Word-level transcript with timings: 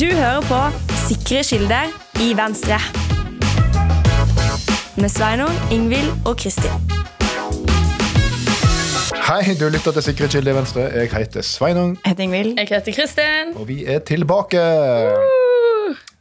Du 0.00 0.06
hører 0.06 0.40
på 0.40 0.58
Sikre 0.96 1.42
kilder 1.44 1.90
i 2.24 2.30
Venstre. 2.32 2.78
Med 4.96 5.10
Sveinung, 5.12 5.50
Ingvild 5.72 6.08
og 6.24 6.38
Kristin. 6.40 6.72
Hei, 9.26 9.52
du 9.60 9.66
lytter 9.68 9.92
til 9.92 10.06
Sikre 10.06 10.28
kilder 10.32 10.54
i 10.54 10.56
Venstre. 10.56 10.80
Jeg 10.80 11.10
heter 11.12 11.44
Sveinung, 11.44 11.98
Jeg 12.04 12.14
heter 12.14 12.22
Ingvild. 12.22 12.54
Jeg 12.56 12.68
heter 12.70 12.92
Kristin. 12.96 13.52
og 13.56 13.68
vi 13.68 13.84
er 13.84 13.98
tilbake. 13.98 14.62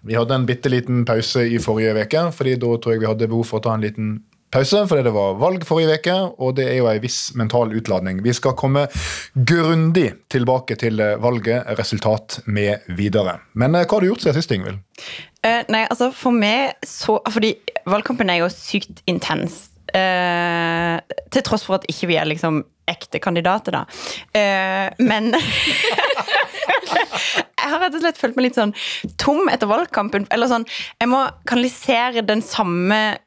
Vi 0.04 0.14
hadde 0.14 0.36
en 0.36 0.46
bitte 0.46 0.70
liten 0.70 1.06
pause 1.06 1.48
i 1.48 1.58
forrige 1.60 1.96
uke, 2.02 2.32
fordi 2.32 2.56
da 2.60 2.76
tror 2.84 2.92
jeg 2.92 3.00
vi 3.00 3.08
hadde 3.08 3.32
behov 3.32 3.46
for 3.46 3.62
å 3.62 3.64
ta 3.64 3.80
en 3.80 3.88
liten 3.88 4.12
pause, 4.54 4.84
fordi 4.90 5.06
det 5.08 5.14
var 5.16 5.38
valg 5.42 5.66
forrige 5.68 6.00
uke, 6.00 6.18
og 6.42 6.56
det 6.58 6.68
er 6.72 6.80
jo 6.80 6.90
en 6.92 7.02
viss 7.04 7.20
mental 7.40 7.74
utladning. 7.76 8.24
Vi 8.26 8.34
skal 8.36 8.58
komme 8.60 8.88
grundig 9.34 10.12
tilbake 10.32 10.78
til 10.80 11.02
valget, 11.22 11.70
resultat 11.80 12.42
med 12.46 12.88
videre. 12.98 13.40
Men 13.54 13.76
eh, 13.76 13.86
hva 13.86 13.98
har 13.98 14.06
du 14.06 14.12
gjort 14.12 14.26
siden 14.26 14.40
sist, 14.40 14.54
Ingvild? 14.56 14.82
Uh, 15.40 15.64
nei, 15.72 15.86
altså 15.88 16.10
for 16.12 16.36
meg 16.36 16.74
så 16.84 17.14
Fordi 17.32 17.54
valgkampen 17.88 18.28
er 18.28 18.42
jo 18.42 18.50
sykt 18.52 19.00
intens. 19.08 19.70
Uh, 19.90 21.00
til 21.34 21.46
tross 21.48 21.64
for 21.66 21.80
at 21.80 21.88
ikke 21.90 22.10
vi 22.12 22.18
er 22.20 22.28
liksom 22.28 22.60
ekte 22.90 23.22
kandidater, 23.24 23.80
da. 23.80 23.86
Uh, 24.36 24.90
men 25.06 25.32
Jeg 27.60 27.76
har 27.76 27.82
rett 27.84 27.96
og 27.96 28.02
slett 28.02 28.18
følt 28.18 28.38
meg 28.38 28.48
litt 28.48 28.58
sånn 28.58 28.74
tom 29.22 29.50
etter 29.52 29.70
valgkampen. 29.70 30.26
Eller 30.34 30.50
sånn, 30.50 30.66
Jeg 31.00 31.12
må 31.12 31.22
kanalisere 31.50 32.26
den 32.26 32.42
samme 32.46 33.20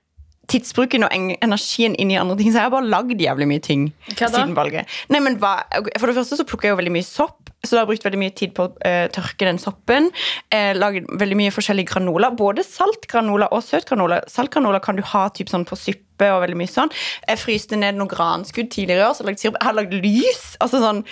tidsbruken 0.53 1.07
og 1.07 1.15
energien 1.15 1.97
inn 2.01 2.13
i 2.13 2.19
andre 2.21 2.37
ting. 2.39 2.53
Så 2.53 2.61
jeg 2.61 2.69
har 2.69 2.75
bare 2.75 2.91
lagd 2.93 3.21
jævlig 3.21 3.49
mye 3.51 3.63
ting 3.65 3.89
siden 4.13 4.55
valget. 4.57 4.91
Nei, 5.13 5.23
men 5.25 5.39
hva, 5.43 5.59
For 5.99 6.11
det 6.11 6.17
første 6.19 6.39
så 6.39 6.47
plukker 6.49 6.69
jeg 6.71 6.77
jo 6.77 6.81
veldig 6.83 6.95
mye 6.99 7.07
sopp, 7.07 7.51
så 7.63 7.75
da 7.75 7.81
har 7.81 7.87
jeg 7.87 7.93
brukt 7.93 8.07
veldig 8.09 8.21
mye 8.23 8.35
tid 8.39 8.55
på 8.57 8.67
å 8.67 8.73
uh, 8.75 9.07
tørke 9.15 9.47
den 9.47 9.61
soppen. 9.63 10.11
Uh, 10.53 10.73
lagd 10.79 11.11
veldig 11.21 11.39
mye 11.39 11.55
forskjellige 11.55 11.93
granola, 11.95 12.33
både 12.37 12.65
saltgranola 12.67 13.51
og 13.55 13.63
søtgranola. 13.67 14.23
Saltgranola 14.31 14.83
kan 14.83 14.99
du 14.99 15.05
ha 15.13 15.29
typ 15.35 15.53
sånn 15.53 15.67
på 15.69 15.79
suppe 15.79 16.31
og 16.31 16.43
veldig 16.45 16.59
mye 16.59 16.71
sånn. 16.71 16.91
Jeg 17.27 17.41
fryste 17.43 17.79
ned 17.79 17.99
noen 17.99 18.11
granskudd 18.11 18.71
tidligere 18.71 19.05
i 19.05 19.09
år, 19.09 19.17
så. 19.19 19.27
Jeg 19.33 19.55
har 19.63 19.79
lagd 19.79 19.95
lys. 19.95 20.53
altså 20.63 20.83
sånn 20.83 21.05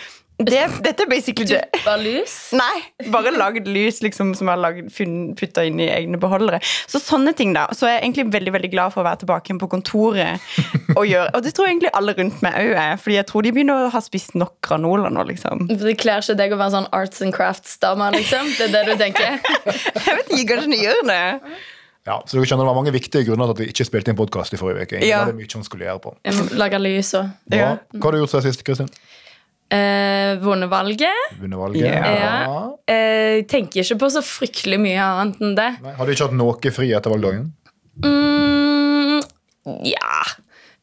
det, 0.46 0.60
dette 0.84 1.04
er 1.04 1.08
basically 1.10 1.46
det. 1.50 1.60
Bare 1.84 2.00
lys. 2.02 2.34
Nei, 2.56 3.08
bare 3.12 3.32
lagd 3.34 3.68
lys 3.68 4.00
liksom, 4.04 4.32
som 4.38 4.48
jeg 4.50 4.62
har 4.64 4.78
putta 5.38 5.64
inn 5.68 5.80
i 5.82 5.88
egne 5.92 6.20
beholdere. 6.20 6.60
Så 6.90 7.00
sånne 7.02 7.34
ting 7.36 7.52
da. 7.56 7.66
Så 7.76 7.88
jeg 7.90 7.98
er 7.98 8.04
egentlig 8.06 8.28
veldig 8.32 8.54
veldig 8.56 8.70
glad 8.72 8.94
for 8.94 9.02
å 9.02 9.08
være 9.08 9.22
tilbake 9.24 9.50
igjen 9.50 9.60
på 9.62 9.68
kontoret. 9.72 10.46
Og 10.96 11.04
gjøre, 11.06 11.28
og 11.36 11.44
det 11.44 11.52
tror 11.56 11.68
jeg 11.68 11.76
egentlig 11.76 11.92
alle 12.00 12.14
rundt 12.18 12.40
meg 12.44 12.56
òg 12.62 12.72
er, 12.82 12.96
Fordi 13.00 13.18
jeg 13.18 13.28
tror 13.30 13.46
de 13.46 13.52
begynner 13.56 13.86
å 13.88 13.90
ha 13.94 14.00
spist 14.04 14.34
nok 14.38 14.56
granola 14.64 15.10
nå. 15.12 15.26
liksom. 15.32 15.66
Det 15.70 15.96
kler 16.00 16.24
ikke 16.24 16.38
deg 16.40 16.54
å 16.56 16.60
være 16.60 16.74
sånn 16.78 16.88
arts 16.96 17.22
and 17.26 17.36
crafts-dame. 17.36 18.10
liksom. 18.16 18.48
Det 18.58 18.70
er 18.70 18.72
det 18.78 18.86
du 18.88 19.04
tenker? 19.04 19.38
Jeg 20.06 20.16
vet 20.16 20.32
ikke, 20.34 20.48
kanskje 20.54 20.72
de 20.72 20.80
gjør 20.84 21.04
det. 21.10 21.20
Ja, 22.08 22.16
så 22.26 22.38
du 22.38 22.42
skjønner 22.48 22.64
Det 22.64 22.70
var 22.70 22.78
mange 22.78 22.92
viktige 22.94 23.26
grunner 23.28 23.50
til 23.50 23.54
at 23.54 23.60
vi 23.60 23.66
ikke 23.74 23.84
spilte 23.86 24.10
inn 24.12 24.18
podkast 24.18 24.54
i 24.56 24.58
forrige 24.60 24.88
uke. 24.88 25.02
Ja. 25.04 25.24
hadde 25.26 25.36
mye 25.36 25.50
hun 25.52 25.66
skulle 25.66 25.84
gjøre 25.86 26.00
på. 26.06 26.14
Lage 26.58 26.80
lys 26.80 27.12
og 27.18 27.28
Ja. 27.52 27.74
Hva 27.92 28.08
har 28.08 28.16
du 28.16 28.22
gjort 28.22 28.32
siden 28.32 28.46
sist, 28.48 28.64
Kristin? 28.66 28.88
Eh, 29.70 30.36
Vunnet 30.42 30.70
valget. 30.72 31.38
Vunnet 31.40 31.58
valget? 31.58 31.86
Ja. 31.86 32.70
Eh, 32.90 33.40
Jeg 33.40 33.46
tenker 33.48 33.82
ikke 33.84 33.98
på 34.02 34.10
så 34.12 34.22
fryktelig 34.26 34.78
mye 34.82 35.00
annet 35.00 35.40
enn 35.40 35.54
det. 35.58 35.68
Nei, 35.84 35.92
har 35.96 36.06
du 36.06 36.12
ikke 36.12 36.26
hatt 36.28 36.36
noe 36.38 36.72
fri 36.74 36.90
etter 36.96 37.12
valgdagen? 37.14 37.50
Mm, 38.04 39.20
ja. 39.86 40.22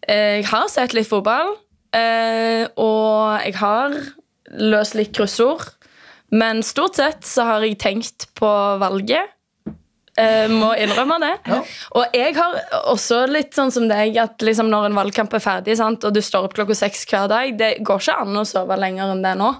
Eh, 0.07 0.39
Jeg 0.39 0.45
har 0.51 0.67
sett 0.71 0.93
litt 0.95 1.09
fotball, 1.09 1.55
eh, 1.93 2.67
og 2.77 3.43
jeg 3.43 3.55
har 3.59 3.97
løst 4.57 4.95
litt 4.95 5.13
kryssord. 5.17 5.65
Men 6.31 6.59
stort 6.63 6.95
sett 6.99 7.23
så 7.23 7.45
har 7.47 7.61
jeg 7.63 7.77
tenkt 7.79 8.27
på 8.35 8.47
valget. 8.81 9.33
Eh, 10.17 10.47
må 10.49 10.71
innrømme 10.81 11.19
det. 11.21 11.33
Ja. 11.45 11.59
Og 11.99 12.15
jeg 12.17 12.33
har 12.37 12.55
også 12.89 13.21
litt 13.29 13.53
sånn 13.53 13.69
som 13.73 13.85
deg 13.89 14.17
at 14.17 14.41
liksom 14.41 14.71
når 14.71 14.89
en 14.89 14.97
valgkamp 14.97 15.35
er 15.37 15.43
ferdig, 15.43 15.75
sant, 15.77 16.07
og 16.07 16.15
du 16.15 16.23
står 16.25 16.47
opp 16.47 16.57
klokka 16.57 16.77
seks 16.77 17.05
hver 17.09 17.29
dag, 17.29 17.53
det 17.59 17.75
går 17.85 18.01
ikke 18.01 18.15
an 18.23 18.39
å 18.41 18.45
sove 18.47 18.79
lenger 18.81 19.13
enn 19.13 19.21
det 19.25 19.35
nå. 19.37 19.51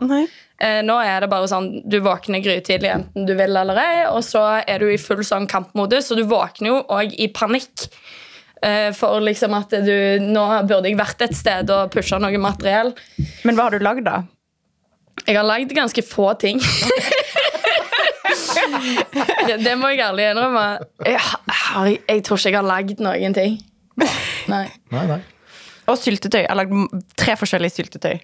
Eh, 0.57 0.79
nå 0.81 0.95
er 1.06 1.22
det 1.22 1.29
bare 1.29 1.50
sånn 1.51 1.68
du 1.85 2.00
våkner 2.01 2.41
grytidlig 2.41 2.90
enten 2.90 3.28
du 3.29 3.35
vil 3.38 3.53
eller 3.62 3.78
ei, 3.78 4.06
og 4.09 4.23
så 4.25 4.41
er 4.63 4.81
du 4.81 4.90
i 4.90 4.97
full 4.97 5.22
sånn 5.25 5.45
kampmodus, 5.50 6.09
og 6.09 6.18
du 6.18 6.25
våkner 6.31 6.72
jo 6.72 6.79
òg 6.97 7.13
i 7.13 7.29
panikk. 7.29 7.85
Eh, 8.66 8.89
for 8.97 9.22
liksom 9.22 9.53
at 9.53 9.69
du 9.85 10.18
Nå 10.24 10.47
burde 10.66 10.89
jeg 10.89 10.97
vært 10.97 11.22
et 11.28 11.35
sted 11.38 11.69
og 11.69 11.91
pusha 11.94 12.18
noe 12.18 12.41
materiell. 12.41 12.89
Men 13.45 13.53
hva 13.53 13.68
har 13.68 13.78
du 13.78 13.85
lagd, 13.85 14.07
da? 14.09 14.24
Jeg 15.28 15.38
har 15.38 15.45
lagd 15.45 15.74
ganske 15.78 16.01
få 16.07 16.31
ting. 16.41 16.57
Det, 19.47 19.57
det 19.63 19.77
må 19.79 19.91
jeg 19.93 20.03
ærlig 20.05 20.29
innrømme. 20.31 20.65
Jeg, 21.05 21.21
har, 21.21 21.89
jeg 21.93 22.23
tror 22.27 22.41
ikke 22.41 22.51
jeg 22.51 22.59
har 22.59 22.69
lagd 22.69 23.01
noen 23.03 23.38
ting. 23.38 23.57
Nei. 24.51 24.67
Nei, 24.93 25.07
nei. 25.09 25.21
Og 25.88 25.97
syltetøy. 25.99 26.43
Jeg 26.43 26.51
har 26.51 26.59
lagd 26.59 27.01
tre 27.17 27.38
forskjellige 27.39 27.79
syltetøy. 27.79 28.15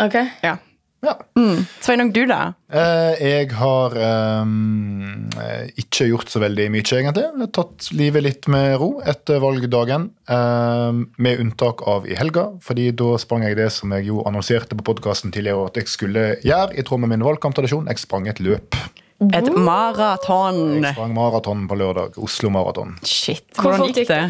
Ok. 0.00 0.16
Ja. 0.44 0.56
Ja. 1.00 1.14
Mm. 1.38 1.62
Sveinung, 1.80 2.10
du, 2.12 2.26
da? 2.28 2.52
Eh, 2.68 3.20
jeg 3.24 3.54
har 3.56 3.94
ehm, 3.96 5.30
eh, 5.40 5.70
ikke 5.80 6.10
gjort 6.10 6.28
så 6.28 6.42
veldig 6.42 6.66
mye, 6.74 6.84
egentlig. 6.84 7.24
Jeg 7.24 7.40
har 7.40 7.52
tatt 7.56 7.88
livet 7.96 8.24
litt 8.26 8.48
med 8.52 8.74
ro 8.82 8.90
etter 9.08 9.40
valgdagen. 9.40 10.10
ehm, 10.28 11.06
med 11.16 11.40
unntak 11.40 11.86
av 11.88 12.04
i 12.08 12.18
helga, 12.20 12.50
fordi 12.60 12.90
da 12.92 13.14
sprang 13.18 13.46
jeg 13.48 13.56
det 13.56 13.70
som 13.72 13.92
jeg 13.96 14.10
jo 14.10 14.20
annonserte 14.28 14.76
på 14.76 14.84
podkasten 14.92 15.32
tidligere 15.32 15.70
at 15.70 15.80
jeg 15.80 15.88
skulle 15.88 16.26
gjøre, 16.44 16.76
i 16.76 16.84
tråd 16.84 17.00
med 17.00 17.14
min 17.14 17.24
valgkamptradisjon. 17.24 17.88
Jeg 17.88 18.04
sprang 18.04 18.28
et 18.28 18.40
løp. 18.44 18.76
Et 19.20 19.50
maraton. 19.52 20.80
Jeg 20.80 20.94
sprang 20.94 21.12
maraton 21.16 21.66
på 21.68 21.76
lørdag. 21.76 22.16
Oslo 22.22 22.48
Maraton. 22.52 22.94
Shit. 23.04 23.44
Hvordan 23.58 23.90
gikk 23.92 24.08
det? 24.08 24.22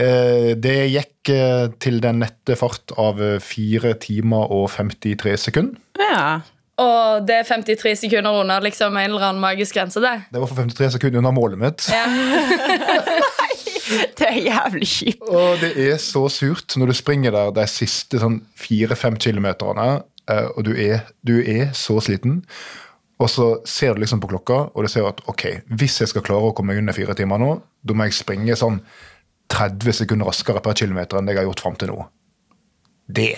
Eh, 0.00 0.52
det 0.56 0.76
gikk 0.94 1.32
eh, 1.34 1.66
til 1.82 2.00
den 2.00 2.22
nette 2.22 2.56
fart 2.56 2.94
av 3.00 3.20
eh, 3.20 3.36
4 3.44 3.92
timer 4.00 4.48
og 4.56 4.70
53 4.72 5.36
sekunder. 5.50 5.76
Ja. 6.00 6.40
Og 6.80 7.26
det 7.28 7.42
er 7.42 7.48
53 7.48 8.06
sekunder 8.06 8.40
unna 8.40 8.56
liksom 8.64 8.96
en 8.96 9.10
eller 9.10 9.26
annen 9.28 9.42
magisk 9.42 9.76
grense. 9.76 10.00
det 10.00 10.14
Det 10.32 10.40
var 10.40 10.48
for 10.48 10.62
53 10.62 10.94
sekunder 10.96 11.20
unna 11.20 11.34
målet 11.36 11.60
mitt. 11.60 11.84
Det 13.90 14.26
er 14.28 14.36
jævlig 14.44 14.86
kjipt. 14.86 15.22
Og 15.34 15.58
det 15.58 15.72
er 15.74 15.96
så 15.98 16.28
surt 16.30 16.76
når 16.78 16.92
du 16.92 16.94
springer 16.94 17.34
der 17.34 17.48
de 17.56 17.64
siste 17.66 18.20
sånn 18.22 18.36
fire-fem 18.54 19.16
kilometerne, 19.18 20.04
eh, 20.30 20.46
og 20.54 20.62
du 20.68 20.70
er, 20.76 21.08
du 21.26 21.40
er 21.40 21.72
så 21.74 21.98
sliten. 22.04 22.44
Og 23.20 23.28
så 23.28 23.46
ser 23.68 23.94
du 23.94 24.00
liksom 24.00 24.22
på 24.22 24.30
klokka, 24.30 24.58
og 24.72 24.86
du 24.86 24.88
ser 24.88 25.08
at 25.08 25.20
ok, 25.28 25.46
hvis 25.76 26.00
jeg 26.00 26.12
skal 26.12 26.24
klare 26.24 26.50
å 26.50 26.54
komme 26.56 26.76
under 26.80 26.96
fire 26.96 27.16
timer 27.18 27.40
nå, 27.42 27.54
da 27.84 27.96
må 27.96 28.08
jeg 28.08 28.16
springe 28.16 28.56
sånn 28.56 28.80
30 29.50 29.96
sekunder 30.02 30.30
raskere 30.30 30.62
per 30.64 30.78
kilometer 30.78 31.18
enn 31.18 31.28
det 31.28 31.34
jeg 31.34 31.42
har 31.42 31.50
gjort 31.50 31.64
fram 31.64 31.76
til 31.80 31.92
nå. 31.92 32.04
Det 33.10 33.32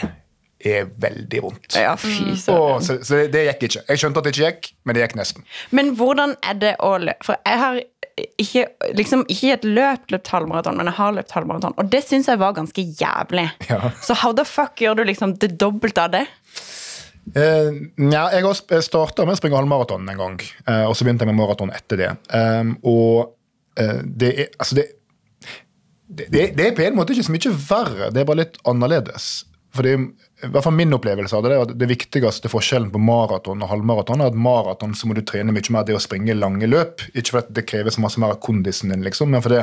er 0.62 0.90
veldig 1.02 1.40
vondt. 1.42 1.78
Ja, 1.78 1.94
fy 1.98 2.36
søren. 2.38 2.84
Så 2.84 2.98
så 3.02 3.18
det, 3.18 3.32
det 3.34 3.46
gikk 3.48 3.64
ikke. 3.68 3.84
Jeg 3.88 4.02
skjønte 4.02 4.22
at 4.22 4.28
det 4.28 4.34
ikke 4.36 4.50
gikk, 4.50 4.68
men 4.84 4.96
det 4.96 5.02
gikk 5.06 5.16
nesten. 5.18 5.46
Men 5.74 5.96
hvordan 5.98 6.36
er 6.46 6.60
det 6.60 6.76
å 6.84 6.92
løpe? 7.02 7.26
For 7.26 7.40
jeg 7.48 7.62
har 7.62 7.80
ikke, 8.38 8.66
liksom, 8.98 9.24
ikke 9.32 9.48
i 9.48 9.52
et 9.54 9.64
løp 9.66 10.12
løpt 10.12 10.30
halvmaraton, 10.34 10.76
men 10.78 10.90
jeg 10.90 10.98
har 10.98 11.16
løpt 11.16 11.34
halvmaraton. 11.34 11.74
Og 11.80 11.90
det 11.92 12.02
syns 12.04 12.28
jeg 12.30 12.40
var 12.42 12.54
ganske 12.56 12.84
jævlig. 13.00 13.48
Ja. 13.70 13.92
Så 14.04 14.16
how 14.22 14.36
the 14.36 14.44
fuck 14.46 14.82
gjør 14.82 15.00
du 15.00 15.06
liksom 15.08 15.34
det 15.42 15.54
dobbelte 15.60 16.06
av 16.06 16.14
det? 16.14 16.26
Eh, 17.30 17.68
nja, 18.02 18.24
jeg 18.34 18.44
har 18.44 18.82
starta 18.82 19.24
med 19.24 19.36
å 19.36 19.38
springe 19.38 19.60
halvmaraton 19.60 20.08
en 20.10 20.18
gang, 20.18 20.40
eh, 20.66 20.82
og 20.88 20.96
så 20.98 21.06
begynte 21.06 21.24
jeg 21.24 21.30
med 21.30 21.38
maraton 21.38 21.70
etter 21.72 22.00
det. 22.00 22.10
Um, 22.34 22.74
og 22.82 23.78
eh, 23.78 24.02
det 24.02 24.32
er 24.32 24.50
altså 24.58 24.80
det, 24.80 24.88
det 26.10 26.50
det 26.58 26.66
er 26.66 26.76
på 26.76 26.84
en 26.84 26.98
måte 26.98 27.14
ikke 27.14 27.28
så 27.30 27.36
mye 27.36 27.54
verre, 27.70 28.10
det 28.12 28.22
er 28.22 28.28
bare 28.28 28.42
litt 28.42 28.60
annerledes. 28.68 29.30
Fordi, 29.72 29.94
i 29.96 30.50
hvert 30.52 30.66
fall 30.66 30.74
Min 30.76 30.92
opplevelse 30.92 31.38
av 31.38 31.46
det 31.46 31.54
er 31.54 31.62
at 31.64 31.70
det 31.80 31.88
viktigste 31.88 32.50
forskjellen 32.52 32.90
på 32.92 33.00
maraton 33.00 33.62
og 33.64 33.70
halvmaraton 33.70 34.20
er 34.20 34.28
at 34.28 34.36
maraton 34.36 34.92
så 34.98 35.08
må 35.08 35.16
du 35.16 35.22
trene 35.24 35.54
mye 35.54 35.72
mer 35.72 35.86
det 35.88 35.96
å 35.96 36.02
springe 36.02 36.36
lange 36.36 36.68
løp. 36.68 37.00
Ikke 37.14 37.38
fordi 37.38 37.56
det 37.56 37.68
krever 37.70 37.94
så 37.94 38.02
masse 38.04 38.20
mer 38.20 38.34
av 38.34 38.42
kondisen 38.44 38.92
din, 38.92 39.06
liksom, 39.06 39.32
men 39.32 39.44
fordi 39.44 39.62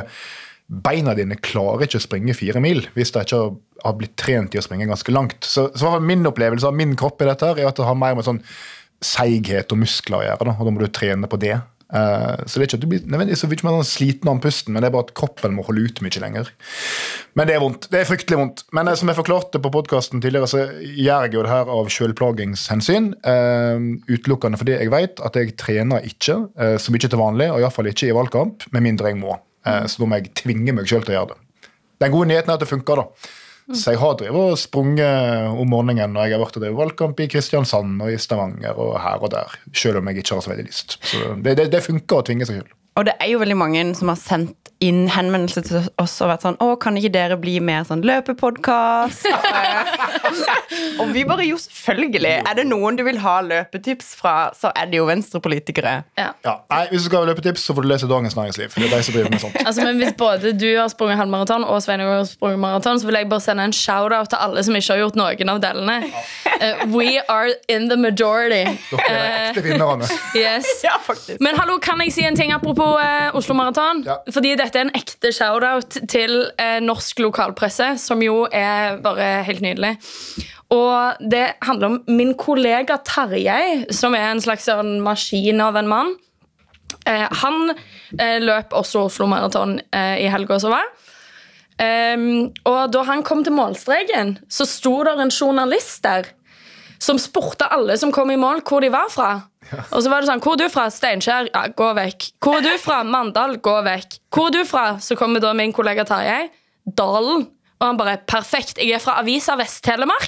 beina 0.70 1.14
dine 1.18 1.38
klarer 1.38 1.86
ikke 1.86 1.98
å 1.98 2.04
springe 2.04 2.34
fire 2.38 2.60
mil 2.62 2.84
hvis 2.94 3.10
de 3.14 3.22
ikke 3.24 3.38
har, 3.38 3.54
har 3.84 3.96
blitt 3.98 4.16
trent 4.20 4.54
i 4.54 4.60
å 4.60 4.64
springe 4.64 4.88
ganske 4.90 5.14
langt. 5.14 5.44
Så, 5.46 5.68
så 5.78 5.96
min 6.02 6.26
opplevelse 6.28 6.68
av 6.68 6.76
min 6.76 6.96
kropp 6.98 7.22
i 7.22 7.28
dette 7.30 7.50
her, 7.50 7.60
er 7.60 7.70
at 7.70 7.80
det 7.80 7.88
har 7.88 7.98
mer 7.98 8.16
med 8.18 8.26
sånn 8.26 8.42
seighet 9.00 9.72
og 9.72 9.80
muskler 9.80 10.20
å 10.20 10.24
gjøre. 10.26 10.48
Da, 10.50 10.56
og 10.58 10.66
da 10.66 10.72
må 10.74 10.82
du 10.82 10.90
trene 10.92 11.30
på 11.30 11.40
det. 11.40 11.58
Uh, 11.90 12.38
så 12.46 12.60
det 12.60 12.62
er 12.62 12.68
ikke 12.68 12.78
at 12.78 12.82
du 12.84 12.90
blir 12.92 13.06
nødvendigvis 13.10 13.42
mye 13.50 13.66
mer 13.66 13.86
sliten 13.88 14.28
av 14.30 14.38
pusten, 14.44 14.74
men 14.74 14.84
det 14.84 14.90
er 14.90 14.94
bare 14.94 15.08
at 15.08 15.14
kroppen 15.18 15.56
må 15.56 15.64
holde 15.66 15.88
ut 15.88 16.02
mye 16.04 16.22
lenger. 16.22 16.52
Men 17.34 17.48
det 17.48 17.56
er 17.56 17.64
vondt. 17.64 17.88
Det 17.90 17.98
er 17.98 18.06
fryktelig 18.06 18.38
vondt. 18.38 18.62
Men 18.76 18.92
uh, 18.92 18.94
som 18.98 19.10
jeg 19.10 19.18
forklarte 19.18 19.62
på 19.62 19.72
podkasten 19.74 20.22
tidligere, 20.22 20.50
så 20.50 20.62
gjør 20.78 21.26
jeg 21.26 21.34
jo 21.34 21.44
det 21.46 21.50
her 21.50 21.74
av 21.74 21.90
sjølplagingshensyn. 21.90 23.12
Uh, 23.26 23.90
utelukkende 24.06 24.60
fordi 24.60 24.76
jeg 24.76 24.94
vet 24.94 25.24
at 25.26 25.38
jeg 25.40 25.56
trener 25.58 26.06
ikke 26.06 26.36
eh, 26.60 26.76
så 26.80 26.92
mye 26.92 27.08
til 27.10 27.20
vanlig, 27.20 27.48
og 27.50 27.62
iallfall 27.62 27.88
ikke 27.90 28.10
i 28.10 28.14
valgkamp, 28.14 28.68
med 28.74 28.84
mindre 28.84 29.10
jeg 29.10 29.18
må. 29.18 29.34
Eh, 29.66 29.84
så 29.90 30.02
da 30.02 30.08
må 30.08 30.18
jeg 30.20 30.32
tvinge 30.40 30.74
meg 30.76 30.88
sjøl 30.88 31.04
til 31.04 31.14
å 31.14 31.18
gjøre 31.18 31.34
det. 31.34 31.70
Den 32.00 32.14
gode 32.14 32.30
nyheten 32.30 32.52
er 32.52 32.58
at 32.58 32.64
det 32.64 32.70
funker, 32.70 33.02
da. 33.02 33.30
Så 33.76 33.94
jeg 33.94 34.00
har 34.02 34.16
drevet 34.18 34.54
og 34.54 34.58
sprunget 34.58 35.50
om 35.50 35.70
morgenen 35.70 36.14
når 36.14 36.26
jeg 36.26 36.36
har 36.36 36.42
vært 36.42 36.58
og 36.58 36.64
drevet 36.64 36.80
valgkamp 36.80 37.22
i 37.22 37.28
Kristiansand 37.30 38.02
og 38.02 38.12
i 38.12 38.18
Stavanger 38.20 38.78
og 38.78 38.96
her 39.02 39.22
og 39.22 39.32
der, 39.34 39.56
selv 39.76 40.00
om 40.00 40.10
jeg 40.10 40.22
ikke 40.22 40.36
har 40.36 40.44
så 40.44 40.52
veldig 40.52 40.66
lyst. 40.66 40.98
Så 41.06 41.34
det, 41.44 41.56
det, 41.60 41.70
det 41.74 41.84
funker 41.86 42.20
å 42.20 42.26
tvinge 42.26 42.48
seg 42.48 42.62
selv. 42.62 42.76
Og 42.98 43.06
det 43.06 43.14
er 43.22 43.30
jo 43.32 43.38
veldig 43.42 43.58
mange 43.58 43.84
som 43.98 44.10
har 44.12 44.18
sendt 44.20 44.56
inn 44.80 45.04
henvendelser 45.12 45.64
til 45.66 45.88
oss 46.00 46.14
og 46.24 46.30
vært 46.30 46.44
sånn 46.46 46.56
Å, 46.64 46.70
kan 46.80 46.96
ikke 46.96 47.10
dere 47.12 47.36
bli 47.40 47.58
mer 47.64 47.84
sånn 47.84 48.00
løpepodkast? 48.06 49.26
og 51.02 51.12
vi 51.12 51.24
bare 51.28 51.44
jo 51.44 51.58
selvfølgelig. 51.60 52.32
Er 52.48 52.56
det 52.56 52.64
noen 52.68 52.96
du 52.96 53.02
vil 53.04 53.20
ha 53.20 53.34
løpetips 53.44 54.14
fra, 54.16 54.34
så 54.56 54.72
er 54.72 54.88
det 54.88 54.96
jo 54.96 55.04
venstrepolitikere. 55.08 55.92
Ja. 56.16 56.30
Ja, 56.46 56.54
nei, 56.72 56.86
Hvis 56.92 57.04
du 57.04 57.10
skal 57.10 57.26
ha 57.26 57.30
løpetips, 57.30 57.66
så 57.68 57.76
får 57.76 57.84
du 57.84 57.90
lese 57.90 58.08
Dagens 58.08 58.36
Næringsliv. 58.38 58.72
Det 58.72 58.88
er 58.88 58.94
de 58.94 59.02
som 59.04 59.16
driver 59.18 59.34
med 59.34 59.44
sånt. 59.44 59.58
Altså, 59.70 59.84
men 59.84 60.00
Hvis 60.00 60.16
både 60.16 60.54
du 60.56 60.68
har 60.78 60.88
sprunget 60.92 61.20
halvmaraton 61.20 61.66
og 61.68 61.82
Svein 61.84 62.00
har 62.00 62.24
sprunget 62.28 62.62
maraton, 62.64 63.00
så 63.00 63.10
vil 63.10 63.20
jeg 63.20 63.28
bare 63.28 63.44
sende 63.44 63.68
en 63.68 63.76
shout-out 63.76 64.32
til 64.32 64.40
alle 64.40 64.64
som 64.64 64.80
ikke 64.80 64.94
har 64.96 65.02
gjort 65.04 65.20
noen 65.20 65.52
av 65.52 65.60
delene. 65.62 65.98
Uh, 66.60 66.88
we 66.88 67.20
are 67.28 67.52
in 67.68 67.88
the 67.92 68.00
majority. 68.00 68.64
Dere 68.90 69.12
er 69.12 69.36
ekte 69.50 69.66
vinnerne. 69.68 70.08
Yes. 70.36 70.68
Ja. 70.80 70.96
Men 71.44 71.58
hallo, 71.58 71.76
kan 71.82 72.00
jeg 72.00 72.12
si 72.14 72.22
en 72.24 72.36
ting 72.36 72.52
apropos 72.54 72.79
eh, 73.00 73.36
Oslo 73.36 73.54
Maraton? 73.58 74.04
Ja. 74.06 74.18
Fordi 74.32 74.54
dette 74.58 74.80
er 74.80 74.88
en 74.88 74.94
ekte 74.96 75.32
shout-out 75.34 75.98
til 76.10 76.36
eh, 76.60 76.78
norsk 76.84 77.22
lokalpresse, 77.24 77.92
som 78.02 78.22
jo 78.24 78.44
er 78.46 79.00
bare 79.04 79.42
helt 79.48 79.62
nydelig. 79.64 79.96
Og 80.70 81.20
det 81.32 81.46
handler 81.66 81.90
om 81.90 82.00
min 82.08 82.34
kollega 82.38 83.00
Tarjei, 83.06 83.86
som 83.94 84.14
er 84.14 84.28
en 84.30 84.42
slags 84.42 84.68
sånn 84.70 84.98
maskin 85.04 85.62
av 85.64 85.78
en 85.80 85.90
mann. 85.90 86.12
Eh, 87.06 87.26
han 87.42 87.72
eh, 88.18 88.38
løp 88.42 88.74
også 88.76 89.06
Oslo 89.08 89.28
Maraton 89.30 89.78
eh, 89.90 90.20
i 90.24 90.28
helga 90.30 90.60
som 90.62 90.74
var. 90.74 90.90
Um, 91.80 92.50
og 92.68 92.90
da 92.92 93.06
han 93.08 93.22
kom 93.24 93.40
til 93.40 93.54
målstreken, 93.56 94.34
så 94.52 94.66
sto 94.68 94.98
der 95.06 95.22
en 95.22 95.32
journalist 95.32 96.02
der 96.04 96.28
som 97.00 97.18
spurte 97.20 97.68
alle 97.72 97.96
som 97.98 98.12
kom 98.12 98.30
i 98.30 98.38
mål, 98.40 98.60
hvor 98.66 98.84
de 98.84 98.90
var 98.92 99.08
fra. 99.12 99.30
Og 99.90 100.02
så 100.02 100.10
var 100.10 100.22
det 100.22 100.30
sånn, 100.30 100.40
Hvor 100.42 100.56
er 100.56 100.64
du 100.64 100.72
fra? 100.72 100.88
Steinkjer? 100.92 101.50
Ja, 101.52 101.66
gå 101.68 101.92
vekk. 101.96 102.30
Hvor 102.42 102.58
er 102.58 102.66
du 102.66 102.74
fra? 102.80 103.02
Mandal? 103.04 103.56
Gå 103.62 103.76
vekk. 103.86 104.18
Hvor 104.34 104.50
er 104.50 104.58
du 104.58 104.64
fra? 104.68 104.84
Så 105.00 105.16
kommer 105.16 105.40
da 105.42 105.52
min 105.56 105.72
kollega 105.76 106.04
Tarjei. 106.08 106.50
Dalen. 106.84 107.46
Og 107.80 107.86
han 107.86 107.96
bare 107.96 108.18
Perfekt, 108.28 108.76
jeg 108.76 108.92
er 108.92 109.00
fra 109.00 109.14
Avisa 109.22 109.54
Vest-Telemark. 109.56 110.26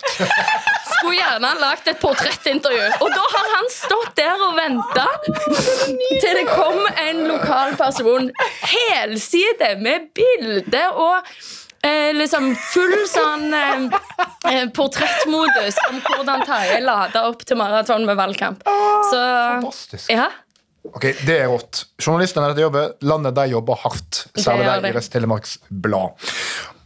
Skulle 0.93 1.19
gjerne 1.19 1.51
lagd 1.61 1.89
et 1.91 1.99
portrettintervju. 2.01 2.87
Og 3.05 3.11
da 3.13 3.25
har 3.35 3.51
han 3.57 3.69
stått 3.73 4.15
der 4.17 4.45
og 4.47 4.55
venta 4.57 5.05
til 6.23 6.39
det 6.39 6.47
kom 6.49 6.79
en 7.03 7.25
lokal 7.29 7.77
person. 7.77 8.31
Helside 8.73 9.75
med 9.85 10.09
bilde 10.17 10.85
og 10.95 11.29
eh, 11.87 12.13
liksom 12.17 12.53
full 12.73 12.95
sånn 13.11 13.49
eh, 13.57 13.99
eh, 14.51 14.65
portrettmodus 14.75 15.81
om 15.91 16.01
hvordan 16.07 16.47
Tarjei 16.47 16.81
lada 16.85 17.27
opp 17.31 17.45
til 17.47 17.61
maraton 17.61 18.07
med 18.09 18.19
valgkamp. 18.21 18.65
Så 19.11 19.21
Fantastisk. 19.21 20.11
ja. 20.13 20.31
Ok, 20.83 21.05
Det 21.23 21.37
er 21.39 21.47
rått. 21.47 21.85
Journalistene 22.03 22.49
dette 22.51 22.65
jobber, 22.65 22.97
landet 23.07 23.37
de 23.37 23.45
jobber 23.53 23.79
hardt. 23.85 24.25
Særlig 24.35 24.67
der 24.67 24.81
de 24.81 24.89
i 24.89 24.91
de. 24.91 24.97
Vest-Telemarks 24.97 25.53
Blad. 25.71 26.25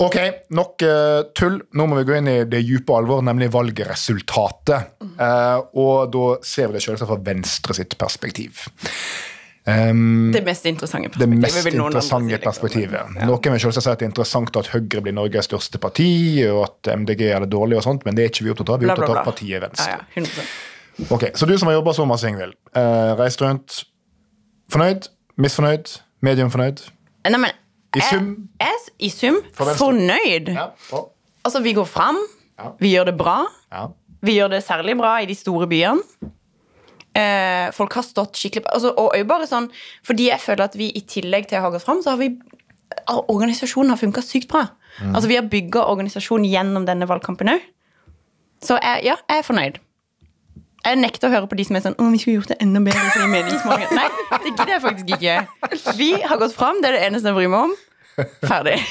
Ok, 0.05 0.19
nok 0.53 0.85
uh, 0.85 1.23
tull. 1.33 1.57
Nå 1.73 1.87
må 1.89 1.97
vi 2.03 2.05
gå 2.11 2.19
inn 2.19 2.29
i 2.29 2.37
det 2.45 2.61
dype 2.69 2.93
alvor, 2.93 3.23
nemlig 3.25 3.49
valgresultatet. 3.55 4.93
Uh, 5.17 5.65
og 5.81 6.13
da 6.13 6.27
ser 6.45 6.69
vi 6.69 6.77
det 6.77 6.85
selvsagt 6.85 7.09
fra 7.09 7.17
Venstre 7.25 7.79
sitt 7.79 7.97
perspektiv. 7.97 8.67
Um, 9.67 10.31
Det 10.33 10.45
mest 10.47 10.67
interessante 10.67 11.09
perspektivet. 11.11 11.43
det 11.43 11.43
mest 11.43 11.67
interessante 11.67 12.39
perspektivet. 12.39 13.01
Ja. 13.17 13.27
Noen 13.27 13.53
vil 13.57 13.61
selvsagt 13.65 13.83
si 13.83 13.91
at 13.91 13.99
det 13.99 14.07
er 14.07 14.11
interessant 14.13 14.57
at 14.57 14.69
Høyre 14.71 15.03
blir 15.03 15.13
Norges 15.17 15.49
største 15.49 15.81
parti, 15.83 16.07
og 16.47 16.61
at 16.69 16.93
MDG 16.99 17.23
er 17.33 17.41
det 17.43 17.51
dårlige 17.51 17.81
og 17.81 17.83
sånt, 17.89 18.05
men 18.07 18.15
det 18.15 18.25
er 18.25 18.31
ikke 18.31 18.47
vi 18.47 18.53
opptatt 18.55 18.71
av. 18.77 18.81
Vi 18.81 18.87
er 18.87 18.95
opptatt 18.95 19.17
av 19.17 19.25
partiet 19.27 19.63
Venstre. 19.65 19.99
Ja, 20.15 20.23
ja, 20.23 20.47
Ok, 21.11 21.25
Så 21.35 21.47
du 21.47 21.59
som 21.59 21.69
har 21.69 21.75
jobba 21.75 21.93
så 21.93 22.07
masse, 22.09 22.29
Ingvild. 22.29 22.55
Uh, 22.77 23.17
reist 23.19 23.43
rundt. 23.43 23.85
Fornøyd? 24.73 25.09
Misfornøyd? 25.37 26.01
Medium 26.23 26.51
fornøyd? 26.51 26.81
Nei, 27.27 27.39
men, 27.39 27.51
I 27.97 28.01
sum? 28.01 28.49
Jeg, 28.61 28.81
I 28.99 29.11
sum 29.11 29.43
For 29.53 29.75
fornøyd. 29.77 30.49
Altså, 31.45 31.61
vi 31.61 31.73
går 31.73 31.85
fram. 31.85 32.17
Vi 32.81 32.95
gjør 32.95 33.11
det 33.11 33.17
bra. 33.19 33.43
ja. 33.73 33.87
Vi 34.23 34.33
gjør 34.39 34.49
det 34.49 34.63
særlig 34.65 34.97
bra 34.99 35.19
i 35.23 35.27
de 35.29 35.35
store 35.35 35.69
byene. 35.69 36.01
Eh, 37.17 37.71
folk 37.73 37.95
har 37.97 38.05
stått 38.05 38.37
skikkelig 38.37 38.67
altså, 38.69 38.91
Og 38.93 39.15
bare 39.31 39.47
sånn 39.49 39.71
Fordi 40.05 40.27
jeg 40.27 40.43
føler 40.43 40.67
at 40.67 40.75
vi 40.77 40.91
i 40.93 41.01
tillegg 41.09 41.47
til 41.49 41.57
å 41.57 41.63
ha 41.65 41.71
gått 41.73 41.87
fram, 41.87 42.03
så 42.05 42.13
har 42.13 42.21
vi 42.21 42.35
Organisasjonen 43.09 43.95
har 43.95 44.01
funka 44.01 44.21
sykt 44.25 44.51
bra. 44.51 44.67
Altså 45.13 45.31
Vi 45.31 45.39
har 45.39 45.49
bygga 45.51 45.87
organisasjon 45.91 46.45
gjennom 46.49 46.85
denne 46.89 47.09
valgkampen 47.09 47.51
òg. 47.55 47.65
Så 48.65 48.79
jeg, 48.81 49.05
ja, 49.09 49.17
jeg 49.29 49.43
er 49.43 49.47
fornøyd. 49.47 49.81
Jeg 50.87 51.01
nekter 51.01 51.29
å 51.29 51.33
høre 51.35 51.49
på 51.51 51.59
de 51.59 51.67
som 51.67 51.77
er 51.77 51.85
sånn 51.85 51.97
Å, 51.99 52.07
vi 52.13 52.21
skulle 52.23 52.39
gjort 52.39 52.53
det 52.55 52.59
enda 52.63 52.81
bedre. 52.85 53.03
for 53.11 53.25
de 53.25 53.31
meningsmålingene». 53.33 53.99
Nei, 53.99 54.07
det 54.31 54.53
gidder 54.53 54.73
jeg 54.77 54.85
faktisk 54.85 55.15
ikke. 55.17 55.97
Vi 55.99 56.11
har 56.23 56.41
gått 56.41 56.55
fram, 56.57 56.79
det 56.83 56.93
er 56.93 56.99
det 56.99 57.03
eneste 57.09 57.33
jeg 57.33 57.39
bryr 57.41 57.53
meg 57.53 57.67
om. 57.67 57.75
Ferdig. 58.47 58.79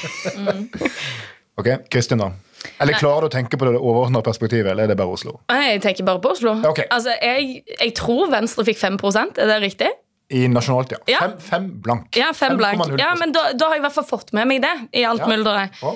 Ok, 1.56 1.70
Kristin, 1.88 2.20
da? 2.20 2.34
Eller 2.82 2.98
Klarer 2.98 3.26
du 3.26 3.28
å 3.30 3.32
tenke 3.32 3.58
på 3.58 3.68
det 3.68 3.76
overordna 3.78 4.22
perspektivet, 4.24 4.70
eller 4.72 4.86
er 4.86 4.92
det 4.92 4.98
bare 4.98 5.14
Oslo? 5.14 5.38
Nei, 5.52 5.76
Jeg 5.76 5.84
tenker 5.84 6.08
bare 6.08 6.20
på 6.24 6.32
Oslo. 6.34 6.56
Okay. 6.72 6.88
Altså, 6.90 7.14
jeg, 7.22 7.62
jeg 7.70 7.94
tror 7.98 8.30
Venstre 8.32 8.66
fikk 8.66 8.80
5% 8.80 9.40
er 9.42 9.52
det 9.52 9.62
riktig? 9.62 9.92
I 10.34 10.46
nasjonalt, 10.50 10.90
ja. 10.96 10.98
Ja. 11.06 11.18
Fem, 11.22 11.34
fem 11.38 11.66
blank. 11.82 12.16
Ja, 12.18 12.32
fem 12.34 12.56
blank. 12.58 12.82
Ja, 12.98 13.12
men 13.18 13.32
da, 13.34 13.52
da 13.54 13.68
har 13.68 13.78
jeg 13.78 13.84
i 13.84 13.86
hvert 13.86 13.94
fall 13.94 14.08
fått 14.08 14.32
med 14.34 14.48
meg 14.50 14.64
det 14.64 14.74
i 14.98 15.04
alt 15.06 15.22
Ja. 15.22 15.28
mylderet. 15.30 15.76
Bra. 15.80 15.94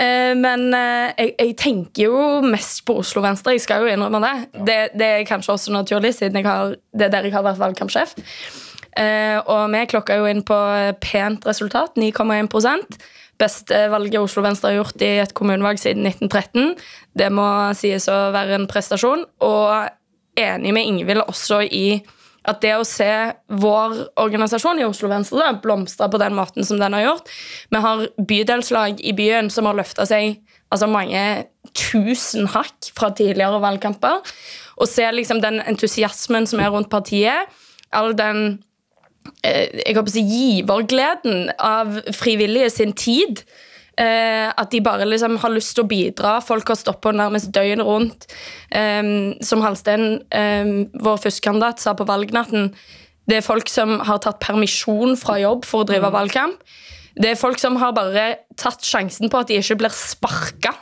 Eh, 0.00 0.32
men 0.36 0.68
uh, 0.72 1.12
jeg, 1.16 1.34
jeg 1.36 1.54
tenker 1.60 2.06
jo 2.06 2.40
mest 2.44 2.82
på 2.88 2.98
Oslo 3.00 3.22
Venstre. 3.24 3.54
Jeg 3.56 3.64
skal 3.64 3.84
jo 3.84 3.92
innrømme 3.92 4.20
det. 4.24 4.34
Det, 4.68 4.78
det 5.00 5.08
er 5.14 5.28
kanskje 5.28 5.56
også 5.56 5.72
naturlig, 5.74 6.14
siden 6.16 6.44
har, 6.44 6.76
det 6.92 7.08
er 7.08 7.14
der 7.16 7.28
jeg 7.28 7.36
har 7.36 7.44
vært 7.46 7.60
valgkampsjef. 7.60 8.14
Uh, 8.90 9.38
og 9.44 9.68
vi 9.72 9.86
klokka 9.92 10.16
jo 10.20 10.28
inn 10.28 10.42
på 10.44 10.60
pent 11.04 11.46
resultat, 11.48 11.96
9,1 12.00 12.48
Beste 13.40 13.86
valget 13.92 14.20
Oslo 14.20 14.44
Venstre 14.44 14.70
har 14.70 14.82
gjort 14.82 15.04
i 15.04 15.14
et 15.22 15.34
kommunevalg 15.36 15.80
siden 15.80 16.06
1913. 16.06 16.74
Det 17.16 17.30
må 17.32 17.46
sies 17.78 18.08
å 18.12 18.18
være 18.34 18.58
en 18.58 18.68
prestasjon. 18.70 19.24
Og 19.46 20.40
enig 20.40 20.74
med 20.76 20.88
Ingvild 20.88 21.24
også 21.26 21.62
i 21.66 22.00
at 22.48 22.62
det 22.64 22.72
å 22.72 22.86
se 22.88 23.10
vår 23.60 23.98
organisasjon 24.20 24.80
i 24.80 24.86
Oslo 24.86 25.10
Venstre 25.10 25.50
blomstre 25.60 26.08
på 26.08 26.20
den 26.22 26.36
måten 26.38 26.64
som 26.64 26.78
den 26.80 26.94
har 26.96 27.02
gjort 27.04 27.28
Vi 27.68 27.82
har 27.84 28.06
bydelslag 28.16 29.02
i 29.04 29.12
byen 29.16 29.50
som 29.52 29.68
har 29.68 29.76
løfta 29.76 30.06
seg 30.08 30.38
altså 30.72 30.88
mange 30.88 31.20
tusen 31.76 32.48
hakk 32.50 32.92
fra 32.96 33.10
tidligere 33.16 33.60
valgkamper. 33.62 34.22
Og 34.80 34.88
se 34.88 35.04
liksom 35.12 35.42
den 35.42 35.60
entusiasmen 35.60 36.46
som 36.48 36.62
er 36.62 36.70
rundt 36.72 36.90
partiet, 36.92 37.50
all 37.92 38.14
den 38.16 38.60
jeg 39.44 39.96
håper 39.96 40.10
å 40.10 40.14
si, 40.14 40.22
givergleden 40.28 41.50
av 41.56 41.98
frivillige 42.16 42.70
sin 42.72 42.94
tid. 42.96 43.42
Eh, 44.00 44.48
at 44.48 44.70
de 44.72 44.80
bare 44.80 45.04
liksom 45.04 45.36
har 45.42 45.52
lyst 45.52 45.74
til 45.76 45.84
å 45.84 45.90
bidra. 45.90 46.38
Folk 46.44 46.70
har 46.72 46.78
stått 46.78 47.02
på 47.04 47.12
nærmest 47.12 47.50
døgnet 47.52 47.84
rundt. 47.84 48.28
Eh, 48.72 49.02
som 49.44 49.64
Halsten, 49.64 50.22
eh, 50.30 50.86
vår 50.94 51.20
førstekandidat, 51.20 51.80
sa 51.80 51.94
på 51.94 52.08
valgnatten, 52.08 52.72
det 53.28 53.36
er 53.36 53.46
folk 53.46 53.68
som 53.68 53.98
har 54.00 54.18
tatt 54.18 54.40
permisjon 54.40 55.16
fra 55.16 55.36
jobb 55.38 55.64
for 55.64 55.84
å 55.84 55.86
drive 55.86 56.10
valgkamp. 56.10 56.56
Det 57.20 57.30
er 57.30 57.38
folk 57.38 57.58
som 57.58 57.76
har 57.76 57.92
bare 57.92 58.38
tatt 58.56 58.80
sjansen 58.86 59.30
på 59.30 59.40
at 59.40 59.50
de 59.50 59.58
ikke 59.60 59.78
blir 59.82 59.94
sparka. 59.94 60.72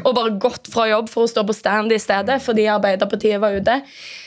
Og 0.06 0.12
bare 0.16 0.34
gått 0.40 0.68
fra 0.72 0.86
jobb 0.90 1.08
for 1.12 1.26
å 1.26 1.30
stå 1.30 1.44
på 1.46 1.56
stand 1.56 1.92
i 1.94 2.00
stedet 2.02 2.40
fordi 2.44 2.66
Arbeiderpartiet 2.72 3.40
var 3.42 3.56
ute. 3.56 3.80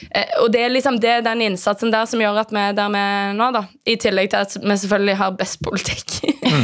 Eh, 0.09 0.33
og 0.43 0.51
det 0.53 0.63
er 0.63 0.73
liksom 0.73 0.99
det, 1.03 1.19
den 1.27 1.45
innsatsen 1.49 1.93
der 1.93 2.09
som 2.09 2.21
gjør 2.23 2.41
at 2.43 2.53
vi 2.53 2.63
er 2.63 2.75
der 2.77 2.91
vi 2.93 3.03
er 3.03 3.37
nå. 3.37 3.51
da 3.55 3.65
I 3.87 3.97
tillegg 4.01 4.31
til 4.33 4.43
at 4.43 4.57
vi 4.61 4.79
selvfølgelig 4.83 5.17
har 5.21 5.37
best 5.39 5.63
politikk. 5.65 6.19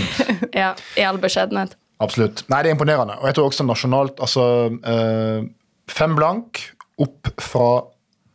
ja, 0.61 0.73
I 0.97 1.07
all 1.07 1.21
beskjedenhet. 1.21 1.77
Absolutt. 2.03 2.43
Nei, 2.51 2.63
det 2.63 2.71
er 2.71 2.77
imponerende. 2.77 3.17
Og 3.21 3.29
jeg 3.29 3.37
tror 3.37 3.51
også 3.51 3.67
nasjonalt 3.67 4.21
altså 4.23 4.45
øh, 4.73 5.49
Fem 5.91 6.13
blank 6.15 6.61
opp 7.03 7.27
fra 7.43 7.83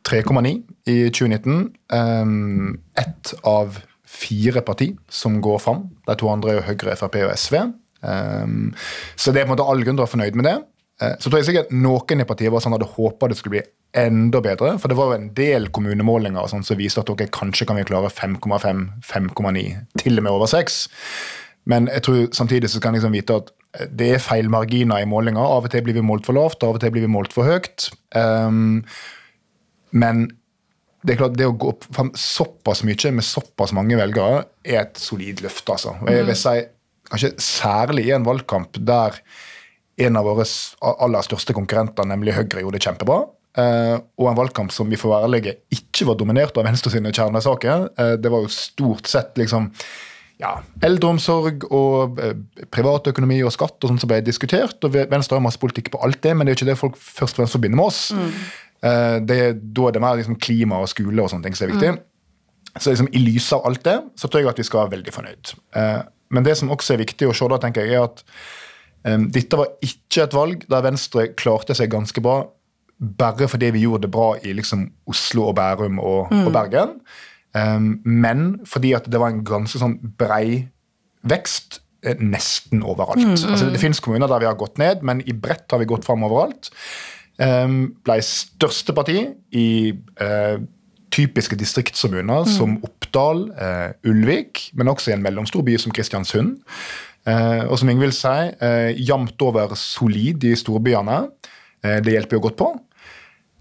3,9 0.08 0.50
i 0.88 0.96
2019. 1.08 1.70
Um, 1.92 2.80
ett 2.96 3.32
av 3.42 3.80
fire 4.08 4.60
parti 4.60 4.92
som 5.08 5.40
går 5.44 5.58
fram. 5.58 5.86
De 6.08 6.16
to 6.18 6.28
andre 6.32 6.52
er 6.52 6.58
jo 6.58 6.66
Høyre, 6.68 6.96
Frp 6.96 7.18
og 7.26 7.34
SV. 7.36 7.58
Um, 8.02 8.74
så 9.18 9.32
det 9.34 9.42
er 9.42 9.48
på 9.48 9.52
en 9.52 9.56
måte 9.56 9.66
all 9.66 9.82
grunn 9.82 9.96
til 9.96 10.04
å 10.04 10.06
være 10.06 10.14
fornøyd 10.14 10.38
med 10.38 10.48
det. 10.48 10.56
Uh, 11.02 11.14
Så 11.18 11.28
tror 11.28 11.40
jeg 11.40 11.48
sikkert 11.50 11.74
noen 11.74 12.22
i 12.22 12.28
partiet 12.28 12.52
var 12.54 12.64
sånn 12.64 12.76
hadde 12.76 12.90
håpa 12.94 13.30
det 13.30 13.38
skulle 13.38 13.58
bli 13.58 13.64
enda 13.98 14.42
bedre. 14.44 14.76
For 14.78 14.90
det 14.90 14.98
var 14.98 15.12
jo 15.12 15.18
en 15.18 15.28
del 15.36 15.68
kommunemålinger 15.74 16.50
sånn 16.50 16.66
som 16.66 16.78
viste 16.78 17.02
at 17.02 17.10
dere 17.10 17.32
kanskje 17.34 17.68
kan 17.68 17.78
vi 17.78 17.86
klare 17.88 18.12
5,5, 18.12 18.86
5,9, 19.06 19.68
til 20.02 20.20
og 20.20 20.26
med 20.26 20.34
over 20.34 20.50
6. 20.50 20.80
Men 21.68 21.88
jeg 21.92 22.04
tror 22.06 22.26
samtidig 22.36 22.70
så 22.72 22.80
kan 22.80 22.94
jeg 22.94 23.02
liksom 23.02 23.16
vite 23.16 23.38
at 23.42 23.54
det 23.92 24.14
er 24.14 24.22
feil 24.24 24.48
marginer 24.50 25.02
i 25.02 25.08
målinger. 25.08 25.44
Av 25.44 25.66
og 25.66 25.72
til 25.72 25.84
blir 25.84 25.98
vi 25.98 26.04
målt 26.04 26.26
for 26.26 26.36
lavt, 26.36 26.64
av 26.64 26.78
og 26.78 26.82
til 26.82 26.92
blir 26.94 27.04
vi 27.04 27.12
målt 27.12 27.34
for 27.36 27.48
høyt. 27.48 27.90
Um, 28.16 28.84
men 29.92 30.28
det 31.04 31.14
er 31.14 31.20
klart, 31.20 31.36
det 31.38 31.46
å 31.46 31.54
gå 31.54 31.70
opp 31.74 31.84
fram 31.94 32.10
såpass 32.18 32.82
mye 32.86 33.12
med 33.14 33.24
såpass 33.24 33.74
mange 33.76 33.96
velgere 34.00 34.46
er 34.64 34.80
et 34.82 34.98
solid 35.00 35.42
løft. 35.44 35.68
altså. 35.70 35.94
Og 36.02 36.10
jeg 36.10 36.26
vil 36.26 36.38
si, 36.38 36.56
Kanskje 37.08 37.32
særlig 37.42 38.08
i 38.08 38.14
en 38.16 38.26
valgkamp 38.26 38.78
der 38.86 39.16
en 39.98 40.18
av 40.18 40.28
våre 40.28 40.44
aller 40.86 41.26
største 41.26 41.54
konkurrenter, 41.56 42.06
nemlig 42.06 42.36
Høyre, 42.36 42.62
gjorde 42.62 42.78
det 42.78 42.84
kjempebra. 42.86 43.22
Eh, 43.58 43.96
og 44.20 44.28
en 44.30 44.38
valgkamp 44.38 44.70
som 44.74 44.90
vi 44.90 44.98
får 45.00 45.10
være 45.10 45.28
ærlige 45.28 45.54
ikke 45.74 46.06
var 46.06 46.18
dominert 46.20 46.58
av 46.60 46.68
Venstre 46.68 46.92
sine 46.94 47.10
kjernesaker. 47.14 47.88
Eh, 47.98 48.14
det 48.20 48.30
var 48.30 48.44
jo 48.44 48.52
stort 48.52 49.10
sett 49.10 49.40
liksom 49.40 49.72
ja, 50.38 50.52
eldreomsorg 50.86 51.66
og 51.74 52.20
eh, 52.22 52.36
privatøkonomi 52.70 53.40
og 53.46 53.54
skatt 53.54 53.82
og 53.82 53.90
sånt 53.90 54.04
som 54.04 54.10
ble 54.10 54.20
diskutert. 54.26 54.78
og 54.86 54.94
Venstre 54.94 55.38
har 55.38 55.44
masse 55.44 55.60
politikk 55.60 55.90
på 55.94 56.02
alt 56.06 56.20
det, 56.22 56.36
men 56.36 56.46
det 56.46 56.52
er 56.52 56.56
jo 56.56 56.60
ikke 56.60 56.70
det 56.70 56.82
folk 56.84 57.00
først 57.02 57.34
og 57.34 57.42
fremst 57.42 57.58
forbinder 57.58 57.80
med 57.80 57.90
oss. 57.90 58.02
Eh, 58.78 59.16
det, 59.26 59.40
da 59.74 59.88
er 59.88 59.96
det 59.96 60.04
mer 60.04 60.20
liksom 60.20 60.38
klima 60.38 60.78
og 60.78 60.92
skole 60.92 61.24
og 61.24 61.32
sånne 61.32 61.48
ting 61.48 61.58
som 61.58 61.66
er 61.66 61.74
viktig. 61.74 61.96
Så 62.78 62.92
liksom, 62.92 63.10
I 63.10 63.24
lys 63.24 63.48
av 63.56 63.66
alt 63.66 63.82
det 63.88 63.96
så 64.20 64.30
tror 64.30 64.44
jeg 64.44 64.52
at 64.52 64.62
vi 64.62 64.68
skal 64.68 64.84
være 64.84 64.94
veldig 64.98 65.16
fornøyd. 65.16 65.54
Men 66.34 66.46
det 66.46 66.58
som 66.60 66.70
også 66.72 66.94
er 66.94 67.02
viktig 67.02 67.28
å 67.28 67.34
se, 67.36 67.48
da, 67.50 67.58
tenker 67.62 67.86
jeg, 67.86 67.96
er 67.96 68.06
at 68.08 68.22
um, 69.08 69.28
dette 69.34 69.58
var 69.58 69.74
ikke 69.84 70.26
et 70.26 70.36
valg 70.36 70.64
der 70.70 70.84
Venstre 70.84 71.30
klarte 71.38 71.76
seg 71.78 71.92
ganske 71.94 72.22
bra 72.24 72.42
bare 72.98 73.46
fordi 73.46 73.70
vi 73.76 73.84
gjorde 73.84 74.08
det 74.08 74.14
bra 74.14 74.32
i 74.42 74.52
liksom, 74.58 74.88
Oslo 75.10 75.48
og 75.52 75.58
Bærum 75.58 76.00
og, 76.02 76.32
og 76.34 76.48
Bergen. 76.54 76.96
um, 77.54 77.92
men 78.04 78.48
fordi 78.66 78.92
at 78.98 79.06
det 79.10 79.20
var 79.22 79.30
en 79.32 79.44
ganske 79.46 79.78
sånn 79.78 79.98
brei 80.18 80.66
vekst 81.28 81.80
eh, 82.06 82.18
nesten 82.18 82.82
overalt. 82.86 83.22
Altså, 83.26 83.70
det 83.70 83.80
finnes 83.82 84.00
kommuner 84.02 84.30
der 84.30 84.42
vi 84.42 84.48
har 84.50 84.58
gått 84.58 84.78
ned, 84.78 85.02
men 85.06 85.22
i 85.26 85.34
bredt 85.34 85.70
har 85.70 85.82
vi 85.82 85.88
gått 85.90 86.06
fram 86.06 86.26
overalt. 86.26 86.70
Um, 87.38 87.94
ble 88.02 88.18
største 88.26 88.94
parti 88.96 89.20
i 89.54 89.68
eh, 89.94 90.58
typiske 91.14 91.56
distriktskommuner 91.58 92.48
som 92.50 92.78
Oppdal, 92.84 93.46
eh, 93.58 93.90
Ulvik, 94.10 94.70
men 94.74 94.90
også 94.92 95.12
i 95.12 95.16
en 95.16 95.22
mellomstor 95.24 95.64
by 95.66 95.76
som 95.80 95.94
Kristiansund. 95.94 96.58
Eh, 97.28 97.62
og 97.66 97.78
som 97.80 97.90
Ingvild 97.92 98.16
sier, 98.16 98.54
eh, 98.64 98.92
jevnt 98.96 99.40
over 99.44 99.74
solid 99.76 100.44
i 100.44 100.54
storbyene. 100.56 101.22
Eh, 101.84 102.00
det 102.04 102.14
hjelper 102.14 102.38
jo 102.38 102.44
godt 102.48 102.58
på. 102.60 102.68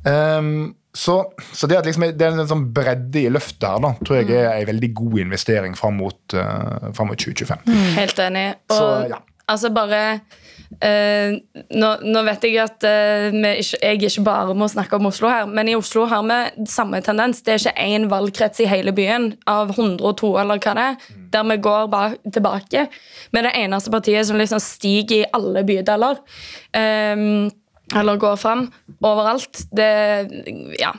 Um, 0.08 0.76
så, 0.96 1.18
så 1.54 1.68
det 1.68 1.78
at 1.82 1.86
liksom, 1.86 2.06
det 2.16 2.24
er 2.26 2.38
en 2.38 2.50
sånn 2.50 2.68
bredde 2.74 3.20
i 3.26 3.32
løftet 3.34 3.66
her, 3.68 3.82
da, 3.84 3.92
tror 4.06 4.22
jeg 4.22 4.32
er 4.40 4.62
en 4.62 4.70
veldig 4.70 4.90
god 4.96 5.18
investering 5.26 5.76
fram 5.78 5.98
mot, 6.00 6.20
uh, 6.34 6.94
fram 6.96 7.12
mot 7.12 7.20
2025. 7.20 7.66
Helt 7.98 8.22
enig. 8.24 8.46
Og 8.72 8.78
Så, 8.78 8.88
ja. 9.12 9.20
altså 9.52 9.74
bare 9.76 10.02
eh, 10.84 11.36
nå, 11.82 11.92
nå 12.04 12.24
vet 12.28 12.48
jeg 12.48 12.58
at 12.64 12.88
uh, 12.88 13.36
ikke, 13.50 13.80
jeg 13.82 14.02
ikke 14.10 14.26
bare 14.26 14.56
må 14.58 14.70
snakke 14.72 14.98
om 15.00 15.10
Oslo 15.10 15.30
her, 15.32 15.46
men 15.50 15.70
i 15.72 15.76
Oslo 15.78 16.06
har 16.10 16.26
vi 16.28 16.68
samme 16.70 17.02
tendens. 17.06 17.44
Det 17.46 17.56
er 17.56 17.62
ikke 17.62 17.86
én 17.88 18.08
valgkrets 18.12 18.64
i 18.64 18.70
hele 18.70 18.94
byen 18.96 19.32
av 19.50 19.76
102 19.76 20.34
eller 20.42 20.64
hva 20.64 20.76
det 20.78 20.88
er, 20.88 21.14
der 21.36 21.48
vi 21.52 21.60
går 21.68 21.88
ba 21.94 22.04
tilbake. 22.26 22.88
Vi 23.32 23.42
er 23.42 23.48
det 23.50 23.56
eneste 23.62 23.94
partiet 23.94 24.28
som 24.30 24.40
liksom 24.40 24.62
stiger 24.64 25.24
i 25.24 25.32
alle 25.38 25.64
bydeler. 25.68 26.20
Um, 26.76 27.48
eller 27.96 28.20
går 28.20 28.36
fram 28.36 28.66
overalt. 29.00 29.64
Det, 29.72 29.88
ja. 30.80 30.92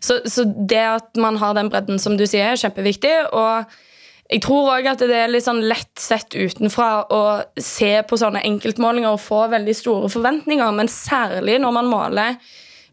så, 0.00 0.20
så 0.24 0.44
det 0.46 0.84
at 0.84 1.18
man 1.18 1.40
har 1.42 1.56
den 1.58 1.70
bredden 1.72 1.98
som 1.98 2.14
du 2.18 2.22
sier, 2.26 2.52
er 2.52 2.60
kjempeviktig. 2.60 3.14
Og 3.34 3.66
jeg 4.26 4.42
tror 4.42 4.72
òg 4.74 4.88
at 4.90 5.02
det 5.06 5.14
er 5.14 5.30
litt 5.30 5.44
sånn 5.46 5.62
lett 5.70 6.00
sett 6.00 6.34
utenfra 6.34 7.06
å 7.14 7.22
se 7.62 7.92
på 8.08 8.18
sånne 8.18 8.42
enkeltmålinger 8.48 9.14
og 9.14 9.22
få 9.22 9.44
veldig 9.52 9.74
store 9.76 10.10
forventninger, 10.10 10.72
men 10.74 10.90
særlig 10.90 11.60
når 11.62 11.76
man 11.76 11.90
måler 11.90 12.40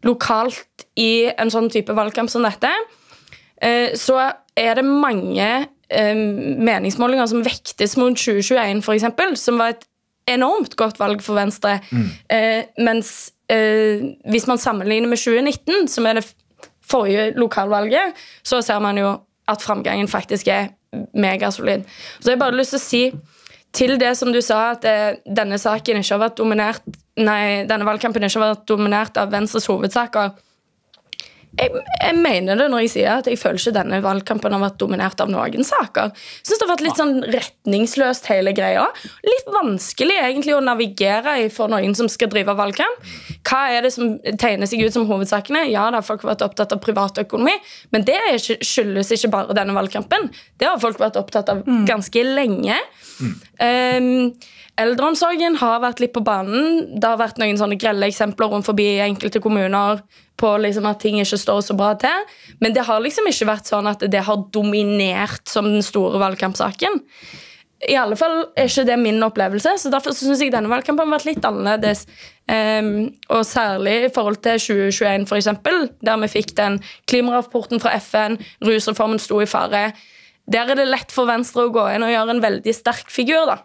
lokalt 0.06 0.84
i 1.00 1.26
en 1.32 1.50
sånn 1.50 1.70
type 1.72 1.94
valgkamp 1.96 2.30
som 2.30 2.44
dette, 2.46 2.70
eh, 3.58 3.96
så 3.98 4.20
er 4.54 4.78
det 4.78 4.86
mange 4.86 5.48
eh, 5.64 6.14
meningsmålinger 6.14 7.26
som 7.32 7.42
vektes 7.46 7.96
mot 7.98 8.14
2021, 8.14 8.84
f.eks., 8.84 9.42
som 9.42 9.58
var 9.58 9.74
et 9.74 9.88
enormt 10.30 10.76
godt 10.78 11.00
valg 11.02 11.20
for 11.24 11.36
Venstre. 11.36 11.80
Mm. 11.92 12.06
mens 12.86 13.10
eh, 13.52 14.14
hvis 14.30 14.46
man 14.48 14.60
sammenligner 14.60 15.10
med 15.10 15.20
2019, 15.20 15.90
som 15.92 16.06
er 16.06 16.20
det 16.20 16.28
forrige 16.84 17.32
lokalvalget, 17.40 18.14
så 18.46 18.62
ser 18.64 18.80
man 18.84 19.00
jo 19.00 19.16
at 19.50 19.60
framgangen 19.60 20.08
faktisk 20.08 20.48
er 20.48 20.70
megasolid. 21.12 21.86
Så 22.20 22.30
jeg 22.30 22.38
har 22.38 22.44
bare 22.46 22.58
lyst 22.58 22.76
til 22.76 22.80
å 22.80 22.84
si 22.84 23.04
til 23.74 23.96
det 23.98 24.12
som 24.18 24.30
du 24.32 24.40
sa, 24.44 24.74
at 24.76 24.86
eh, 24.86 25.20
denne 25.26 25.58
Nei, 27.14 27.62
denne 27.70 27.86
valgkampen 27.86 28.24
ikke 28.26 28.40
har 28.40 28.56
vært 28.56 28.64
dominert 28.66 29.18
av 29.22 29.30
Venstres 29.30 29.68
hovedsaker. 29.70 30.32
Jeg, 31.54 31.70
jeg 32.02 32.16
mener 32.18 32.58
det 32.58 32.66
når 32.72 32.84
jeg 32.84 32.92
sier 32.94 33.20
at 33.20 33.28
jeg 33.30 33.38
føler 33.38 33.60
ikke 33.60 33.74
denne 33.76 34.00
valgkampen 34.04 34.54
har 34.56 34.62
vært 34.62 34.78
dominert 34.80 35.20
av 35.22 35.30
noen 35.30 35.66
saker. 35.66 36.10
Jeg 36.14 36.48
synes 36.48 36.60
det 36.60 36.66
har 36.66 36.72
vært 36.72 36.84
litt 36.86 37.00
sånn 37.00 37.14
retningsløst, 37.34 38.28
hele 38.32 38.54
greia. 38.56 38.86
Litt 39.26 39.50
vanskelig 39.54 40.16
egentlig 40.20 40.56
å 40.56 40.62
navigere 40.64 41.36
i 41.44 41.50
for 41.52 41.70
noen 41.72 41.94
som 41.98 42.10
skal 42.10 42.32
drive 42.32 42.56
valgkamp. 42.58 43.06
Hva 43.46 43.62
er 43.74 43.86
det 43.86 43.92
som 43.94 44.16
tegner 44.40 44.70
seg 44.70 44.82
ut 44.82 44.96
som 44.96 45.06
hovedsakene? 45.10 45.66
Ja, 45.70 45.86
da 45.92 46.00
har 46.00 46.06
folk 46.06 46.26
vært 46.26 46.42
opptatt 46.46 46.74
av 46.74 46.82
privatøkonomi, 46.84 47.54
men 47.94 48.08
det 48.08 48.18
skyldes 48.42 49.14
ikke 49.14 49.32
bare 49.36 49.56
denne 49.56 49.76
valgkampen. 49.76 50.30
Det 50.58 50.68
har 50.68 50.82
folk 50.82 50.98
vært 51.02 51.20
opptatt 51.20 51.52
av 51.52 51.62
ganske 51.88 52.26
lenge. 52.34 52.80
Um, 53.60 54.34
eldreomsorgen 54.80 55.58
har 55.60 55.82
vært 55.84 56.02
litt 56.02 56.14
på 56.14 56.22
banen. 56.24 56.98
Det 56.98 57.06
har 57.06 57.20
vært 57.20 57.38
noen 57.40 57.58
sånne 57.60 57.78
grelle 57.80 58.08
eksempler 58.10 58.50
rundt 58.50 58.66
forbi 58.66 58.88
enkelte 59.04 59.42
kommuner 59.42 60.02
på 60.40 60.50
liksom 60.58 60.88
at 60.90 61.00
ting 61.02 61.20
ikke 61.22 61.38
står 61.38 61.62
så 61.68 61.76
bra 61.78 61.92
til. 62.00 62.26
Men 62.62 62.74
det 62.74 62.86
har 62.88 63.02
liksom 63.02 63.28
ikke 63.30 63.48
vært 63.52 63.70
sånn 63.70 63.88
at 63.90 64.02
det 64.10 64.22
har 64.26 64.46
dominert 64.54 65.46
som 65.50 65.68
den 65.70 65.84
store 65.86 66.20
valgkampsaken. 66.22 67.02
I 67.84 67.96
alle 68.00 68.16
fall 68.16 68.46
er 68.56 68.70
ikke 68.70 68.86
det 68.88 68.96
min 68.96 69.20
opplevelse, 69.26 69.74
så 69.82 69.90
derfor 69.92 70.14
syns 70.16 70.40
jeg 70.40 70.52
denne 70.54 70.70
valgkampen 70.72 71.04
har 71.04 71.18
vært 71.18 71.28
litt 71.28 71.44
annerledes. 71.44 72.06
Um, 72.48 73.10
og 73.32 73.44
særlig 73.48 73.94
i 74.06 74.12
forhold 74.14 74.40
til 74.44 74.60
2021, 74.62 75.26
for 75.28 75.40
eksempel, 75.40 75.88
der 76.04 76.18
vi 76.22 76.30
fikk 76.32 76.54
den 76.56 76.78
klimarapporten 77.10 77.82
fra 77.82 77.92
FN, 78.00 78.38
rusreformen 78.64 79.20
sto 79.20 79.42
i 79.44 79.48
fare. 79.50 79.90
Der 80.50 80.72
er 80.72 80.80
det 80.80 80.88
lett 80.88 81.12
for 81.12 81.28
Venstre 81.28 81.66
å 81.66 81.74
gå 81.74 81.86
inn 81.92 82.04
og 82.06 82.12
gjøre 82.12 82.36
en 82.36 82.44
veldig 82.44 82.76
sterk 82.76 83.12
figur. 83.12 83.44
da. 83.52 83.60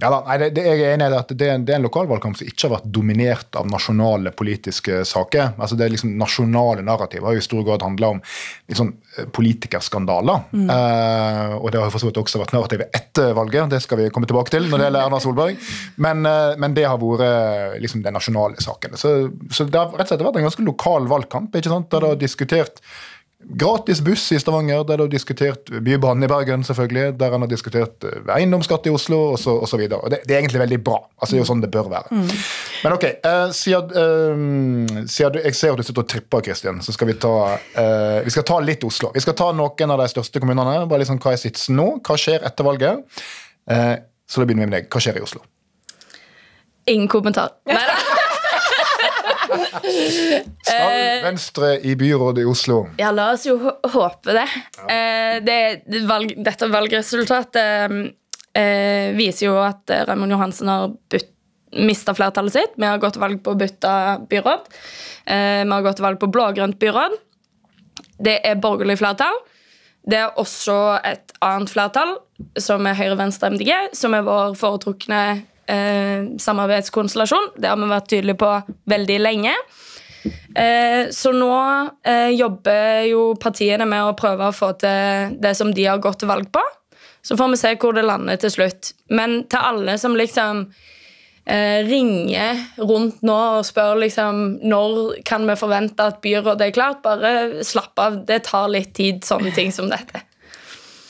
Ja 0.00 0.10
da, 0.12 0.20
nei, 0.26 0.36
det, 0.42 0.48
det, 0.56 0.64
jeg 0.68 0.80
er 0.86 0.94
enig 0.96 1.08
i 1.10 1.18
at 1.18 1.32
det, 1.34 1.46
er 1.48 1.54
en- 1.58 1.64
det 1.68 1.74
er 1.74 1.80
en 1.80 1.86
lokalvalgkamp 1.88 2.38
som 2.38 2.46
ikke 2.48 2.68
har 2.68 2.74
vært 2.78 2.88
dominert 2.94 3.56
av 3.60 3.68
nasjonale 3.70 4.32
politiske 4.36 5.02
saker. 5.08 5.54
Altså 5.58 5.76
det 5.78 5.86
er 5.86 5.94
liksom 5.94 6.16
Nasjonale 6.20 6.82
narrativ 6.86 7.24
har 7.26 7.36
i 7.38 7.42
stor 7.44 7.62
grad 7.66 7.82
handla 7.86 8.14
om 8.16 8.22
liksom, 8.68 8.92
politikerskandaler. 9.36 10.42
Mm. 10.52 10.68
Eh, 10.70 11.54
og 11.58 11.70
det 11.72 11.80
har 11.82 11.90
for 11.92 12.02
så 12.02 12.08
vidt 12.10 12.20
også 12.22 12.40
vært 12.42 12.54
narrativet 12.56 12.94
etter 12.96 13.32
valget, 13.36 13.70
det 13.72 13.82
skal 13.84 14.00
vi 14.00 14.08
komme 14.14 14.28
tilbake 14.30 14.52
til 14.54 14.68
når 14.68 14.78
det 14.82 14.88
gjelder 14.88 15.06
Erna 15.08 15.20
Solberg. 15.22 15.60
Men, 16.00 16.24
eh, 16.28 16.56
men 16.60 16.76
det 16.76 16.86
har 16.88 17.00
vært 17.00 17.80
liksom 17.82 18.02
de 18.04 18.12
nasjonale 18.14 18.60
sakene. 18.62 18.98
Så, 19.00 19.14
så 19.50 19.66
det 19.66 19.78
har 19.80 19.90
rett 19.94 20.06
og 20.06 20.12
slett 20.14 20.26
vært 20.26 20.40
en 20.40 20.48
ganske 20.48 20.66
lokal 20.66 21.08
valgkamp, 21.10 21.54
ikke 21.56 21.72
sant? 21.72 21.90
der 21.90 22.04
det 22.04 22.12
har 22.14 22.20
diskutert 22.20 22.82
Gratis 23.42 24.00
buss 24.04 24.32
i 24.32 24.38
Stavanger, 24.38 24.82
der 24.84 24.98
du 25.00 25.02
har 25.06 25.10
diskutert 25.10 25.70
Bybanen 25.70 26.22
i 26.22 26.28
Bergen, 26.28 26.64
selvfølgelig, 26.64 27.14
der 27.18 27.32
han 27.32 27.40
har 27.40 27.48
diskutert 27.48 28.04
eh, 28.04 28.18
eiendomsskatt 28.36 28.84
i 28.86 28.92
Oslo 28.92 29.18
osv. 29.32 29.86
Det, 29.88 30.20
det 30.28 30.34
er 30.34 30.42
egentlig 30.42 30.60
veldig 30.60 30.78
bra. 30.84 30.98
altså 31.16 31.32
Det 31.32 31.38
er 31.38 31.42
jo 31.42 31.48
sånn 31.48 31.64
det 31.64 31.70
bør 31.72 31.88
være. 31.88 32.20
Men 32.84 32.96
ok, 32.96 33.06
uh, 33.24 33.48
siden, 33.56 33.96
uh, 33.96 35.00
siden 35.08 35.40
jeg 35.40 35.56
ser 35.56 35.72
at 35.72 35.80
du 35.80 35.88
sitter 35.88 36.04
og 36.04 36.12
tripper, 36.12 36.44
Kristin, 36.50 36.82
så 36.84 36.92
skal 36.92 37.08
vi 37.08 37.16
ta 37.22 37.34
uh, 37.56 38.20
vi 38.26 38.34
skal 38.34 38.44
ta 38.52 38.60
litt 38.60 38.84
Oslo. 38.84 39.14
Vi 39.16 39.24
skal 39.24 39.38
ta 39.40 39.48
noen 39.56 39.96
av 39.96 40.04
de 40.04 40.10
største 40.12 40.42
kommunene. 40.42 40.84
bare 40.90 41.00
liksom 41.00 41.22
Hva 41.22 41.32
er 41.32 41.40
sitsen 41.40 41.80
nå? 41.80 41.88
Hva 42.04 42.20
skjer 42.20 42.44
etter 42.44 42.68
valget? 42.68 43.24
Så 43.64 44.40
da 44.40 44.46
begynner 44.46 44.66
vi 44.66 44.70
med 44.70 44.78
deg. 44.78 44.92
Hva 44.92 45.00
skjer 45.02 45.16
i 45.16 45.24
Oslo? 45.24 45.42
Ingen 46.90 47.08
kommentar. 47.08 47.56
Neida. 47.68 48.09
Skal 49.70 51.24
Venstre 51.24 51.72
i 51.86 51.96
byrådet 51.98 52.42
i 52.44 52.48
Oslo? 52.50 52.82
Ja, 53.00 53.10
la 53.14 53.30
oss 53.34 53.46
jo 53.48 53.56
håpe 53.60 54.34
det. 54.36 54.46
Eh, 54.90 55.36
det, 55.46 55.58
valg, 56.08 56.34
dette 56.44 56.68
valgresultatet 56.70 58.10
eh, 58.54 59.12
viser 59.18 59.46
jo 59.48 59.58
at 59.62 59.90
eh, 59.92 60.04
Raymond 60.08 60.34
Johansen 60.34 60.70
har 60.70 60.94
mista 61.76 62.14
flertallet 62.14 62.52
sitt. 62.56 62.74
Vi 62.76 62.88
har 62.88 62.98
gått 63.02 63.16
til 63.18 63.24
valg 63.24 63.42
på 63.44 63.54
å 63.54 63.58
bytte 63.58 63.92
byråd. 64.30 64.70
Eh, 65.26 65.62
vi 65.62 65.70
har 65.70 65.86
gått 65.86 66.00
til 66.00 66.08
valg 66.08 66.20
på 66.22 66.30
blå-grønt 66.32 66.80
byråd. 66.82 67.16
Det 68.20 68.40
er 68.44 68.60
borgerlig 68.60 68.98
flertall. 69.00 69.38
Det 70.10 70.16
er 70.16 70.38
også 70.40 70.76
et 71.04 71.32
annet 71.44 71.70
flertall, 71.70 72.16
som 72.58 72.86
er 72.88 72.96
Høyre, 72.96 73.18
Venstre, 73.20 73.50
MDG, 73.52 73.72
som 73.96 74.16
er 74.16 74.24
vår 74.26 74.56
foretrukne 74.58 75.20
eh, 75.70 76.26
samarbeidskonstellasjon. 76.42 77.54
Det 77.56 77.70
har 77.70 77.78
vi 77.78 77.88
vært 77.90 78.10
tydelige 78.10 78.42
på 78.42 78.50
veldig 78.90 79.20
lenge. 79.22 79.54
Eh, 80.54 81.08
så 81.10 81.32
nå 81.32 81.54
eh, 82.04 82.28
jobber 82.36 83.06
jo 83.08 83.22
partiene 83.40 83.86
med 83.88 84.04
å 84.04 84.16
prøve 84.18 84.50
å 84.50 84.54
få 84.54 84.74
til 84.80 85.36
det 85.40 85.54
som 85.56 85.72
de 85.74 85.86
har 85.88 86.02
gått 86.02 86.22
til 86.22 86.30
valg 86.30 86.50
på. 86.52 86.62
Så 87.22 87.36
får 87.36 87.52
vi 87.52 87.60
se 87.60 87.74
hvor 87.80 87.96
det 87.96 88.06
lander 88.08 88.40
til 88.40 88.52
slutt. 88.52 88.94
Men 89.12 89.42
til 89.50 89.68
alle 89.70 89.96
som 90.00 90.16
liksom 90.16 90.64
eh, 91.44 91.80
ringer 91.86 92.64
rundt 92.80 93.20
nå 93.26 93.38
og 93.58 93.66
spør 93.68 94.00
liksom 94.04 94.42
når 94.64 95.20
kan 95.28 95.44
vi 95.48 95.58
forvente 95.60 96.08
at 96.12 96.20
byrådet 96.24 96.70
er 96.70 96.76
klart, 96.76 97.04
bare 97.04 97.64
slapp 97.66 98.00
av. 98.00 98.22
Det 98.28 98.42
tar 98.48 98.72
litt 98.72 98.94
tid, 98.96 99.24
sånne 99.26 99.54
ting 99.56 99.72
som 99.74 99.90
dette. 99.92 100.24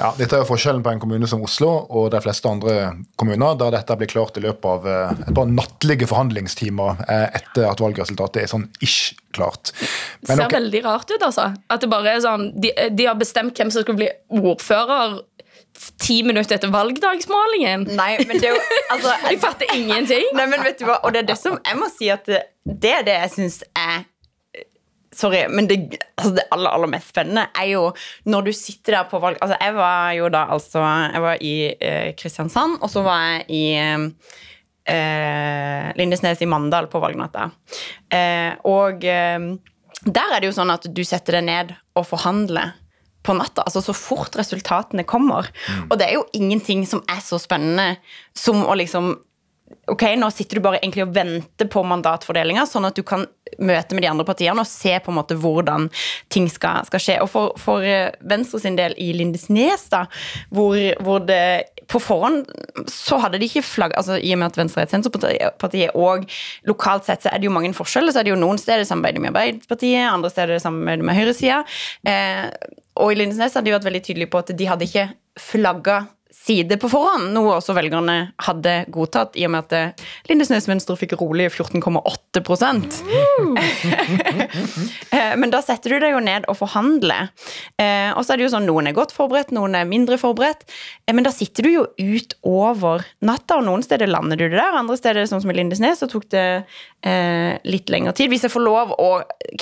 Ja, 0.01 0.15
Dette 0.17 0.39
er 0.39 0.45
jo 0.45 0.49
forskjellen 0.49 0.81
på 0.85 0.95
en 0.95 1.01
kommune 1.03 1.29
som 1.29 1.43
Oslo 1.45 1.69
og 1.85 2.07
de 2.15 2.21
fleste 2.25 2.49
andre 2.49 2.77
kommuner, 3.21 3.57
der 3.61 3.75
dette 3.75 3.97
blir 4.01 4.09
klart 4.09 4.39
i 4.41 4.43
løpet 4.45 4.69
av 4.71 4.87
eh, 4.89 5.25
et 5.27 5.35
par 5.37 5.51
nattlige 5.51 6.09
forhandlingstimer 6.09 7.03
eh, 7.05 7.27
etter 7.37 7.67
at 7.69 7.83
valgresultatet 7.85 8.47
er 8.47 8.49
sånn 8.49 8.65
ish 8.81 9.13
klart. 9.37 9.75
Det 10.25 10.39
ser 10.39 10.49
veldig 10.53 10.81
rart 10.87 11.13
ut, 11.13 11.21
altså. 11.21 11.51
At 11.69 11.85
det 11.85 11.91
bare 11.93 12.15
er 12.17 12.23
sånn 12.25 12.49
De, 12.61 12.73
de 12.97 13.07
har 13.07 13.19
bestemt 13.21 13.61
hvem 13.61 13.71
som 13.73 13.85
skal 13.85 13.99
bli 14.01 14.09
ordfører 14.41 15.21
ti 16.01 16.21
minutter 16.27 16.57
etter 16.57 16.73
valgdagsmålingen. 16.73 17.87
Nei, 17.97 18.15
men 18.29 18.41
det 18.41 18.51
er 18.51 18.57
jo 18.57 18.63
altså, 18.95 19.13
Jeg 19.31 19.41
fatter 19.45 19.77
ingenting. 19.77 20.33
Nei, 20.37 20.49
men 20.51 20.65
vet 20.65 20.81
du 20.81 20.89
hva, 20.89 20.99
og 21.05 21.15
det 21.15 21.25
er 21.25 21.31
det 21.35 21.39
som 21.41 21.61
Jeg 21.61 21.79
må 21.79 21.91
si 21.93 22.11
at 22.13 22.25
det, 22.29 22.43
det 22.65 22.97
er 23.03 23.07
det 23.07 23.21
jeg 23.21 23.35
syns 23.37 23.61
er 23.77 24.09
Sorry, 25.11 25.41
men 25.51 25.67
det, 25.67 25.77
altså 26.15 26.37
det 26.37 26.45
aller, 26.55 26.71
aller 26.71 26.91
mest 26.93 27.11
spennende 27.11 27.49
er 27.59 27.67
jo 27.73 27.89
når 28.31 28.47
du 28.47 28.53
sitter 28.55 28.95
der 29.01 29.09
på 29.11 29.19
valg 29.19 29.41
Altså, 29.43 29.57
jeg 29.59 29.75
var 29.75 30.13
jo 30.15 30.29
da 30.31 30.45
altså 30.55 30.85
Jeg 30.87 31.23
var 31.25 31.41
i 31.43 31.55
eh, 31.75 32.13
Kristiansand, 32.15 32.77
og 32.79 32.93
så 32.93 33.03
var 33.03 33.25
jeg 33.25 33.45
i 33.51 33.65
eh, 34.87 35.91
Lindesnes 35.99 36.43
i 36.43 36.47
Mandal 36.47 36.87
på 36.93 37.03
valgnatta. 37.03 37.49
Eh, 38.07 38.55
og 38.71 39.03
eh, 39.03 39.51
der 40.07 40.37
er 40.37 40.41
det 40.41 40.53
jo 40.53 40.57
sånn 40.57 40.71
at 40.73 40.87
du 40.87 41.03
setter 41.05 41.41
deg 41.41 41.49
ned 41.49 41.75
og 41.99 42.07
forhandler 42.09 42.77
på 43.27 43.35
natta, 43.37 43.67
altså 43.67 43.83
så 43.85 43.93
fort 43.97 44.39
resultatene 44.39 45.05
kommer. 45.05 45.51
Og 45.91 45.99
det 46.01 46.07
er 46.07 46.17
jo 46.17 46.29
ingenting 46.37 46.87
som 46.89 47.03
er 47.11 47.21
så 47.25 47.37
spennende 47.41 47.99
som 48.37 48.63
å 48.65 48.77
liksom 48.79 49.13
Ok, 49.91 50.03
nå 50.19 50.29
sitter 50.35 50.59
du 50.59 50.65
bare 50.65 50.79
egentlig 50.81 51.05
og 51.05 51.15
venter 51.15 51.69
på 51.71 51.83
mandatfordelinga, 51.87 52.65
sånn 52.67 52.89
at 52.89 52.97
du 52.99 53.05
kan 53.07 53.25
møte 53.59 53.95
med 53.95 54.05
de 54.05 54.11
andre 54.11 54.27
partiene 54.27 54.63
og 54.63 54.69
se 54.69 54.93
på 55.03 55.13
en 55.13 55.19
måte 55.19 55.37
hvordan 55.39 55.89
ting 56.33 56.47
skal, 56.51 56.87
skal 56.87 57.03
skje. 57.03 57.17
Og 57.25 57.31
for, 57.31 57.55
for 57.61 57.87
eh, 57.87 58.11
Venstre 58.31 58.61
sin 58.63 58.79
del 58.79 58.95
i 58.99 59.11
Lindesnes, 59.17 59.89
da, 59.93 60.05
hvor, 60.55 60.79
hvor 61.03 61.23
det 61.27 61.43
på 61.91 61.99
forhånd 62.03 62.45
så 62.91 63.19
hadde 63.23 63.41
de 63.41 63.49
ikke 63.49 63.65
flagg 63.67 63.97
altså 63.99 64.19
I 64.23 64.31
og 64.37 64.39
med 64.39 64.53
at 64.53 64.59
Venstre 64.61 64.85
er 64.85 64.87
et 64.87 64.95
senterparti, 64.95 65.89
og 65.99 66.29
lokalt 66.71 67.09
sett 67.09 67.27
så 67.27 67.33
er 67.33 67.43
det 67.43 67.51
jo 67.51 67.55
mange 67.55 67.73
forskjeller. 67.75 68.15
så 68.15 68.23
er 68.23 68.29
det 68.29 68.35
jo 68.35 68.39
Noen 68.41 68.61
steder 68.63 68.87
samarbeider 68.87 69.23
med 69.23 69.33
Arbeiderpartiet, 69.33 70.07
andre 70.07 70.31
steder 70.31 70.63
samarbeider 70.63 71.07
med 71.09 71.19
høyresida. 71.19 71.65
Eh, 72.07 72.47
og 73.01 73.13
i 73.13 73.19
Lindesnes 73.19 73.57
hadde 73.57 73.71
de 73.71 73.75
vært 73.75 73.89
veldig 73.89 74.07
tydelige 74.07 74.31
på 74.31 74.43
at 74.43 74.55
de 74.57 74.71
hadde 74.71 74.87
ikke 74.87 75.11
flagga 75.41 76.05
side 76.41 76.79
på 76.81 76.89
forhånd, 76.89 77.35
noe 77.35 77.59
også 77.59 77.75
velgerne 77.77 78.31
hadde 78.47 78.73
godtatt, 78.93 79.35
i 79.37 79.45
og 79.45 79.51
med 79.53 79.67
at 79.67 79.75
eh, 79.77 80.07
Lindesnes 80.31 80.69
Venstre 80.71 80.97
fikk 80.97 81.13
rolig 81.21 81.51
14,8 81.53 82.41
Eh, 85.11 85.37
Men 85.37 85.51
da 85.53 85.61
setter 85.63 85.91
du 85.93 85.99
deg 86.03 86.13
jo 86.15 86.21
ned 86.23 86.47
og 86.49 86.57
forhandler. 86.61 87.29
Eh, 87.81 88.11
Og 88.15 88.23
så 88.25 88.33
er 88.33 88.41
det 88.41 88.47
jo 88.47 88.53
sånn, 88.55 88.67
noen 88.69 88.89
er 88.89 88.97
godt 88.97 89.13
forberedt, 89.15 89.51
noen 89.55 89.75
er 89.77 89.89
mindre 89.89 90.17
forberedt. 90.21 90.63
Men 91.13 91.25
da 91.27 91.33
sitter 91.35 91.67
du 91.67 91.71
jo 91.73 91.85
utover 91.99 93.05
natta, 93.27 93.59
og 93.59 93.67
noen 93.67 93.83
steder 93.85 94.11
lander 94.11 94.37
du 94.39 94.47
det 94.49 94.59
der, 94.59 94.77
andre 94.81 94.97
steder, 94.99 95.27
sånn 95.29 95.43
som 95.43 95.51
i 95.53 95.57
Lindesnes, 95.59 96.01
så 96.01 96.09
tok 96.11 96.29
det 96.33 96.47
litt 97.67 97.91
lengre 97.93 98.13
tid. 98.17 98.31
Hvis 98.33 98.45
jeg 98.47 98.53
får 98.53 98.65
lov 98.65 98.93
å 99.01 99.11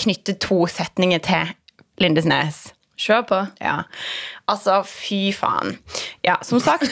knytte 0.02 0.36
to 0.42 0.64
setninger 0.70 1.22
til 1.24 1.44
Lindesnes. 2.02 2.68
Kjør 2.98 3.24
på. 3.28 3.38
Ja, 3.62 3.76
altså 4.50 4.80
fy 4.88 5.28
faen. 5.36 5.76
Ja, 6.26 6.38
som 6.42 6.58
sagt 6.62 6.88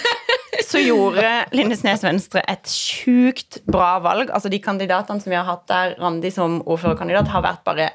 så 0.71 0.81
gjorde 0.81 1.27
Lindesnes 1.57 2.05
Venstre 2.07 2.45
et 2.49 2.71
sjukt 2.71 3.59
bra 3.67 3.97
valg. 4.05 4.31
Altså 4.31 4.51
De 4.53 4.61
kandidatene 4.63 5.23
som 5.23 5.33
vi 5.33 5.39
har 5.39 5.49
hatt 5.49 5.67
der, 5.71 5.97
Randi 6.01 6.31
som 6.35 6.61
ordførerkandidat, 6.63 7.31
har 7.33 7.45
vært 7.45 7.65
bare 7.67 7.91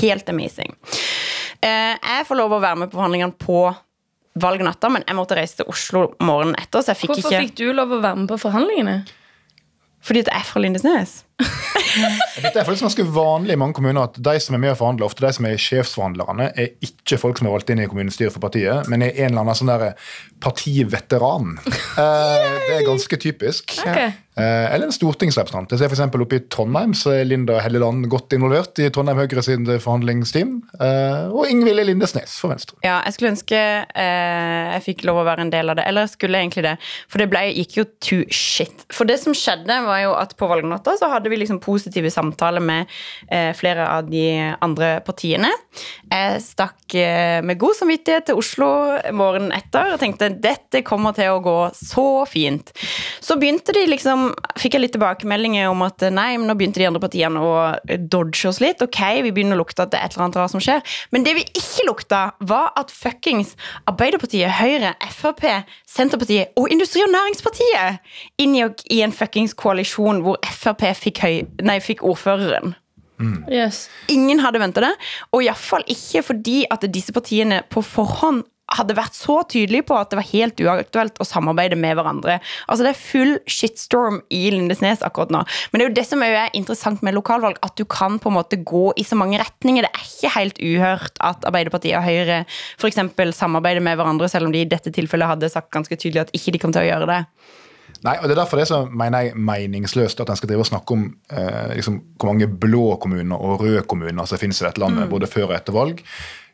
helt 0.00 0.28
amazing. 0.28 0.76
Eh, 1.62 1.94
jeg 1.96 2.28
får 2.28 2.38
lov 2.38 2.52
å 2.56 2.60
være 2.62 2.82
med 2.82 2.92
på 2.92 2.98
forhandlingene 3.00 3.38
på 3.40 3.64
valgnatta, 4.42 4.88
men 4.92 5.04
jeg 5.06 5.16
måtte 5.16 5.36
reise 5.36 5.60
til 5.60 5.68
Oslo 5.72 6.06
morgenen 6.24 6.56
etter, 6.60 6.84
så 6.84 6.92
jeg 6.92 7.02
fikk 7.02 7.14
Hvorfor 7.14 7.34
ikke 7.34 7.42
fikk 7.48 7.58
du 7.60 7.66
lov 7.76 7.92
å 7.92 8.00
være 8.02 8.22
med 8.22 8.30
på 8.32 8.40
forhandlingene? 8.44 8.96
Fordi 10.02 10.24
at 10.24 10.32
jeg 10.32 10.40
er 10.40 10.48
fra 10.48 10.62
Lindesnes. 10.64 11.18
Dette 12.42 12.60
er 12.60 12.64
faktisk 12.64 12.86
ganske 12.86 13.06
vanlig 13.14 13.56
i 13.56 13.60
mange 13.60 13.76
kommuner 13.76 14.06
at 14.06 14.16
de 14.16 14.34
som 14.40 14.56
er 14.56 14.62
med 14.62 14.74
å 14.74 14.78
forhandle, 14.78 15.06
ofte 15.08 15.24
de 15.24 15.32
som 15.36 15.48
er 15.48 15.60
sjefsforhandlerne, 15.60 16.48
er 16.56 16.72
ikke 16.84 17.20
folk 17.20 17.40
som 17.40 17.48
er 17.48 17.56
valgt 17.56 17.72
inn 17.72 17.82
i 17.82 17.88
kommunestyret 17.90 18.34
for 18.34 18.44
partiet, 18.44 18.88
men 18.92 19.04
er 19.04 19.16
en 19.16 19.32
eller 19.32 19.44
annen 19.44 19.58
sånn 19.58 19.72
der 19.72 19.92
partiveteran. 20.42 21.56
Eh, 21.62 22.50
det 22.66 22.76
er 22.78 22.86
ganske 22.88 23.18
typisk. 23.20 23.76
Ok. 23.84 24.22
Eh, 24.32 24.74
eller 24.74 24.88
en 24.88 24.94
stortingsrepresentant. 24.94 25.74
Jeg 25.74 25.82
ser 25.82 25.92
eksempel 25.92 26.22
Oppe 26.24 26.38
i 26.38 26.44
Trondheim 26.48 26.94
så 26.96 27.10
er 27.18 27.26
Linda 27.28 27.58
Helleland 27.60 28.06
godt 28.08 28.32
involvert 28.32 28.80
i 28.80 28.86
Trondheim 28.88 29.18
Høyre 29.20 29.42
sin 29.44 29.68
forhandlingsteam. 29.68 30.54
Eh, 30.80 31.26
og 31.28 31.50
Ingvild 31.52 31.84
Lindesnes 31.84 32.38
for 32.40 32.54
Venstre. 32.54 32.78
Ja, 32.80 33.02
jeg 33.04 33.18
skulle 33.18 33.34
ønske 33.34 33.60
eh, 33.60 34.70
jeg 34.72 34.84
fikk 34.86 35.04
lov 35.04 35.20
å 35.20 35.26
være 35.28 35.44
en 35.44 35.52
del 35.52 35.68
av 35.68 35.76
det. 35.76 35.84
Eller 35.90 36.06
jeg 36.06 36.14
skulle 36.14 36.40
egentlig 36.40 36.64
det. 36.64 36.74
For 37.12 37.20
det 37.20 37.28
ble, 37.28 37.44
gikk 37.60 37.76
jo 37.76 37.86
to 38.00 38.22
shit. 38.32 38.86
For 38.94 39.08
det 39.08 39.18
som 39.20 39.36
skjedde, 39.36 39.82
var 39.84 40.00
jo 40.00 40.16
at 40.16 40.32
på 40.40 40.48
valgnatta 40.48 40.96
så 40.96 41.12
hadde 41.12 41.21
vi 41.30 41.38
liksom 41.42 41.60
positive 41.62 42.10
samtaler 42.10 42.62
med 42.64 42.90
eh, 43.30 43.52
flere 43.56 43.86
av 43.88 44.08
de 44.10 44.26
andre 44.64 44.94
partiene. 45.06 45.50
Jeg 46.10 46.42
stakk 46.44 46.96
eh, 46.98 47.38
med 47.44 47.60
god 47.60 47.78
samvittighet 47.78 48.30
til 48.30 48.40
Oslo 48.40 48.68
morgenen 49.14 49.54
etter 49.56 49.94
og 49.94 50.00
tenkte 50.02 50.32
dette 50.32 50.82
kommer 50.86 51.14
til 51.16 51.32
å 51.32 51.42
gå 51.44 51.56
så 51.76 52.24
fint. 52.28 52.72
Så 53.22 53.38
begynte 53.40 53.74
de 53.76 53.86
liksom 53.88 54.30
Fikk 54.58 54.76
jeg 54.76 54.82
litt 54.82 54.92
tilbakemeldinger 54.94 55.70
om 55.70 55.80
at 55.86 56.02
nei, 56.12 56.36
men 56.38 56.46
nå 56.46 56.54
begynte 56.58 56.80
de 56.80 56.86
andre 56.86 57.00
partiene 57.02 57.40
å 57.42 57.52
dodge 58.12 58.46
oss 58.50 58.60
litt. 58.62 58.82
Ok, 58.84 59.00
vi 59.24 59.32
begynner 59.34 59.56
å 59.56 59.62
lukte 59.62 59.84
at 59.84 59.92
det 59.92 59.98
er 59.98 60.06
et 60.06 60.14
eller 60.14 60.26
annet 60.26 60.38
rart 60.38 60.52
som 60.52 60.62
skjer. 60.62 60.82
Men 61.14 61.24
det 61.26 61.34
vi 61.38 61.44
ikke 61.48 61.86
lukta, 61.88 62.20
var 62.46 62.70
at 62.78 62.92
fuckings 62.94 63.54
Arbeiderpartiet, 63.90 64.52
Høyre, 64.60 64.92
Frp, 65.16 65.42
Senterpartiet 65.92 66.54
og 66.56 66.70
Industri- 66.72 67.02
og 67.04 67.10
Næringspartiet 67.12 67.98
inngikk 68.40 68.84
i 68.90 69.02
en 69.04 69.12
fuckings 69.12 69.52
koalisjon 69.54 70.22
hvor 70.24 70.38
Frp 70.46 70.86
fikk, 70.96 71.20
høy, 71.20 71.42
nei, 71.62 71.80
fikk 71.84 72.04
ordføreren. 72.06 72.74
Yes. 73.52 73.86
Ingen 74.10 74.40
hadde 74.42 74.58
venta 74.62 74.82
det, 74.82 74.92
og 75.30 75.44
iallfall 75.44 75.84
ikke 75.90 76.24
fordi 76.26 76.62
at 76.72 76.86
disse 76.94 77.12
partiene 77.14 77.62
på 77.70 77.84
forhånd 77.86 78.42
hadde 78.78 78.96
vært 78.96 79.16
så 79.16 79.40
tydelige 79.48 79.86
på 79.88 79.96
at 79.98 80.12
det 80.12 80.18
var 80.18 80.28
helt 80.30 80.62
uaktuelt 80.62 81.20
å 81.20 81.26
samarbeide 81.26 81.78
med 81.78 81.96
hverandre. 81.98 82.38
Altså 82.66 82.86
Det 82.86 82.92
er 82.92 83.00
full 83.00 83.32
shitstorm 83.50 84.20
i 84.32 84.42
Lindesnes 84.54 85.04
akkurat 85.06 85.32
nå. 85.34 85.44
Men 85.70 85.80
det 85.80 85.84
er 85.84 85.90
jo 85.90 85.96
det 86.00 86.06
som 86.08 86.24
er 86.26 86.52
interessant 86.58 87.04
med 87.04 87.16
lokalvalg, 87.16 87.60
at 87.64 87.76
du 87.78 87.84
kan 87.84 88.18
på 88.22 88.32
en 88.32 88.38
måte 88.38 88.60
gå 88.60 88.84
i 88.98 89.06
så 89.06 89.18
mange 89.18 89.40
retninger. 89.42 89.86
Det 89.86 89.92
er 89.92 90.06
ikke 90.08 90.34
helt 90.36 90.62
uhørt 90.62 91.24
at 91.24 91.48
Arbeiderpartiet 91.48 91.98
og 91.98 92.06
Høyre 92.06 92.42
f.eks. 92.48 93.02
samarbeider 93.38 93.84
med 93.84 93.98
hverandre, 94.00 94.30
selv 94.30 94.48
om 94.48 94.54
de 94.54 94.64
i 94.64 94.68
dette 94.68 94.92
tilfellet 94.94 95.34
hadde 95.34 95.52
sagt 95.52 95.72
ganske 95.74 95.96
tydelig 95.98 96.26
at 96.26 96.36
ikke 96.36 96.54
de 96.54 96.62
kom 96.62 96.74
til 96.74 96.84
å 96.84 96.88
gjøre 96.90 97.10
det. 97.10 97.24
Nei, 98.02 98.16
og 98.18 98.26
Det 98.26 98.34
er 98.34 98.40
derfor 98.40 98.58
det 98.58 98.66
så 98.66 98.82
mener 98.90 99.28
jeg, 99.28 99.38
meningsløst 99.38 100.20
at 100.22 100.30
en 100.32 100.38
skal 100.38 100.50
drive 100.50 100.64
og 100.64 100.70
snakke 100.72 100.94
om 100.96 101.04
eh, 101.30 101.74
liksom, 101.78 102.00
hvor 102.18 102.32
mange 102.32 102.48
blå 102.50 102.96
kommuner 103.02 103.38
og 103.38 103.62
røde 103.62 103.84
kommuner 103.86 104.26
som 104.26 104.40
finnes 104.40 104.58
i 104.58 104.66
dette 104.66 104.82
landet, 104.82 105.10
både 105.10 105.30
før 105.30 105.52
og 105.52 105.58
etter 105.58 105.76
valg. 105.76 106.02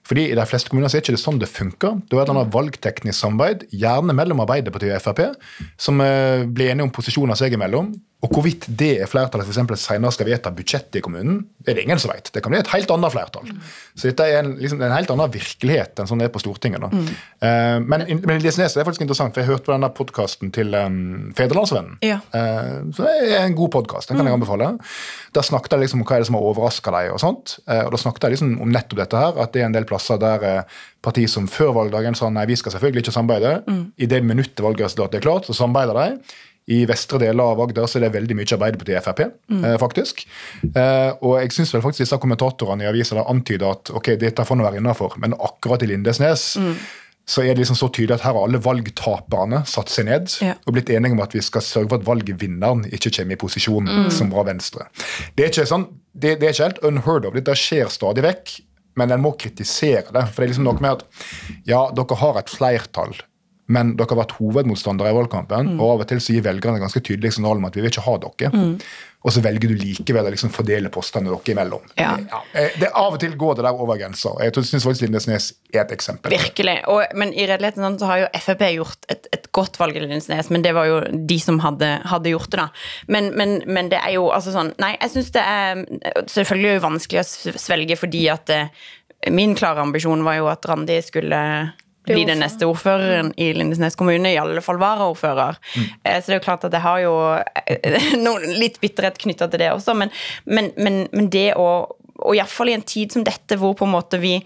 Fordi 0.09 0.31
I 0.31 0.37
de 0.39 0.45
fleste 0.49 0.73
kommuner 0.73 0.89
så 0.89 0.99
er 0.99 1.05
ikke 1.05 1.17
det 1.19 1.21
sånn 1.21 1.41
det 1.41 1.51
funker. 1.53 1.99
Det 2.09 2.17
er 2.17 2.23
et 2.23 2.31
eller 2.33 2.53
valgteknisk 2.55 3.19
samarbeid, 3.19 3.67
gjerne 3.77 4.17
mellom 4.17 4.41
Arbeiderpartiet 4.45 4.97
og 4.97 5.05
Frp, 5.05 5.25
som 5.77 6.01
eh, 6.05 6.47
blir 6.49 6.73
enige 6.73 6.89
om 6.89 6.95
posisjoner 6.95 7.37
seg 7.39 7.57
imellom. 7.57 7.93
Og 8.19 8.33
hvorvidt 8.35 8.65
det 8.75 8.97
er 8.99 9.07
flertallet 9.07 9.47
for 9.47 9.79
senere 9.79 10.11
skal 10.11 10.27
vedta 10.27 10.51
budsjettet 10.51 10.97
i 10.99 11.03
kommunen, 11.05 11.45
det 11.63 11.71
er 11.71 11.77
det 11.79 11.85
ingen 11.87 12.01
som 12.03 12.11
vet. 12.11 12.33
Det 12.35 12.41
kan 12.43 12.51
bli 12.51 12.59
et 12.59 12.71
helt 12.73 12.91
annet 12.91 13.15
flertall. 13.15 13.53
Så 13.95 14.09
dette 14.09 14.27
er 14.27 14.41
en, 14.41 14.57
liksom, 14.59 14.81
en 14.83 14.95
helt 14.97 15.13
annen 15.15 15.31
virkelighet 15.37 16.03
enn 16.03 16.11
sånn 16.11 16.19
det 16.19 16.27
er 16.27 16.33
på 16.35 16.43
Stortinget. 16.43 16.83
Da. 16.83 17.03
Uh, 17.39 17.77
men 17.85 18.03
men 18.27 18.43
det 18.43 18.51
er 18.51 18.89
faktisk 18.89 19.05
interessant, 19.07 19.37
for 19.37 19.45
jeg 19.45 19.51
hørte 19.53 19.69
på 19.69 19.75
denne 19.75 19.93
podkasten 19.95 20.51
til 20.55 20.75
um, 20.75 21.29
Federlandsvennen. 21.39 22.01
Ja. 22.03 22.19
Uh, 22.35 22.91
så 22.97 23.07
det 23.07 23.37
er 23.37 23.45
en 23.45 23.55
god 23.61 23.71
podkast, 23.77 24.11
den 24.11 24.19
kan 24.19 24.27
jeg 24.27 24.41
anbefale. 24.41 24.73
Der 25.39 25.47
snakket 25.47 25.79
jeg 25.79 25.87
liksom 25.87 26.03
om 26.03 26.11
hva 26.11 26.19
er 26.19 26.27
det 26.27 26.31
som 26.33 26.41
har 26.41 26.51
overraska 26.51 26.97
deg, 26.99 27.13
og 27.15 27.23
sånt. 27.23 27.55
Uh, 27.71 27.85
og 27.85 27.95
da 27.95 28.03
snakket 28.03 28.27
jeg 28.27 28.35
liksom 28.35 28.59
om 28.67 28.75
nettopp 28.75 29.05
dette 29.05 29.23
her, 29.23 29.39
at 29.47 29.55
det 29.55 29.63
er 29.63 29.71
en 29.71 29.79
del 29.79 29.87
plasser 29.87 30.19
der 30.19 30.67
partier 31.07 31.31
som 31.31 31.47
før 31.47 31.71
valgdagen 31.77 32.19
sa 32.19 32.27
nei, 32.35 32.49
vi 32.51 32.59
skal 32.59 32.75
selvfølgelig 32.75 33.07
ikke 33.07 33.15
samarbeide. 33.15 33.79
I 33.95 34.11
det 34.11 34.25
minuttet 34.27 34.67
valgresultatet 34.67 35.21
er 35.21 35.27
klart, 35.29 35.47
så 35.47 35.55
samarbeider 35.55 36.03
de. 36.03 36.39
I 36.69 36.83
vestre 36.89 37.19
deler 37.23 37.49
av 37.55 37.61
Agder 37.65 37.87
så 37.89 37.97
er 37.99 38.07
det 38.07 38.13
veldig 38.19 38.37
mye 38.37 38.53
Arbeiderpartiet 38.59 39.05
Frp, 39.07 39.21
eh, 39.65 39.77
faktisk. 39.81 40.25
Eh, 40.69 41.11
og 41.25 41.39
jeg 41.41 41.55
syns 41.57 41.73
vel 41.75 41.83
faktisk 41.87 42.05
disse 42.05 42.19
kommentatorene 42.21 42.85
i 42.85 42.91
avisa 42.91 43.25
antyder 43.25 43.71
at 43.73 43.93
ok, 43.97 44.15
dette 44.21 44.45
får 44.45 44.59
nå 44.61 44.67
være 44.69 44.83
innafor, 44.83 45.17
men 45.23 45.33
akkurat 45.39 45.83
i 45.87 45.89
Lindesnes 45.95 46.51
så 47.29 47.43
er 47.45 47.53
det 47.53 47.61
liksom 47.61 47.77
så 47.77 47.89
tydelig 47.93 48.15
at 48.19 48.23
her 48.25 48.33
har 48.37 48.47
alle 48.47 48.61
valgtaperne 48.65 49.59
satt 49.69 49.91
seg 49.93 50.07
ned 50.09 50.31
Ja. 50.41 50.55
og 50.67 50.73
blitt 50.77 50.89
enige 50.89 51.13
om 51.13 51.21
at 51.21 51.35
vi 51.37 51.43
skal 51.45 51.61
sørge 51.61 51.91
for 51.91 52.01
at 52.01 52.07
valgvinneren 52.07 52.87
ikke 52.89 53.11
kommer 53.19 53.37
i 53.37 53.41
posisjon 53.43 53.91
som 54.11 54.31
var 54.33 54.47
Venstre. 54.49 54.87
Det 55.37 55.45
er 55.45 55.51
ikke 55.53 55.67
sånn, 55.69 55.85
det, 56.17 56.39
det 56.41 56.49
er 56.49 56.55
ikke 56.57 56.69
helt 56.71 56.85
unheard 56.89 57.29
of. 57.29 57.35
Dette 57.37 57.53
skjer 57.57 57.89
stadig 57.93 58.25
vekk, 58.25 58.55
men 58.97 59.13
en 59.13 59.21
må 59.23 59.35
kritisere 59.39 60.09
det. 60.09 60.25
For 60.33 60.41
det 60.41 60.47
er 60.49 60.53
liksom 60.55 60.65
noe 60.71 60.81
med 60.81 60.91
at 60.97 61.05
ja, 61.69 61.83
dere 61.95 62.17
har 62.25 62.41
et 62.41 62.49
flertall 62.51 63.13
men 63.69 63.93
dere 63.99 64.15
har 64.15 64.23
vært 64.23 64.39
hovedmotstandere 64.39 65.13
i 65.13 65.19
valgkampen, 65.19 65.75
og 65.77 65.93
av 65.93 66.07
og 66.07 66.09
til 66.09 66.23
så 66.25 66.35
gir 66.37 66.47
velgerne 66.47 66.81
ganske 66.81 67.03
tydelig 67.05 67.35
signal 67.37 67.61
om 67.61 67.69
at 67.69 67.77
vi 67.77 67.85
vil 67.85 67.93
ikke 67.93 68.07
ha 68.07 68.17
dere. 68.25 68.67
Og 69.27 69.33
så 69.35 69.43
velger 69.43 69.73
du 69.73 69.75
likevel 69.75 70.29
å 70.29 70.31
liksom 70.31 70.53
fordele 70.55 70.91
postene 70.95 71.27
dere 71.27 71.53
imellom. 71.53 71.83
Ja. 71.99 72.13
Ja. 72.23 72.41
det, 72.79 72.89
av 72.97 73.17
og 73.17 73.19
til 73.21 73.35
går 73.37 73.59
det 73.59 73.65
der 73.67 73.81
over 73.83 73.99
grensa. 73.99 74.31
Jeg 74.45 74.55
syns 74.55 74.87
faktisk 74.87 75.05
Lindesnes 75.05 75.49
er 75.73 75.83
et 75.83 75.95
eksempel. 75.97 76.33
Virkelig. 76.33 76.77
Og, 76.89 77.03
men 77.19 77.35
i 77.35 77.49
realiteten 77.51 77.83
sånn, 77.85 77.99
så 78.01 78.09
har 78.09 78.21
jo 78.23 78.29
Frp 78.39 78.63
gjort 78.77 79.09
et, 79.11 79.27
et 79.35 79.49
godt 79.59 79.81
valg 79.83 79.99
i 79.99 80.05
Lindesnes, 80.05 80.53
men 80.55 80.63
det 80.65 80.73
var 80.77 80.87
jo 80.89 81.01
de 81.11 81.41
som 81.43 81.59
hadde, 81.65 81.91
hadde 82.09 82.33
gjort 82.33 82.53
det, 82.55 82.63
da. 82.63 82.69
Men, 83.11 83.33
men, 83.37 83.59
men 83.67 83.91
det 83.91 83.99
er 84.01 84.15
jo 84.15 84.29
altså 84.35 84.55
sånn 84.55 84.71
Nei, 84.79 84.93
jeg 84.95 85.11
syns 85.13 85.31
det 85.35 85.43
er 85.43 85.81
Selvfølgelig 86.31 86.83
vanskelig 86.85 87.21
å 87.21 87.59
svelge 87.59 87.97
fordi 87.99 88.23
at 88.31 88.51
eh, 88.55 88.71
min 89.35 89.55
klare 89.59 89.83
ambisjon 89.83 90.23
var 90.27 90.39
jo 90.39 90.49
at 90.53 90.67
Randi 90.69 91.01
skulle 91.03 91.41
bli 92.11 92.25
den 92.29 92.43
neste 92.43 92.69
ordføreren 92.69 93.33
i 93.41 93.51
Lindesnes 93.57 93.99
kommune, 93.99 94.33
i 94.33 94.41
alle 94.41 94.63
fall 94.65 94.81
varaordfører. 94.81 95.59
Mm. 95.75 95.87
Så 96.05 96.25
det 96.27 96.37
er 96.37 96.41
jo 96.41 96.47
klart 96.47 96.67
at 96.69 96.75
jeg 96.77 96.85
har 96.85 97.05
jo 97.05 97.15
eh, 97.37 98.09
noe, 98.25 98.57
litt 98.59 98.81
bitterhet 98.83 99.21
knytta 99.21 99.51
til 99.51 99.65
det 99.65 99.71
også, 99.75 99.97
men, 99.99 100.13
men, 100.47 100.73
men, 100.77 101.07
men 101.13 101.31
det 101.33 101.53
å 101.59 101.69
Og 102.19 102.35
iallfall 102.35 102.73
i 102.73 102.75
en 102.75 102.83
tid 102.83 103.13
som 103.15 103.23
dette, 103.23 103.55
hvor 103.61 103.77
på 103.79 103.87
en 103.87 103.93
måte 103.93 104.19
vi 104.19 104.41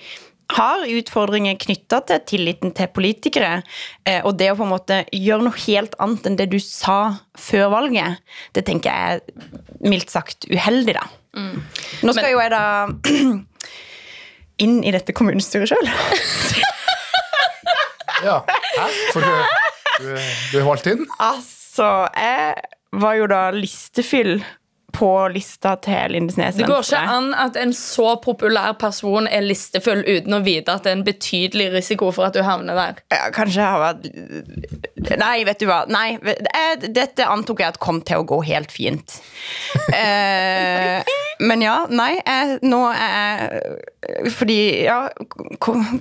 har 0.53 0.83
utfordringer 0.85 1.57
knytta 1.57 2.03
til 2.09 2.21
tilliten 2.29 2.75
til 2.77 2.91
politikere, 2.93 3.63
eh, 4.05 4.21
og 4.27 4.37
det 4.37 4.51
å 4.53 4.59
på 4.59 4.67
en 4.67 4.73
måte 4.75 4.99
gjøre 5.09 5.47
noe 5.47 5.63
helt 5.65 5.97
annet 6.03 6.29
enn 6.29 6.37
det 6.37 6.51
du 6.53 6.59
sa 6.61 6.99
før 7.39 7.71
valget, 7.73 8.21
det 8.53 8.67
tenker 8.69 8.93
jeg 8.93 9.23
er 9.23 9.89
mildt 9.89 10.13
sagt 10.13 10.45
uheldig, 10.51 10.99
da. 10.99 11.07
Nå 12.05 12.13
skal 12.13 12.35
jo 12.35 12.43
jeg 12.43 12.53
da 12.53 12.65
inn 14.65 14.83
i 14.85 14.93
dette 14.95 15.17
kommunestyret 15.17 15.73
sjøl. 15.73 15.93
Ja. 18.25 18.41
Hæ? 18.47 18.89
For 19.13 19.21
du, 19.25 19.31
du, 20.01 20.09
du 20.53 20.59
er 20.61 20.67
valgt 20.67 20.89
inn? 20.91 21.07
Altså, 21.23 21.93
jeg 22.17 22.55
var 23.03 23.15
jo 23.21 23.29
da 23.31 23.45
listefyll 23.55 24.43
på 24.93 25.29
lista 25.33 25.75
til 25.81 26.13
Lindesnes 26.13 26.59
Det 26.61 26.67
går 26.69 26.83
ikke 26.85 26.99
an 27.15 27.31
at 27.41 27.57
en 27.57 27.73
så 27.77 28.11
populær 28.21 28.75
person 28.81 29.25
er 29.25 29.45
listefull 29.47 30.03
uten 30.05 30.37
å 30.37 30.43
vite 30.45 30.75
at 30.75 30.85
det 30.85 30.93
er 30.93 30.99
en 30.99 31.05
betydelig 31.07 31.71
risiko 31.73 32.11
for 32.13 32.29
at 32.29 32.37
du 32.37 32.43
havner 32.45 32.77
der. 32.77 33.01
Ja, 33.15 33.31
kanskje 33.33 33.63
jeg 33.63 33.71
har 33.73 33.83
vært 33.87 35.19
Nei, 35.19 35.43
vet 35.49 35.59
du 35.59 35.67
hva. 35.67 35.81
Nei, 35.91 36.19
dette 36.85 37.27
antok 37.27 37.65
jeg 37.65 37.73
at 37.75 37.81
kom 37.83 38.03
til 38.07 38.23
å 38.23 38.29
gå 38.29 38.43
helt 38.53 38.73
fint. 38.75 39.19
Eh, 39.93 41.03
men 41.43 41.63
ja, 41.65 41.75
nei, 41.91 42.13
jeg, 42.21 42.59
nå 42.67 42.81
er 42.93 43.57
jeg 44.07 44.33
Fordi, 44.37 44.59
ja 44.87 44.99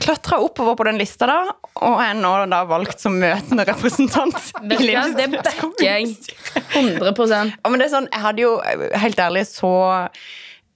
Klatra 0.02 0.40
oppover 0.44 0.78
på 0.80 0.88
den 0.88 1.00
lista, 1.02 1.28
da, 1.30 1.56
og 1.82 1.98
er 2.04 2.16
nå 2.18 2.34
da 2.52 2.62
valgt 2.70 3.02
som 3.02 3.18
møtende 3.22 3.66
representant. 3.70 4.38
i 4.62 4.70
Vet 4.72 5.18
Det 5.18 5.28
backer 5.34 5.86
jeg 5.86 6.16
100 6.76 7.14
Ja, 7.14 7.70
men 7.70 7.80
det 7.80 7.88
er 7.88 7.94
sånn, 7.94 8.10
jeg 8.12 8.26
hadde 8.26 8.46
jo, 8.46 8.56
helt 9.04 9.22
ærlig, 9.22 9.46
så 9.50 9.74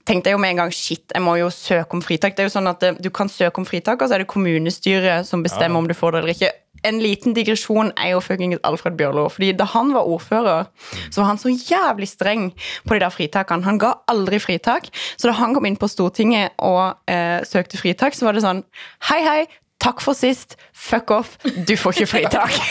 tenkte 0.06 0.30
jeg 0.30 0.38
jo 0.38 0.42
med 0.42 0.54
en 0.54 0.64
gang 0.64 0.74
shit, 0.76 1.04
jeg 1.10 1.24
må 1.26 1.36
jo 1.40 1.50
søke 1.54 1.98
om 1.98 2.04
fritak. 2.06 2.36
Det 2.38 2.46
er 2.46 2.50
jo 2.50 2.56
sånn 2.58 2.70
at 2.70 2.84
eh, 2.86 2.98
Du 3.02 3.10
kan 3.14 3.32
søke 3.32 3.62
om 3.62 3.66
fritak, 3.68 4.02
og 4.02 4.10
så 4.10 4.18
er 4.18 4.24
det 4.24 4.30
kommunestyret 4.32 5.28
som 5.28 5.44
bestemmer 5.46 5.82
om 5.82 5.90
du 5.90 5.96
får 5.98 6.16
det 6.16 6.22
eller 6.22 6.36
ikke. 6.36 6.52
En 6.86 7.00
liten 7.02 7.34
digresjon 7.36 7.92
er 7.98 8.10
jo 8.14 8.20
fuckings 8.24 8.60
Alfred 8.68 8.96
Bjørlo. 9.00 9.28
fordi 9.30 9.52
Da 9.58 9.66
han 9.74 9.94
var 9.94 10.06
ordfører, 10.08 10.66
så 11.10 11.22
var 11.22 11.28
han 11.34 11.38
så 11.42 11.50
jævlig 11.50 12.08
streng 12.08 12.54
på 12.86 12.94
de 12.94 13.00
der 13.00 13.10
fritakene. 13.10 13.64
Han 13.66 13.80
ga 13.82 13.94
aldri 14.08 14.40
fritak. 14.40 14.84
Så 15.18 15.28
da 15.28 15.34
han 15.34 15.54
kom 15.54 15.66
inn 15.66 15.78
på 15.78 15.88
Stortinget 15.88 16.52
og 16.60 16.96
eh, 17.08 17.42
søkte 17.46 17.78
fritak, 17.82 18.14
så 18.14 18.26
var 18.26 18.32
det 18.38 18.42
sånn 18.46 18.64
Hei, 19.10 19.22
hei, 19.26 19.46
takk 19.82 20.02
for 20.02 20.14
sist. 20.18 20.56
Fuck 20.74 21.12
off. 21.12 21.38
Du 21.44 21.76
får 21.78 21.92
ikke 21.98 22.08
fritak. 22.16 22.54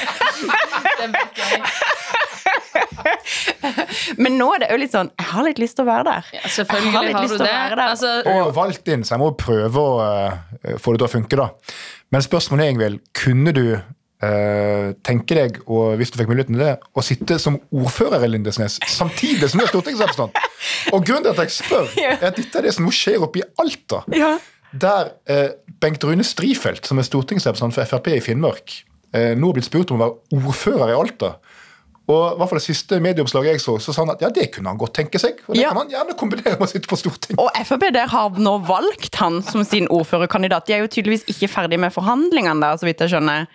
Men 4.22 4.36
nå 4.38 4.46
er 4.54 4.58
det 4.64 4.68
jo 4.72 4.78
litt 4.80 4.94
sånn 4.94 5.10
Jeg 5.18 5.26
har 5.30 5.42
litt 5.46 5.60
lyst 5.62 5.76
til 5.78 5.84
å 5.86 5.90
være 5.90 6.04
der. 6.08 6.22
Ja, 6.36 6.40
Jeg 6.44 6.50
har 6.68 6.80
har 6.94 7.02
du 7.12 7.18
det. 7.38 7.50
Altså, 7.88 8.08
er 8.24 8.30
valgt 8.56 8.86
inn, 8.90 9.02
så 9.06 9.10
jeg 9.16 9.22
må 9.24 9.28
prøve 9.38 9.76
å 9.82 9.84
uh, 10.02 10.06
få 10.80 10.88
det 10.94 10.98
til 11.02 11.08
å 11.08 11.12
funke. 11.12 11.34
da. 11.40 11.46
Men 12.14 12.20
spørsmålet 12.24 12.62
er, 12.64 12.68
Ingvild, 12.74 12.98
kunne 13.16 13.50
du 13.56 13.66
eh, 14.24 14.88
tenke 15.06 15.36
deg, 15.36 15.60
og 15.68 15.98
hvis 16.00 16.12
du 16.12 16.18
fikk 16.20 16.30
muligheten 16.30 16.56
til 16.56 16.64
det, 16.64 16.74
å 16.94 17.04
sitte 17.04 17.38
som 17.42 17.58
ordfører 17.74 18.24
i 18.26 18.30
Lindesnes 18.32 18.78
samtidig 18.90 19.50
som 19.50 19.60
du 19.60 19.66
er 19.66 19.72
stortingsrepresentant? 19.72 20.40
Og 20.94 21.04
grunnen 21.06 21.26
til 21.28 21.34
at 21.34 21.44
jeg 21.44 21.54
spør, 21.58 21.92
er 22.00 22.26
at 22.30 22.40
dette 22.40 22.60
er 22.60 22.68
det 22.68 22.74
som 22.76 22.86
nå 22.86 22.92
skjer 22.94 23.24
oppe 23.26 23.42
i 23.42 23.46
Alta. 23.62 24.02
Ja. 24.14 24.34
Der 24.74 25.12
eh, 25.30 25.50
Bengt 25.80 26.04
Rune 26.04 26.26
Strifeldt, 26.26 26.88
som 26.88 26.98
er 26.98 27.06
stortingsrepresentant 27.06 27.76
for 27.76 27.94
Frp 27.94 28.10
i 28.16 28.22
Finnmark, 28.24 28.80
eh, 29.14 29.32
nå 29.38 29.50
har 29.50 29.58
blitt 29.58 29.68
spurt 29.68 29.92
om 29.94 30.00
å 30.00 30.08
være 30.08 30.40
ordfører 30.40 30.94
i 30.94 30.98
Alta. 30.98 31.36
Og 32.04 32.34
i 32.34 32.36
hvert 32.36 32.50
fall 32.50 32.58
Det 32.60 32.66
siste 32.66 32.98
medieoppslaget 33.00 33.54
jeg 33.54 33.60
så, 33.64 33.78
så 33.80 33.92
sa 33.94 34.02
han 34.04 34.10
at 34.12 34.20
ja, 34.20 34.28
det 34.28 34.50
kunne 34.52 34.68
han 34.68 34.76
godt 34.78 34.92
tenke 34.98 35.18
seg. 35.18 35.38
Og 35.48 35.54
det 35.54 35.62
Ja. 35.62 35.70
kan 35.72 35.78
han 35.78 35.88
gjerne 35.94 36.16
kombinere 36.20 36.58
med 36.60 36.66
å 36.66 36.70
sitte 36.70 36.88
på 36.90 36.98
Stortinget. 37.00 37.38
Og 37.40 37.48
Frp 37.64 37.86
der 37.96 38.06
har 38.12 38.30
nå 38.36 38.52
valgt 38.68 39.14
han 39.22 39.38
som 39.42 39.64
sin 39.64 39.88
ordførerkandidat. 39.88 40.66
De 40.66 40.74
er 40.76 40.82
jo 40.84 40.90
tydeligvis 40.92 41.24
ikke 41.32 41.48
ferdig 41.48 41.78
med 41.80 41.94
forhandlingene 41.94 42.60
der, 42.60 42.76
så 42.76 42.84
vidt 42.84 43.00
jeg 43.00 43.08
skjønner. 43.14 43.46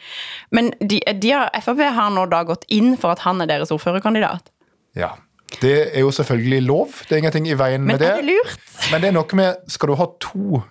Men 0.52 0.72
de, 0.82 0.98
de 1.22 1.30
har, 1.36 1.50
Frp 1.62 1.84
har 1.94 2.10
nå 2.16 2.26
da 2.32 2.42
gått 2.44 2.66
inn 2.74 2.96
for 2.98 3.12
at 3.14 3.20
han 3.28 3.42
er 3.42 3.46
deres 3.52 3.70
ordførerkandidat. 3.72 4.50
Ja, 4.98 5.12
Det 5.62 5.96
er 5.96 6.02
jo 6.02 6.10
selvfølgelig 6.14 6.62
lov. 6.66 6.88
Det 7.10 7.12
er 7.16 7.18
ingenting 7.24 7.48
i 7.50 7.56
veien 7.58 7.82
Men 7.82 7.96
med 7.98 8.00
det. 8.00 8.10
Men 8.10 8.18
er 8.18 8.22
det 8.22 8.34
lurt? 8.34 8.60
Men 8.92 9.02
det 9.02 9.08
er 9.08 9.14
noe 9.16 9.36
med 9.38 9.56
Skal 9.68 9.90
du 9.90 9.96
ha 9.96 10.06
to 10.20 10.64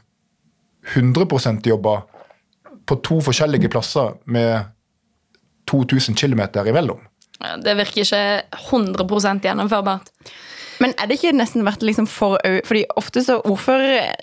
100 0.95 1.27
%-jobber 1.27 2.03
på 2.87 2.97
to 3.03 3.19
forskjellige 3.21 3.69
plasser 3.71 4.15
med 4.27 4.67
2000 5.71 6.15
km 6.15 6.41
imellom? 6.67 7.01
Det 7.65 7.77
virker 7.79 8.03
ikke 8.03 8.23
100% 8.71 9.43
gjennomførbart. 9.45 10.11
Men 10.83 10.95
er 10.99 11.09
det 11.09 11.19
ikke 11.19 11.35
nesten 11.37 11.67
verdt 11.67 11.83
liksom 11.83 12.07
for 12.07 12.39
Fordi 12.67 12.85
ofte 12.97 13.23
så 13.25 13.41
ordfører 13.45 14.15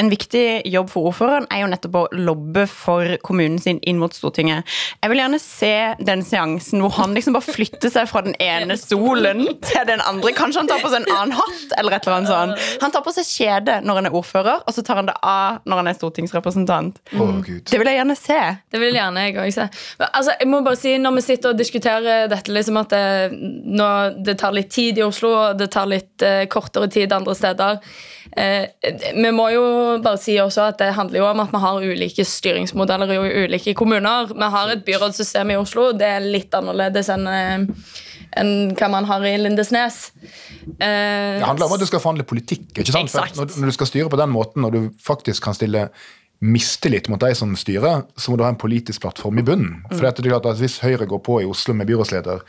en 0.00 0.10
viktig 0.12 0.44
jobb 0.70 0.90
for 0.92 1.10
ordføreren 1.10 1.46
er 1.52 1.62
jo 1.62 1.68
nettopp 1.70 1.98
å 1.98 2.04
lobbe 2.16 2.66
for 2.70 3.16
kommunen 3.26 3.58
sin 3.62 3.80
inn 3.86 3.98
mot 4.00 4.14
Stortinget. 4.14 4.68
Jeg 5.02 5.12
vil 5.12 5.20
gjerne 5.20 5.40
se 5.42 5.72
den 6.04 6.24
seansen 6.26 6.82
hvor 6.82 6.94
han 6.98 7.14
liksom 7.16 7.36
bare 7.36 7.54
flytter 7.54 7.92
seg 7.92 8.08
fra 8.10 8.24
den 8.26 8.36
ene 8.42 8.76
stolen 8.80 9.44
til 9.64 9.86
den 9.88 10.02
andre. 10.04 10.34
Kanskje 10.36 10.62
han 10.62 10.70
tar 10.70 10.82
på 10.82 10.90
seg 10.92 11.04
en 11.04 11.14
annen 11.14 11.36
hatt, 11.38 11.76
eller 11.78 11.96
et 11.96 12.08
eller 12.08 12.18
annet 12.18 12.32
sånt. 12.32 12.80
Han 12.82 12.94
tar 12.94 13.04
på 13.06 13.14
seg 13.14 13.28
kjede 13.28 13.78
når 13.84 14.00
han 14.00 14.10
er 14.10 14.18
ordfører, 14.18 14.64
og 14.64 14.76
så 14.76 14.84
tar 14.86 15.00
han 15.02 15.10
det 15.10 15.16
av 15.20 15.60
når 15.68 15.82
han 15.82 15.92
er 15.92 15.98
stortingsrepresentant. 15.98 17.00
Oh, 17.18 17.36
Det 17.44 17.78
vil 17.80 17.90
jeg 17.90 18.00
gjerne 18.00 18.18
se. 18.18 18.40
Det 18.72 18.82
vil 18.82 18.98
gjerne 18.98 19.26
jeg 19.28 19.38
òg 19.42 19.54
se. 19.54 19.68
Altså, 20.10 20.34
jeg 20.40 20.50
må 20.50 20.62
bare 20.64 20.80
si, 20.80 20.96
Når 20.98 21.16
vi 21.18 21.22
sitter 21.26 21.52
og 21.52 21.58
diskuterer 21.58 22.28
dette, 22.30 22.52
liksom 22.54 22.78
at 22.80 22.92
det, 22.94 23.38
nå, 23.78 23.88
det 24.24 24.38
tar 24.40 24.54
litt 24.56 24.70
tid 24.74 24.98
i 24.98 25.04
Oslo, 25.06 25.32
og 25.34 25.58
det 25.58 25.70
tar 25.74 25.88
litt 25.90 26.22
eh, 26.24 26.44
kortere 26.50 26.88
tid 26.92 27.12
andre 27.12 27.34
steder 27.36 27.78
eh, 27.78 28.23
Vi 28.34 29.30
må 29.30 29.46
jo 29.54 29.64
bare 30.02 30.18
si 30.18 30.34
også 30.42 30.64
at 30.72 30.80
det 30.82 30.94
handler 30.96 31.20
jo 31.20 31.26
om 31.28 31.42
at 31.44 31.52
vi 31.52 31.60
har 31.62 31.84
ulike 31.84 32.24
styringsmodeller 32.26 33.12
i 33.14 33.44
ulike 33.44 33.74
kommuner. 33.78 34.32
Vi 34.32 34.48
har 34.56 34.72
et 34.72 34.82
byrådssystem 34.86 35.54
i 35.54 35.60
Oslo. 35.60 35.92
Det 35.94 36.08
er 36.16 36.26
litt 36.26 36.54
annerledes 36.58 37.12
enn 37.14 37.30
eh, 37.30 37.68
enn 38.40 38.74
hva 38.74 38.88
man 38.90 39.06
har 39.08 39.24
i 39.26 39.36
Lindesnes. 39.38 40.08
Eh, 40.78 41.38
Det 41.38 41.46
handler 41.46 41.68
om 41.68 41.76
at 41.76 41.82
du 41.84 41.86
skal 41.86 42.02
forhandle 42.02 42.26
politikk. 42.26 42.72
ikke 42.74 42.90
sant? 42.90 43.14
Når, 43.36 43.54
når 43.60 43.70
du 43.70 43.76
skal 43.76 43.90
styre 43.90 44.10
på 44.10 44.18
den 44.20 44.32
måten, 44.34 44.66
og 44.66 44.74
du 44.74 44.90
faktisk 45.02 45.44
kan 45.46 45.54
stille 45.54 45.88
mistillit 46.44 47.08
mot 47.08 47.20
de 47.20 47.30
som 47.36 47.54
styrer, 47.56 48.04
så 48.18 48.30
må 48.30 48.38
du 48.38 48.44
ha 48.44 48.50
en 48.52 48.60
politisk 48.60 49.04
plattform 49.04 49.38
i 49.40 49.46
bunnen. 49.46 49.84
Mm. 49.84 49.92
For 49.92 50.02
det 50.02 50.10
er 50.12 50.32
klart 50.34 50.50
at 50.50 50.60
Hvis 50.60 50.80
Høyre 50.84 51.06
går 51.06 51.22
på 51.24 51.40
i 51.42 51.48
Oslo 51.48 51.74
med 51.74 51.88
byrådsleder, 51.88 52.42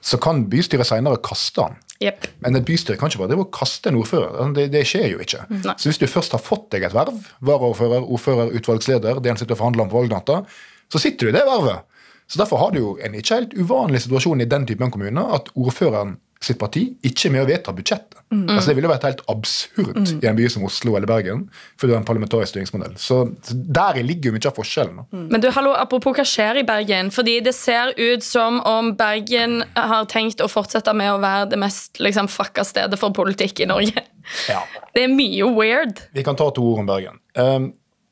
så 0.00 0.18
kan 0.22 0.46
bystyret 0.50 0.86
senere 0.86 1.20
kaste 1.22 1.62
han. 1.62 1.76
Jepp. 2.02 2.28
Men 2.44 2.54
et 2.54 2.66
bystyre 2.66 2.94
kan 2.98 3.10
ikke 3.10 3.18
bare 3.24 3.32
drive 3.32 3.42
og 3.48 3.52
kaste 3.54 3.90
en 3.90 3.98
ordfører. 3.98 4.30
Altså, 4.30 4.54
Det, 4.54 4.66
det 4.72 4.84
skjer 4.86 5.08
jo 5.12 5.18
ikke. 5.24 5.40
Nei. 5.50 5.74
Så 5.74 5.90
hvis 5.90 5.98
du 5.98 6.06
først 6.06 6.36
har 6.36 6.42
fått 6.42 6.68
deg 6.74 6.86
et 6.86 6.94
verv, 6.94 7.16
varaordfører, 7.42 8.06
ordfører, 8.06 8.52
utvalgsleder, 8.54 9.18
det 9.24 9.32
en 9.32 9.40
sitter 9.40 9.56
og 9.56 9.62
forhandler 9.64 9.86
om 9.86 9.90
på 9.90 9.98
valgnatta, 10.02 10.42
så 10.88 11.02
sitter 11.02 11.26
du 11.26 11.32
i 11.32 11.36
det 11.36 11.42
vervet. 11.48 11.82
Så 12.28 12.38
Derfor 12.38 12.60
har 12.60 12.70
du 12.70 12.78
jo 12.78 12.90
en 13.02 13.14
ikke 13.16 13.40
helt 13.40 13.54
uvanlig 13.56 14.04
situasjon 14.04 14.44
i 14.44 14.48
den 14.48 14.66
typen 14.68 14.92
kommuner 14.94 15.34
at 15.34 15.48
ordføreren 15.56 16.18
sitt 16.42 16.58
parti 16.60 16.84
ikke 17.06 17.28
er 17.28 17.34
med 17.34 17.42
å 17.42 17.48
vedta 17.48 17.72
budsjettet. 17.74 18.18
Altså 18.28 18.70
Det 18.70 18.74
ville 18.76 18.90
vært 18.90 19.06
helt 19.08 19.22
absurd 19.32 20.10
i 20.12 20.28
en 20.28 20.36
by 20.36 20.48
som 20.52 20.66
Oslo 20.68 20.94
eller 20.98 21.08
Bergen, 21.08 21.46
for 21.80 21.88
du 21.88 21.94
har 21.94 22.02
en 22.02 22.06
parlamentarisk 22.06 22.52
styringsmodell. 22.52 22.94
Så, 23.00 23.22
så 23.42 23.56
der 23.56 23.98
ligger 24.04 24.30
jo 24.30 24.36
mye 24.36 24.50
av 24.50 24.58
forskjellen. 24.58 25.00
Mm. 25.08 25.24
Men 25.32 25.42
du, 25.42 25.48
hallo, 25.56 25.72
apropos 25.78 26.14
hva 26.18 26.26
skjer 26.28 26.60
i 26.60 26.66
Bergen. 26.68 27.10
Fordi 27.14 27.38
det 27.44 27.54
ser 27.56 27.94
ut 27.96 28.26
som 28.26 28.60
om 28.68 28.92
Bergen 28.98 29.62
har 29.74 30.06
tenkt 30.12 30.44
å 30.44 30.50
fortsette 30.52 30.92
med 30.96 31.14
å 31.14 31.18
være 31.24 31.48
det 31.54 31.60
mest 31.64 32.02
liksom, 32.04 32.28
fucka 32.30 32.66
stedet 32.68 33.00
for 33.00 33.16
politikk 33.16 33.64
i 33.64 33.70
Norge. 33.70 34.06
Ja. 34.50 34.62
Det 34.98 35.04
er 35.06 35.12
mye 35.12 35.46
weird. 35.54 36.00
Vi 36.16 36.24
kan 36.26 36.36
ta 36.36 36.48
to 36.50 36.64
ord 36.72 36.82
om 36.82 36.88
Bergen. 36.88 37.20
Um, 37.38 37.68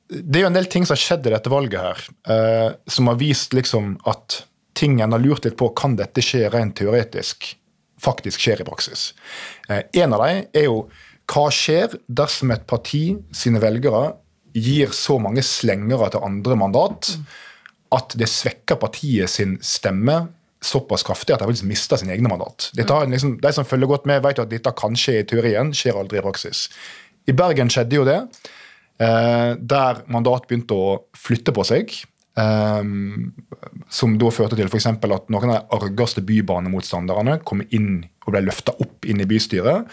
det 0.06 0.38
er 0.38 0.44
jo 0.44 0.50
en 0.52 0.56
del 0.56 0.68
ting 0.70 0.84
som 0.86 0.94
har 0.94 1.02
skjedd 1.02 1.26
i 1.26 1.32
dette 1.34 1.50
valget 1.50 1.82
her, 1.82 2.02
uh, 2.30 2.68
som 2.86 3.08
har 3.10 3.16
vist 3.18 3.56
liksom 3.56 3.96
at 4.06 4.44
ting 4.78 5.00
en 5.02 5.16
har 5.16 5.22
lurt 5.24 5.48
litt 5.48 5.56
på, 5.58 5.72
kan 5.74 5.96
dette 5.98 6.22
skje 6.22 6.46
rent 6.52 6.76
teoretisk, 6.78 7.48
faktisk 8.02 8.42
skjer 8.42 8.62
i 8.62 8.68
praksis. 8.68 9.10
Uh, 9.70 9.82
en 9.96 10.16
av 10.16 10.24
dem 10.26 10.44
er 10.56 10.68
jo 10.68 10.86
hva 11.26 11.48
skjer 11.50 11.96
dersom 12.06 12.52
et 12.54 12.66
parti 12.70 13.16
sine 13.34 13.60
velgere 13.62 14.14
gir 14.56 14.92
så 14.96 15.18
mange 15.20 15.42
slengere 15.44 16.08
til 16.12 16.24
andre 16.24 16.56
mandat 16.58 17.10
at 17.94 18.14
det 18.18 18.28
svekker 18.30 18.78
partiet 18.80 19.30
sin 19.30 19.56
stemme 19.64 20.26
såpass 20.64 21.04
kraftig 21.06 21.34
at 21.34 21.42
de 21.42 21.48
faktisk 21.48 21.68
mister 21.68 22.00
sin 22.00 22.10
egne 22.10 22.30
mandat. 22.30 22.70
Dette 22.76 22.98
liksom, 23.10 23.36
de 23.42 23.52
som 23.54 23.66
følger 23.68 23.90
godt 23.90 24.06
med, 24.08 24.22
vet 24.24 24.40
at 24.42 24.50
dette 24.50 24.72
kan 24.78 24.96
skje 24.98 25.20
i 25.20 25.26
teorien, 25.28 25.72
skjer 25.76 25.98
aldri 26.00 26.20
i 26.20 26.24
praksis. 26.24 26.66
I 27.28 27.34
Bergen 27.36 27.70
skjedde 27.72 27.98
jo 27.98 28.06
det, 28.06 28.18
eh, 29.02 29.52
der 29.58 30.02
mandat 30.12 30.48
begynte 30.48 30.74
å 30.74 30.98
flytte 31.16 31.54
på 31.54 31.66
seg. 31.66 31.92
Eh, 32.40 32.82
som 33.88 34.16
da 34.20 34.32
førte 34.34 34.58
til 34.58 34.68
eksempel 34.68 35.14
at 35.16 35.30
noen 35.32 35.52
av 35.52 35.56
de 35.56 35.76
argeste 35.78 36.24
bybanemotstanderne 36.26 37.38
kom 37.46 37.62
inn 37.70 38.04
og 38.26 38.32
ble 38.34 38.42
løfta 38.48 38.74
opp 38.82 39.06
inn 39.06 39.22
i 39.22 39.28
bystyret. 39.28 39.86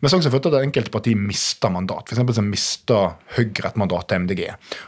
Men 0.00 0.10
så 0.10 0.20
også 0.20 0.30
førte 0.32 0.52
til 0.52 0.60
at 0.60 0.68
enkelte 0.68 0.94
partier 0.94 1.18
mista 1.18 1.70
mandat. 1.72 2.12
Eksempel 2.12 2.36
så 2.36 2.44
mista 2.46 3.00
Høyre 3.36 3.72
et 3.72 3.80
mandat 3.80 4.08
til 4.10 4.22
MDG. 4.22 4.44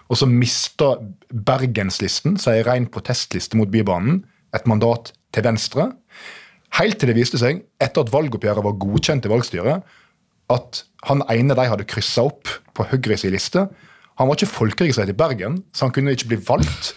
Og 0.09 0.21
så 0.21 0.29
mista 0.31 0.95
Bergenslisten, 1.29 2.39
som 2.39 2.53
er 2.53 2.63
ei 2.63 2.69
ren 2.69 2.89
protestliste 2.93 3.59
mot 3.59 3.71
Bybanen, 3.71 4.23
et 4.55 4.69
mandat 4.71 5.11
til 5.35 5.47
Venstre. 5.47 5.89
Helt 6.79 7.01
til 7.01 7.11
det 7.11 7.19
viste 7.19 7.41
seg, 7.41 7.65
etter 7.83 8.05
at 8.05 8.13
valgoppgjøret 8.15 8.67
var 8.67 8.79
godkjent 8.83 9.27
i 9.27 9.33
valgstyret, 9.33 9.97
at 10.55 10.85
han 11.09 11.25
ene 11.33 11.57
de 11.57 11.67
hadde 11.71 11.87
kryssa 11.89 12.27
opp 12.29 12.51
på 12.77 12.87
Høyre 12.91 13.19
sin 13.19 13.35
liste, 13.35 13.67
han 14.19 14.31
var 14.31 14.39
ikke 14.39 14.53
folkeregistrert 14.55 15.11
i 15.11 15.19
Bergen, 15.19 15.63
så 15.75 15.89
han 15.89 15.95
kunne 15.95 16.15
ikke 16.15 16.35
bli 16.35 16.41
valgt. 16.47 16.95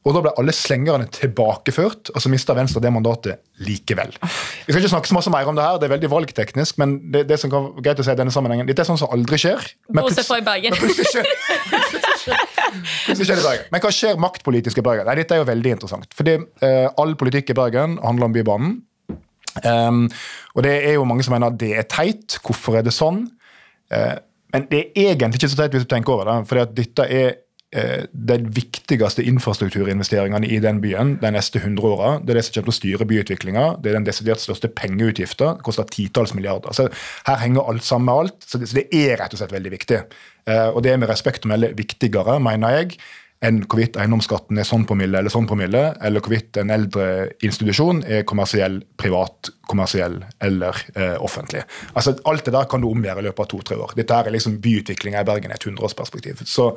Og 0.00 0.14
Da 0.16 0.22
ble 0.24 0.30
alle 0.40 0.52
slengerne 0.56 1.04
tilbakeført, 1.12 2.08
og 2.14 2.22
så 2.24 2.30
mista 2.32 2.54
Venstre 2.56 2.80
det 2.80 2.92
mandatet 2.92 3.42
likevel. 3.60 4.14
Vi 4.16 4.72
skal 4.72 4.80
ikke 4.80 4.92
snakke 4.94 5.10
så 5.10 5.16
masse 5.18 5.32
mer 5.32 5.48
om 5.50 5.58
det 5.58 5.66
her, 5.66 5.76
det 5.76 5.90
er 5.90 5.92
veldig 5.92 6.08
valgteknisk, 6.14 6.78
men 6.80 6.94
det, 7.12 7.26
det 7.28 7.36
som 7.42 7.52
kan 7.52 7.68
greit 7.84 8.00
å 8.00 8.06
si 8.06 8.14
i 8.14 8.16
denne 8.16 8.32
sammenhengen, 8.32 8.68
dette 8.68 8.80
er 8.80 8.88
sånn 8.88 9.00
som 9.00 9.12
aldri 9.12 9.36
skjer. 9.42 9.60
Men 9.92 10.06
Bortsett 10.06 10.30
fra 10.30 10.38
i 10.40 10.46
Bergen. 10.46 10.72
men 10.72 10.86
plutselig 10.86 11.12
skjer, 11.12 11.28
plutselig 13.10 13.28
skjer 13.28 13.36
det 13.36 13.44
i 13.44 13.48
Bergen. 13.50 13.68
Men 13.74 13.84
hva 13.84 13.92
skjer 13.98 14.22
maktpolitisk 14.24 14.80
i 14.80 14.86
Bergen? 14.88 15.10
Nei, 15.10 15.18
Dette 15.20 15.36
er 15.36 15.42
jo 15.42 15.50
veldig 15.50 15.74
interessant. 15.76 16.16
Fordi 16.16 16.38
eh, 16.64 16.86
all 17.02 17.12
politikk 17.20 17.52
i 17.52 17.58
Bergen 17.60 17.98
handler 18.00 18.30
om 18.30 18.38
Bybanen. 18.38 18.78
Um, 19.66 20.04
og 20.54 20.64
det 20.64 20.78
er 20.86 20.96
jo 20.96 21.04
mange 21.04 21.26
som 21.26 21.36
mener 21.36 21.52
at 21.52 21.60
det 21.60 21.74
er 21.76 21.84
teit. 21.92 22.40
Hvorfor 22.40 22.80
er 22.80 22.88
det 22.88 22.96
sånn? 22.96 23.26
Eh, 23.92 24.16
men 24.52 24.66
det 24.70 24.82
er 24.94 25.14
egentlig 25.14 25.40
ikke 25.40 25.52
så 25.52 25.62
teit 25.62 25.76
hvis 25.76 25.86
du 25.86 25.92
tenker 25.92 26.16
over 26.16 26.28
det. 26.28 26.36
For 26.50 26.72
dette 26.76 27.06
er 27.06 27.28
eh, 27.76 28.06
den 28.12 28.48
viktigste 28.56 29.24
infrastrukturinvesteringene 29.30 30.48
i 30.50 30.58
den 30.62 30.80
byen 30.82 31.16
de 31.22 31.32
neste 31.34 31.62
100 31.62 31.86
åra. 31.86 32.12
Det 32.18 32.34
er 32.34 32.40
det 32.40 32.44
som 32.46 32.56
kommer 32.56 32.70
til 32.70 32.74
å 32.74 32.78
styre 32.78 33.08
byutviklinga. 33.12 33.66
Det 33.80 33.92
er 33.92 33.98
den 34.00 34.08
desidert 34.08 34.42
største 34.42 34.72
pengeutgifta. 34.80 35.54
Det 35.58 35.66
koster 35.66 35.88
titalls 35.92 36.34
milliarder. 36.36 36.74
Så 36.76 36.88
her 37.28 37.40
henger 37.44 37.70
alt 37.70 37.86
sammen 37.86 38.10
med 38.10 38.24
alt. 38.24 38.38
Så 38.46 38.60
det, 38.60 38.70
så 38.70 38.80
det 38.80 38.88
er 38.90 39.16
rett 39.22 39.36
og 39.36 39.42
slett 39.42 39.56
veldig 39.56 39.74
viktig. 39.76 40.02
Eh, 40.50 40.68
og 40.68 40.82
det 40.86 40.94
er 40.94 41.02
med 41.02 41.12
respekt 41.12 41.46
å 41.46 41.52
melde 41.52 41.74
viktigere, 41.78 42.40
mener 42.42 42.80
jeg, 42.80 43.00
enn 43.40 43.62
hvorvidt 43.64 43.96
eiendomsskatten 43.96 44.58
er 44.60 44.66
sånn 44.68 44.84
promille 44.88 45.16
eller 45.20 45.32
sånn 45.32 45.46
promille, 45.48 45.82
eller 46.04 46.20
hvorvidt 46.20 46.58
en 46.60 46.72
eldre 46.74 47.04
institusjon 47.44 48.02
er 48.04 48.26
kommersiell, 48.28 48.82
privat, 49.00 49.48
kommersiell 49.70 50.18
eller 50.44 50.76
eh, 50.92 51.16
offentlig. 51.24 51.62
Altså 51.94 52.18
Alt 52.28 52.44
det 52.48 52.54
der 52.56 52.68
kan 52.68 52.84
du 52.84 52.90
omgjøre 52.90 53.24
i 53.24 53.28
løpet 53.30 53.46
av 53.46 53.50
to-tre 53.54 53.78
år. 53.80 53.94
Dette 53.96 54.18
her 54.18 54.28
er 54.28 54.36
liksom 54.36 54.58
byutviklinga 54.60 55.24
i 55.24 55.28
Bergen 55.30 55.54
i 55.54 55.56
et 55.56 55.68
hundreårsperspektiv. 55.70 56.44
Så, 56.44 56.74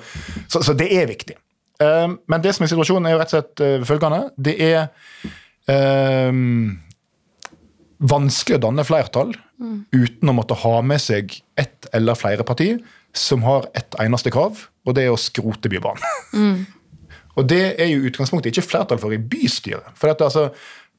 så, 0.48 0.64
så 0.64 0.78
det 0.80 0.88
er 0.96 1.12
viktig. 1.12 1.36
Eh, 1.84 2.08
men 2.32 2.46
det 2.46 2.56
som 2.56 2.64
er 2.64 2.72
situasjonen, 2.72 3.10
er 3.10 3.18
jo 3.18 3.22
rett 3.22 3.34
og 3.34 3.38
slett 3.38 3.66
eh, 3.68 3.88
følgende. 3.90 4.24
Det 4.48 4.56
er 4.64 4.82
eh, 5.74 6.42
vanskelig 8.14 8.62
å 8.62 8.66
danne 8.70 8.88
flertall 8.88 9.36
uten 9.94 10.32
å 10.32 10.36
måtte 10.36 10.58
ha 10.60 10.78
med 10.84 11.00
seg 11.00 11.38
ett 11.60 11.88
eller 11.96 12.18
flere 12.20 12.44
partier 12.48 12.82
som 13.16 13.46
har 13.46 13.68
ett 13.78 13.96
eneste 14.02 14.32
krav, 14.34 14.66
og 14.84 14.96
det 14.96 15.06
er 15.06 15.14
å 15.14 15.20
skrote 15.20 15.72
Bybanen. 15.72 16.64
og 17.38 17.50
det 17.50 17.66
er 17.82 17.92
jo 17.92 18.08
utgangspunktet 18.10 18.54
ikke 18.54 18.68
flertall 18.68 19.02
for 19.02 19.16
i 19.16 19.22
bystyret. 19.22 19.94
For 20.00 20.12
dette, 20.12 20.28
altså, 20.28 20.50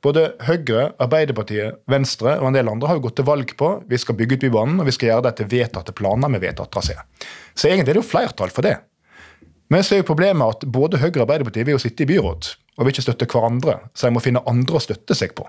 både 0.04 0.26
Høyre, 0.44 0.90
Arbeiderpartiet, 1.00 1.80
Venstre 1.90 2.36
og 2.40 2.50
en 2.50 2.56
del 2.56 2.68
andre 2.68 2.90
har 2.90 2.98
jo 2.98 3.06
gått 3.06 3.18
til 3.20 3.28
valg 3.28 3.54
på 3.60 3.70
vi 3.88 4.00
skal 4.00 4.18
bygge 4.18 4.36
ut 4.36 4.46
Bybanen, 4.46 4.82
og 4.82 4.88
vi 4.88 4.96
skal 4.96 5.12
gjøre 5.12 5.28
det 5.28 5.36
til 5.38 5.48
vedtatte 5.52 5.94
planer 5.96 6.32
med 6.32 6.42
vedtatt 6.44 6.72
trasé. 6.74 6.96
Så 7.54 7.70
egentlig 7.70 7.94
er 7.94 7.98
det 7.98 8.02
jo 8.02 8.10
flertall 8.10 8.52
for 8.52 8.66
det. 8.66 8.76
Men 9.72 9.84
så 9.84 9.96
er 9.96 10.02
jo 10.02 10.10
problemet 10.10 10.58
at 10.58 10.66
både 10.68 11.00
Høyre 11.00 11.22
og 11.22 11.24
Arbeiderpartiet 11.24 11.66
vil 11.66 11.78
jo 11.78 11.82
sitte 11.82 12.04
i 12.04 12.10
byråd 12.10 12.50
og 12.74 12.82
vil 12.82 12.92
ikke 12.92 13.04
støtte 13.06 13.28
hverandre, 13.30 13.76
så 13.94 14.08
de 14.08 14.16
må 14.16 14.22
finne 14.22 14.42
andre 14.50 14.80
å 14.80 14.82
støtte 14.82 15.14
seg 15.16 15.32
på. 15.38 15.46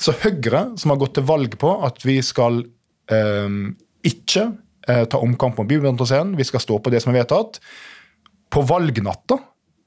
Så 0.00 0.14
Høyre, 0.22 0.70
som 0.78 0.92
har 0.92 1.00
gått 1.00 1.16
til 1.18 1.26
valg 1.28 1.56
på 1.60 1.72
at 1.86 2.00
vi 2.06 2.20
skal 2.24 2.62
eh, 3.12 3.58
ikke 4.06 4.46
ta 4.86 5.18
omkamp 5.18 5.58
om 5.58 5.66
Bybanetraseen, 5.66 6.36
vi 6.38 6.44
skal 6.46 6.62
stå 6.62 6.76
på 6.78 6.92
det 6.94 7.00
som 7.02 7.10
er 7.10 7.20
vedtatt, 7.20 7.58
på 8.54 8.62
valgnatta 8.62 9.40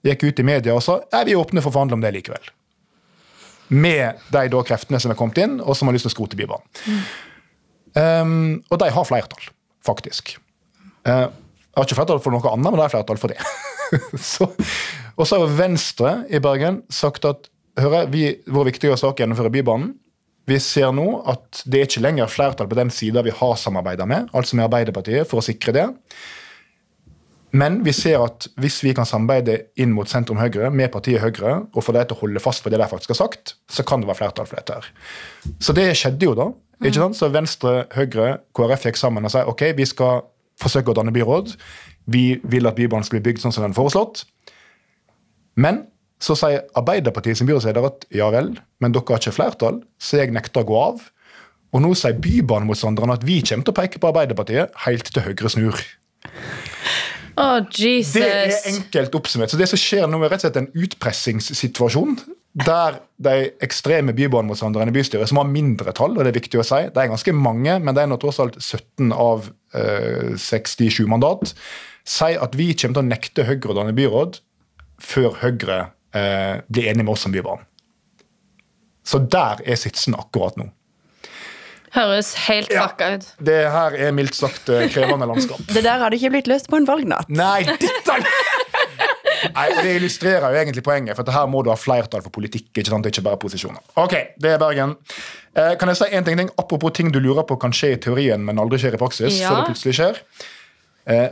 gikk 0.06 0.24
ut 0.24 0.40
i 0.40 0.46
media 0.48 0.76
og 0.76 0.84
sa 0.84 1.00
er 1.16 1.28
vi 1.28 1.36
åpne 1.40 1.64
for 1.64 1.72
å 1.72 1.78
forhandle 1.78 2.00
om 2.00 2.04
det 2.04 2.14
likevel. 2.16 2.52
Med 3.70 4.22
de 4.34 4.46
da 4.52 4.62
kreftene 4.66 5.00
som 5.02 5.14
er 5.14 5.20
kommet 5.20 5.40
inn, 5.44 5.60
og 5.62 5.78
som 5.78 5.90
har 5.90 5.96
lyst 5.96 6.08
til 6.08 6.14
å 6.14 6.16
skrote 6.16 6.40
Bybanen. 6.40 6.66
Um, 7.94 8.62
og 8.70 8.80
de 8.82 8.90
har 8.94 9.06
flertall, 9.06 9.50
faktisk. 9.86 10.36
Uh, 11.06 11.30
jeg 11.30 11.78
har 11.78 11.86
ikke 11.86 12.00
flertall 12.00 12.22
for 12.24 12.34
noe 12.34 12.50
annet, 12.50 12.66
men 12.66 12.80
de 12.80 12.86
har 12.86 12.94
flertall 12.94 13.22
for 13.22 13.32
det. 13.32 13.38
så, 14.32 14.50
og 15.16 15.30
så 15.30 15.38
har 15.38 15.54
Venstre 15.58 16.16
i 16.34 16.42
Bergen 16.42 16.82
sagt 16.94 17.28
at 17.30 17.50
hører, 17.80 18.10
vi, 18.14 18.32
vår 18.50 18.72
viktige 18.72 18.98
sak 18.98 19.14
er 19.14 19.22
å 19.22 19.28
gjennomføre 19.28 19.54
Bybanen. 19.54 19.94
Vi 20.50 20.58
ser 20.64 20.92
nå 20.96 21.08
at 21.30 21.62
det 21.70 21.80
er 21.80 21.88
ikke 21.88 22.04
lenger 22.04 22.32
flertall 22.32 22.70
på 22.70 22.78
den 22.80 22.92
sida 22.94 23.22
vi 23.26 23.34
har 23.36 23.56
samarbeida 23.60 24.08
med, 24.10 24.32
altså 24.34 24.58
med 24.58 24.66
Arbeiderpartiet, 24.70 25.28
for 25.30 25.42
å 25.42 25.46
sikre 25.46 25.76
det. 25.76 25.88
Men 27.52 27.80
vi 27.86 27.94
ser 27.98 28.22
at 28.22 28.46
hvis 28.62 28.78
vi 28.86 28.94
kan 28.98 29.08
samarbeide 29.10 29.56
inn 29.82 29.94
mot 29.96 30.10
sentrum 30.10 30.38
Høyre 30.42 30.70
med 30.74 30.92
partiet 30.94 31.22
Høyre, 31.24 31.56
og 31.74 31.86
få 31.86 31.96
dem 31.96 32.06
til 32.10 32.18
å 32.18 32.22
holde 32.24 32.44
fast 32.44 32.64
på 32.64 32.70
det 32.70 32.78
de 32.82 32.90
faktisk 32.90 33.16
har 33.16 33.22
sagt, 33.24 33.56
så 33.70 33.86
kan 33.86 34.02
det 34.02 34.10
være 34.10 34.22
flertall 34.22 34.50
for 34.50 34.60
dette. 34.60 34.78
her. 34.78 35.54
Så 35.62 35.74
det 35.78 35.88
skjedde 35.98 36.30
jo 36.30 36.36
da. 36.38 36.50
ikke 36.84 37.02
sant? 37.02 37.18
Så 37.18 37.32
Venstre, 37.34 37.86
Høyre, 37.96 38.40
KrF 38.58 38.86
gikk 38.90 39.02
sammen 39.02 39.26
og 39.26 39.34
sa 39.34 39.46
ok, 39.50 39.72
vi 39.78 39.88
skal 39.90 40.28
forsøke 40.62 40.94
å 40.94 40.98
danne 41.00 41.14
byråd. 41.16 41.56
Vi 42.10 42.26
vil 42.44 42.70
at 42.70 42.78
Bybanen 42.78 43.08
skal 43.08 43.20
bli 43.20 43.32
bygd 43.32 43.42
sånn 43.44 43.56
som 43.56 43.66
den 43.66 43.74
er 43.74 43.80
foreslått. 43.80 44.26
Men 45.60 45.88
så 46.20 46.36
sier 46.36 46.66
Arbeiderpartiet 46.78 47.40
sin 47.40 47.48
byrådsleder 47.48 47.88
at 47.88 48.04
ja 48.16 48.28
vel, 48.34 48.52
men 48.84 48.96
dere 48.96 49.08
har 49.08 49.22
ikke 49.22 49.38
flertall, 49.38 49.80
så 50.02 50.20
jeg 50.20 50.36
nekter 50.36 50.66
å 50.66 50.68
gå 50.68 50.82
av. 50.82 51.06
Og 51.76 51.84
nå 51.84 51.94
sier 51.98 52.18
bybanemotstanderne 52.18 53.16
at 53.20 53.26
vi 53.28 53.40
kommer 53.46 53.68
til 53.68 53.76
å 53.76 53.78
peke 53.78 54.02
på 54.02 54.10
Arbeiderpartiet 54.10 54.76
helt 54.86 55.12
til 55.14 55.26
Høyre 55.26 55.52
snur. 55.54 55.80
Å, 57.40 57.48
Jesus. 57.72 58.18
Det 58.18 58.26
er 58.28 58.56
enkelt 58.74 59.16
oppsummert. 59.16 59.54
Så 59.54 59.60
det 59.60 59.70
som 59.72 59.80
skjer 59.80 60.10
nå, 60.10 60.20
er 60.20 60.34
rett 60.34 60.44
og 60.44 60.50
slett 60.50 60.60
en 60.60 60.72
utpressingssituasjon. 60.76 62.18
Der 62.60 62.98
de 63.22 63.36
ekstreme 63.64 64.16
bybanemotstanderne 64.18 64.92
i 64.92 64.96
bystyret, 64.96 65.30
som 65.30 65.40
har 65.40 65.48
mindretall, 65.48 66.18
og 66.18 66.26
det 66.26 66.34
er 66.34 66.40
viktig 66.40 66.60
å 66.60 66.66
si, 66.66 66.82
det 66.90 67.00
er 67.00 67.12
ganske 67.12 67.36
mange, 67.38 67.78
men 67.80 67.96
det 67.96 68.04
er 68.04 68.10
nå 68.10 68.18
tross 68.20 68.42
alt 68.44 68.58
17 68.58 69.14
av 69.14 69.48
eh, 69.78 70.34
67 70.36 71.06
mandat, 71.08 71.54
sier 72.10 72.42
at 72.42 72.58
vi 72.58 72.72
kommer 72.74 72.98
til 72.98 73.06
å 73.06 73.12
nekte 73.12 73.46
Høyre 73.48 73.72
å 73.72 73.78
danne 73.78 73.96
byråd 73.96 74.42
før 75.00 75.38
Høyre 75.44 75.80
eh, 76.14 76.62
bli 76.70 76.88
enig 76.90 77.06
med 77.06 77.14
oss 77.14 77.26
om 77.30 77.34
Bybanen. 77.36 77.66
Så 79.06 79.20
der 79.26 79.62
er 79.66 79.76
sitsen 79.80 80.14
akkurat 80.18 80.58
nå. 80.60 80.68
Høres 81.96 82.36
helt 82.46 82.70
Ja. 82.70 82.84
fucka 82.88 83.16
ut. 83.16 83.26
Det 83.42 83.72
her 83.74 83.96
er 83.98 84.12
mildt 84.14 84.36
sagt 84.38 84.70
eh, 84.70 84.86
krevende 84.94 85.26
landskap. 85.26 85.58
Det 85.74 85.82
der 85.84 85.98
hadde 86.04 86.20
ikke 86.20 86.30
blitt 86.36 86.48
løst 86.52 86.70
på 86.70 86.78
en 86.78 86.86
valgnatt. 86.86 87.30
Nei, 87.34 87.64
dette 87.66 88.20
Nei, 89.56 89.68
Det 89.82 89.96
illustrerer 89.96 90.52
jo 90.54 90.60
egentlig 90.60 90.84
poenget, 90.84 91.16
for 91.16 91.32
her 91.32 91.48
må 91.50 91.62
du 91.64 91.70
ha 91.72 91.78
flertall 91.80 92.22
for 92.22 92.30
politikk. 92.36 92.68
ikke 92.76 92.92
sant? 92.92 93.08
Ikke 93.08 93.24
bare 93.26 93.40
posisjoner. 93.42 93.80
Ok, 93.98 94.14
det 94.38 94.52
er 94.54 94.60
Bergen. 94.62 94.98
Eh, 95.56 95.74
kan 95.80 95.90
jeg 95.90 95.98
si 95.98 96.10
en 96.12 96.26
ting, 96.28 96.38
ting? 96.38 96.50
Apropos 96.60 96.92
ting 96.94 97.10
du 97.12 97.20
lurer 97.24 97.46
på 97.48 97.58
kan 97.60 97.72
skje 97.74 97.94
i 97.96 98.00
teorien, 98.04 98.44
men 98.46 98.60
aldri 98.62 98.78
skjer 98.84 98.98
i 98.98 99.02
praksis. 99.02 99.40
Ja. 99.40 99.50
før 99.50 99.62
det 99.64 99.72
plutselig 99.72 99.96
skjer. 99.98 100.20
Eh, 101.10 101.30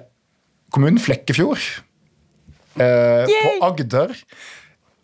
kommunen 0.74 0.98
Flekkefjord 1.04 1.60
eh, 2.80 3.28
på 3.28 3.52
Agder 3.68 4.16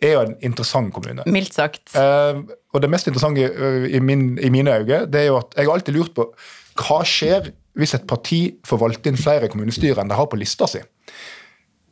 er 0.10 0.16
jo 0.18 0.24
en 0.28 0.36
interessant 0.42 0.94
kommune. 0.94 1.26
Mildt 1.30 1.54
sagt. 1.56 1.96
Uh, 1.96 2.44
og 2.74 2.82
det 2.84 2.90
mest 2.90 3.08
interessante 3.08 3.46
ø, 3.50 3.88
i, 3.88 4.00
min, 4.00 4.34
i 4.42 4.50
mine 4.54 4.74
øyne, 4.80 5.06
det 5.12 5.22
er 5.22 5.30
jo 5.32 5.38
at 5.40 5.54
jeg 5.58 5.68
har 5.68 5.78
alltid 5.78 5.94
lurt 5.98 6.16
på 6.18 6.28
hva 6.80 7.04
skjer 7.06 7.52
hvis 7.78 7.94
et 7.98 8.08
parti 8.10 8.42
får 8.66 8.82
valgt 8.82 9.08
inn 9.10 9.18
flere 9.18 9.50
kommunestyrer 9.50 10.02
enn 10.02 10.10
de 10.10 10.18
har 10.18 10.30
på 10.30 10.38
lista 10.42 10.68
si. 10.70 10.82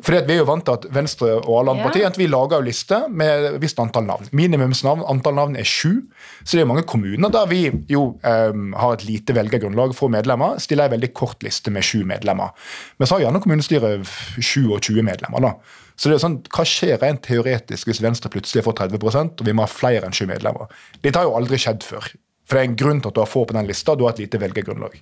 Fordi 0.02 0.18
at 0.18 0.28
Vi 0.28 0.34
er 0.34 0.40
jo 0.42 0.48
vant 0.50 0.66
til 0.66 0.74
at 0.74 0.86
Venstre 0.94 1.28
og 1.44 1.60
alle 1.60 1.72
andre 1.72 1.84
Ja. 1.84 1.90
partier 1.90 2.18
vi 2.18 2.28
lager 2.28 2.58
jo 2.58 2.66
lister 2.66 3.08
med 3.08 3.46
et 3.46 3.62
visst 3.62 3.80
antall 3.80 4.06
navn. 4.06 4.28
Minimumsnavn 4.32 5.04
antall 5.08 5.36
navn 5.36 5.56
er 5.56 5.64
sju. 5.64 6.08
Så 6.44 6.58
det 6.58 6.62
er 6.62 6.66
mange 6.66 6.84
kommuner 6.84 7.30
der 7.30 7.46
vi 7.46 7.72
jo 7.90 8.18
um, 8.24 8.74
har 8.74 8.94
et 8.94 9.06
lite 9.06 9.36
velgergrunnlag 9.36 9.94
for 9.96 10.10
medlemmer. 10.10 10.58
Stiller 10.58 10.86
en 10.86 10.92
veldig 10.98 11.14
kort 11.14 11.44
liste 11.44 11.70
med 11.70 11.84
sju 11.84 12.04
medlemmer. 12.04 12.50
Men 12.98 13.08
så 13.08 13.16
har 13.16 13.28
gjerne 13.28 13.42
kommunestyret 13.42 14.08
27 14.42 15.04
medlemmer. 15.04 15.40
da. 15.40 15.54
Så 16.02 16.10
det 16.10 16.18
er 16.18 16.24
sånn, 16.24 16.40
Hva 16.50 16.66
skjer 16.66 16.98
rent 17.02 17.22
teoretisk 17.28 17.92
hvis 17.92 18.02
Venstre 18.02 18.32
plutselig 18.34 18.66
får 18.66 18.80
30% 18.80 19.44
og 19.44 19.46
vi 19.46 19.54
må 19.54 19.68
ha 19.68 19.70
flere 19.70 20.08
enn 20.08 20.16
sju 20.18 20.26
medlemmer? 20.30 20.72
Dette 21.04 21.22
har 21.22 21.30
jo 21.30 21.36
aldri 21.38 21.60
skjedd 21.62 21.86
før. 21.86 22.08
For 22.50 22.58
det 22.58 22.64
er 22.64 22.70
en 22.72 22.80
grunn 22.80 23.04
til 23.04 23.12
at 23.12 23.18
du 23.18 23.22
har 23.22 23.30
få 23.30 23.44
på 23.46 23.56
den 23.56 23.70
lista, 23.70 23.94
du 23.96 24.08
har 24.08 24.16
et 24.16 24.24
lite 24.24 24.40
velgergrunnlag. 24.42 24.98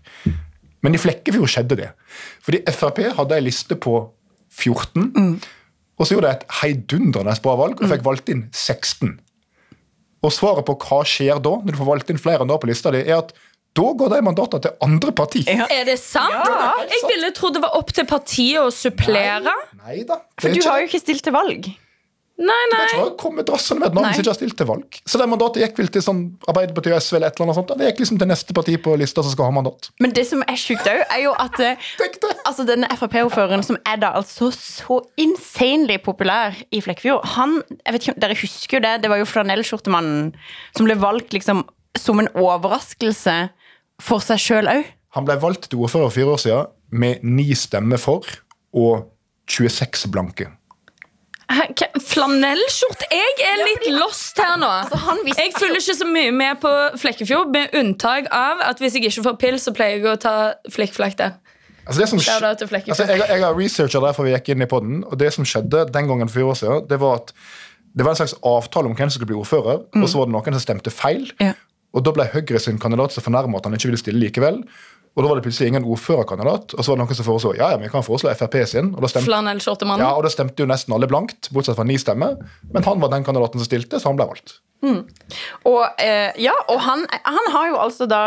Men 0.83 0.95
i 0.95 0.99
Flekkefjord 0.99 1.51
skjedde 1.51 1.77
det. 1.79 1.87
Fordi 2.43 2.59
Frp 2.75 2.99
hadde 3.15 3.37
ei 3.37 3.45
liste 3.47 3.79
på 3.79 3.95
14, 4.49 5.39
Og 5.99 6.07
så 6.07 6.15
gjorde 6.15 6.29
de 6.29 6.37
et 6.37 6.51
heidundrende 6.61 7.33
bra 7.43 7.57
valg 7.59 7.81
og 7.81 7.89
fikk 7.91 8.05
valgt 8.05 8.29
inn 8.31 8.45
16. 8.53 9.17
Og 10.23 10.31
svaret 10.31 10.67
på 10.67 10.75
hva 10.79 11.01
skjer 11.07 11.41
da, 11.43 11.51
når 11.59 11.75
du 11.75 11.79
får 11.79 11.89
valgt 11.89 12.11
inn 12.11 12.21
flere 12.21 12.43
enn 12.43 12.51
da 12.51 12.55
på 12.59 12.69
lista 12.69 12.91
di, 12.95 13.01
er 13.03 13.19
at 13.19 13.33
da 13.79 13.89
går 13.99 14.15
de 14.15 14.21
mandatene 14.27 14.65
til 14.67 14.77
andre 14.85 15.13
parti. 15.15 15.43
Ja. 15.47 15.67
Er 15.71 15.85
det 15.87 15.99
sant? 16.01 16.39
Jeg 16.91 17.03
ville 17.07 17.33
trodd 17.35 17.55
det 17.57 17.65
var 17.65 17.77
opp 17.79 17.93
til 17.95 18.07
partiet 18.09 18.61
å 18.61 18.71
supplere. 18.73 19.53
Nei 19.83 20.01
da. 20.07 20.21
For 20.39 20.51
du 20.51 20.65
har 20.67 20.83
jo 20.83 20.89
ikke 20.91 21.01
stilt 21.01 21.25
til 21.25 21.35
valg. 21.35 21.71
Nei, 22.39 22.55
nei. 22.71 22.83
Det 22.87 22.95
har 22.95 23.09
ikke 23.09 23.19
kommet 23.19 23.49
rassende 23.51 23.81
med 23.81 23.89
et 23.89 23.95
navn 23.97 24.05
Nei. 24.07 24.11
som 24.15 24.23
ikke 24.23 24.31
har 24.31 24.37
stilt 24.37 24.55
til 24.61 24.67
valg. 24.69 24.99
Så 25.03 25.19
det 25.19 25.25
mandatet 25.27 25.59
gikk 25.59 25.81
vel 25.81 25.89
til 25.91 26.03
sånn 26.05 26.21
Arbeiderpartiet 26.47 26.95
og 26.95 27.01
SV 27.03 27.17
eller 27.17 27.33
et 27.33 27.35
eller 27.35 27.49
annet 27.49 27.57
sånt. 27.57 27.73
Det 27.81 27.89
gikk 27.89 27.99
liksom 27.99 28.19
til 28.21 28.29
neste 28.31 28.55
parti 28.55 28.75
på 28.85 28.93
lista 29.01 29.25
som 29.25 29.33
skal 29.33 29.49
ha 29.49 29.55
mandat. 29.57 29.89
Men 29.99 30.13
det 30.15 30.23
som 30.29 30.45
er 30.47 30.59
sjukt 30.61 30.87
òg, 30.87 31.01
er 31.03 31.19
jo 31.25 31.33
at 31.35 31.59
eh, 31.65 31.89
altså 32.47 32.63
denne 32.69 32.87
Frp-ordføreren, 32.95 33.65
som 33.67 33.75
er 33.83 33.99
da 33.99 34.13
altså 34.21 34.53
så 34.55 35.01
insanely 35.19 35.99
populær 36.05 36.55
i 36.71 36.79
Flekkefjord 36.85 37.27
Han, 37.35 37.59
jeg 37.75 37.95
vet 37.97 38.07
ikke 38.07 38.15
om 38.15 38.23
Dere 38.23 38.39
husker 38.39 38.79
jo 38.79 38.83
det? 38.87 38.95
Det 39.03 39.11
var 39.11 39.19
jo 39.19 39.27
flanellskjortemannen 39.27 40.31
som 40.77 40.87
ble 40.87 40.95
valgt 41.03 41.35
liksom 41.35 41.65
som 41.99 42.21
en 42.21 42.31
overraskelse 42.39 43.35
for 44.03 44.23
seg 44.23 44.41
sjøl 44.41 44.71
òg. 44.71 44.87
Han 45.17 45.25
ble 45.25 45.39
valgt 45.41 45.69
til 45.71 45.81
ordfører 45.81 46.09
for 46.11 46.17
fire 46.19 46.35
år 46.35 46.41
siden 46.43 46.71
med 46.91 47.25
ni 47.25 47.49
stemmer 47.57 48.01
for 48.01 48.27
og 48.77 49.09
26 49.49 50.11
blanke. 50.13 50.49
Flanellskjorte? 51.49 53.07
Jeg 53.09 53.37
er 53.41 53.61
litt 53.63 53.87
lost 53.95 54.37
her 54.37 54.57
nå. 54.61 54.69
Jeg 55.33 55.53
følger 55.57 55.79
ikke 55.81 55.95
så 55.97 56.07
mye 56.07 56.33
med 56.35 56.59
på 56.61 56.71
Flekkefjord, 57.01 57.49
med 57.53 57.73
unntak 57.77 58.29
av 58.35 58.61
at 58.65 58.81
hvis 58.81 58.97
jeg 58.97 59.09
ikke 59.09 59.25
får 59.31 59.39
pils, 59.41 59.65
så 59.65 59.73
pleier 59.73 59.97
jeg 59.97 60.11
å 60.11 60.19
ta 60.21 60.35
flikkflakk 60.73 61.17
der. 61.17 61.39
Altså 61.89 62.03
det 62.03 62.09
som 62.11 62.19
altså 62.21 63.05
jeg, 63.09 63.17
jeg 63.17 63.41
har 63.41 63.55
researcha 63.57 64.01
derfor 64.03 64.27
vi 64.27 64.35
gikk 64.35 64.51
inn 64.53 64.61
i 64.61 64.69
podden, 64.69 64.99
og 65.09 65.17
det 65.17 65.31
som 65.33 65.47
skjedde 65.47 65.87
den 65.89 66.11
gangen 66.11 66.29
for 66.29 66.37
fire 66.37 66.51
år 66.51 66.59
siden, 66.59 66.83
det 66.91 66.99
var 67.01 67.23
at 67.23 67.33
det 67.97 68.05
var 68.05 68.13
en 68.13 68.19
slags 68.19 68.35
avtale 68.45 68.91
om 68.91 68.93
hvem 68.93 69.09
som 69.09 69.17
skulle 69.17 69.31
bli 69.31 69.39
ordfører, 69.39 69.81
og 69.97 70.05
så 70.05 70.19
var 70.19 70.29
det 70.29 70.35
noen 70.35 70.57
som 70.59 70.61
stemte 70.61 70.93
feil. 70.93 71.25
Ja. 71.41 71.55
Og 71.95 72.05
da 72.05 72.13
ble 72.13 72.27
Høyre 72.29 72.61
sin 72.61 72.79
kandidat 72.81 73.15
så 73.15 73.23
fornærma 73.25 73.59
at 73.59 73.67
han 73.67 73.77
ikke 73.77 73.89
ville 73.89 74.01
stille 74.01 74.21
likevel. 74.21 74.63
Og 75.17 75.23
da 75.25 75.31
var 75.31 75.39
det 75.39 75.43
plutselig 75.47 75.71
ingen 75.71 75.87
ordførerkandidat, 75.89 76.75
og 76.77 76.85
så 76.85 76.91
var 76.91 76.99
det 76.99 77.03
noen 77.03 77.17
som 77.17 77.25
foreslo 77.27 77.51
ja, 77.57 77.71
ja, 77.73 77.79
vi 77.81 77.89
kan 77.91 78.05
foreslå 78.05 78.31
Frp 78.37 78.55
sin. 78.69 78.93
Og 78.93 79.03
da 79.03 79.09
stemte, 79.11 79.89
ja, 79.99 80.11
og 80.13 80.23
da 80.23 80.31
stemte 80.31 80.63
jo 80.63 80.69
nesten 80.69 80.95
alle 80.95 81.09
blankt, 81.09 81.49
bortsett 81.55 81.79
fra 81.79 81.87
ni 81.87 81.97
stemmer. 81.99 82.37
Men 82.71 82.85
han 82.85 83.01
var 83.01 83.11
den 83.11 83.25
kandidaten 83.27 83.59
som 83.59 83.67
stilte, 83.67 83.99
så 83.99 84.11
han 84.11 84.19
ble 84.19 84.29
valgt. 84.29 84.59
Og, 84.79 85.81
eh, 85.99 86.31
ja, 86.39 86.53
og 86.71 86.79
han, 86.85 87.03
han 87.25 87.49
har 87.51 87.67
jo 87.73 87.79
altså 87.83 88.07
da 88.07 88.21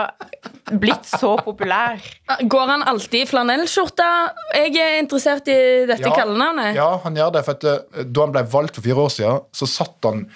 blitt 0.82 1.08
så 1.08 1.32
populær. 1.40 2.02
Går 2.54 2.72
han 2.74 2.84
alltid 2.92 3.24
i 3.24 3.28
flanellskjorte? 3.30 4.08
Jeg 4.58 4.76
er 4.76 4.98
interessert 5.00 5.48
i 5.48 5.58
dette 5.88 6.12
kallenavnet. 6.12 6.76
Ja, 6.76 6.90
han 7.04 7.16
gjør 7.16 7.32
det, 7.38 7.44
for 7.48 7.56
at, 7.56 7.68
eh, 7.70 8.04
Da 8.04 8.26
han 8.26 8.34
ble 8.36 8.44
valgt 8.52 8.76
for 8.76 8.84
fire 8.84 9.06
år 9.06 9.14
siden, 9.16 9.46
så 9.56 9.70
satt 9.70 10.10
han 10.10 10.26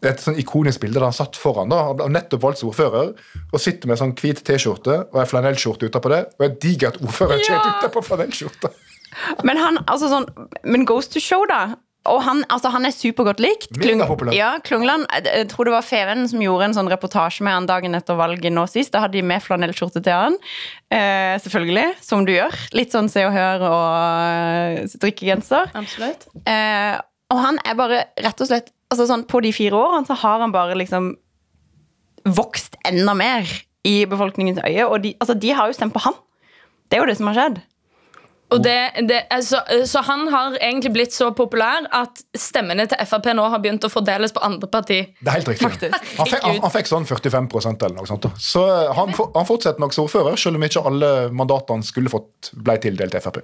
det 0.00 0.08
er 0.08 0.14
et 0.14 0.22
sånn 0.24 0.38
ikonisk 0.40 0.80
bilde 0.80 0.96
der 0.98 1.04
han 1.10 1.12
satt 1.16 1.36
foran. 1.36 1.68
da, 1.68 1.82
Han 1.90 1.96
ble 1.98 2.08
nettopp 2.14 2.40
valgt 2.42 2.58
som 2.62 2.70
ordfører 2.70 3.12
og 3.52 3.60
sitter 3.60 3.88
med 3.90 3.98
sånn 4.00 4.14
hvit 4.16 4.40
T-skjorte 4.46 4.94
og 5.12 5.20
ei 5.20 5.26
flanellskjorte 5.28 5.90
utapå 5.90 6.08
det. 6.12 6.22
Og 6.40 6.46
et 6.46 6.58
digert 6.62 6.96
ordførerkjede 7.02 7.60
Ja. 7.60 7.76
utapå 7.82 8.02
flanellskjorta. 8.08 8.70
Men 9.44 9.56
han, 9.58 9.78
altså 9.86 10.08
sånn 10.08 10.26
Men 10.64 10.84
Goes 10.88 11.08
to 11.12 11.20
Show, 11.20 11.44
da. 11.50 11.74
Og 12.08 12.22
han, 12.24 12.38
altså, 12.48 12.70
han 12.72 12.86
er 12.88 12.94
supergodt 12.96 13.42
likt. 13.44 13.74
Klung, 13.76 14.00
ja, 14.32 14.54
Klungland, 14.64 15.04
jeg, 15.12 15.24
jeg 15.36 15.48
tror 15.52 15.68
det 15.68 15.74
var 15.74 15.82
Feven 15.84 16.22
som 16.30 16.40
gjorde 16.40 16.70
en 16.70 16.76
sånn 16.78 16.88
reportasje 16.88 17.44
med 17.44 17.52
han 17.52 17.66
dagen 17.68 17.92
etter 17.98 18.16
valget 18.16 18.54
nå 18.56 18.64
sist. 18.72 18.94
Da 18.94 19.02
hadde 19.04 19.18
de 19.18 19.22
med 19.28 19.42
flanellskjorte 19.44 20.00
til 20.06 20.16
han. 20.16 20.38
Eh, 20.88 21.36
selvfølgelig, 21.44 21.84
som 22.00 22.24
du 22.24 22.32
gjør. 22.32 22.56
Litt 22.72 22.96
sånn 22.96 23.10
Se 23.12 23.26
og 23.28 23.34
Hør 23.36 23.66
og 23.68 24.88
drikkegenser. 24.96 24.96
strikkegenser. 24.96 25.70
Absolutt. 25.76 26.24
Eh, 26.48 26.96
og 27.30 27.38
han 27.44 27.60
er 27.68 27.76
bare 27.78 28.00
rett 28.24 28.40
og 28.40 28.48
slett 28.48 28.72
altså 28.90 29.06
sånn, 29.08 29.26
På 29.30 29.40
de 29.44 29.52
fire 29.54 29.78
årene 29.78 30.08
så 30.08 30.18
har 30.20 30.44
han 30.44 30.54
bare 30.54 30.78
liksom 30.78 31.14
vokst 32.36 32.76
enda 32.84 33.14
mer 33.16 33.48
i 33.86 34.04
befolkningens 34.04 34.60
øye. 34.66 34.84
Og 34.86 35.00
de, 35.06 35.14
altså, 35.20 35.34
de 35.34 35.54
har 35.56 35.70
jo 35.70 35.76
stemt 35.76 35.94
på 35.94 36.02
han. 36.04 36.16
Det 36.90 36.98
er 36.98 37.04
jo 37.04 37.08
det 37.08 37.16
som 37.16 37.30
har 37.30 37.38
skjedd. 37.38 37.60
Og 38.50 38.62
det, 38.64 39.06
det, 39.06 39.20
altså, 39.30 39.60
så 39.86 40.02
han 40.02 40.26
har 40.32 40.56
egentlig 40.58 40.90
blitt 40.92 41.14
så 41.14 41.28
populær 41.38 41.86
at 41.94 42.22
stemmene 42.34 42.88
til 42.90 42.98
Frp 43.06 43.28
nå 43.38 43.44
har 43.52 43.62
begynt 43.62 43.86
å 43.86 43.90
fordeles 43.92 44.34
på 44.34 44.42
andre 44.42 44.66
parti. 44.70 44.98
Det 45.20 45.30
er 45.30 45.38
helt 45.38 45.50
riktig. 45.52 45.92
Han 46.18 46.26
fikk, 46.26 46.42
han, 46.42 46.58
han 46.64 46.74
fikk 46.74 46.90
sånn 46.90 47.06
45% 47.06 47.86
eller 47.86 48.00
noe 48.00 48.10
sånt. 48.10 48.26
Så 48.42 48.64
eh, 48.66 48.90
han, 48.96 49.14
han 49.14 49.46
fortsetter 49.46 49.82
nok 49.82 49.94
som 49.94 50.08
ordfører, 50.08 50.38
selv 50.40 50.58
om 50.58 50.66
ikke 50.66 50.82
alle 50.90 51.12
mandatene 51.30 51.86
skulle 51.86 52.10
fått 52.10 52.50
ble 52.58 52.74
tildelt 52.82 53.14
Frp. 53.22 53.38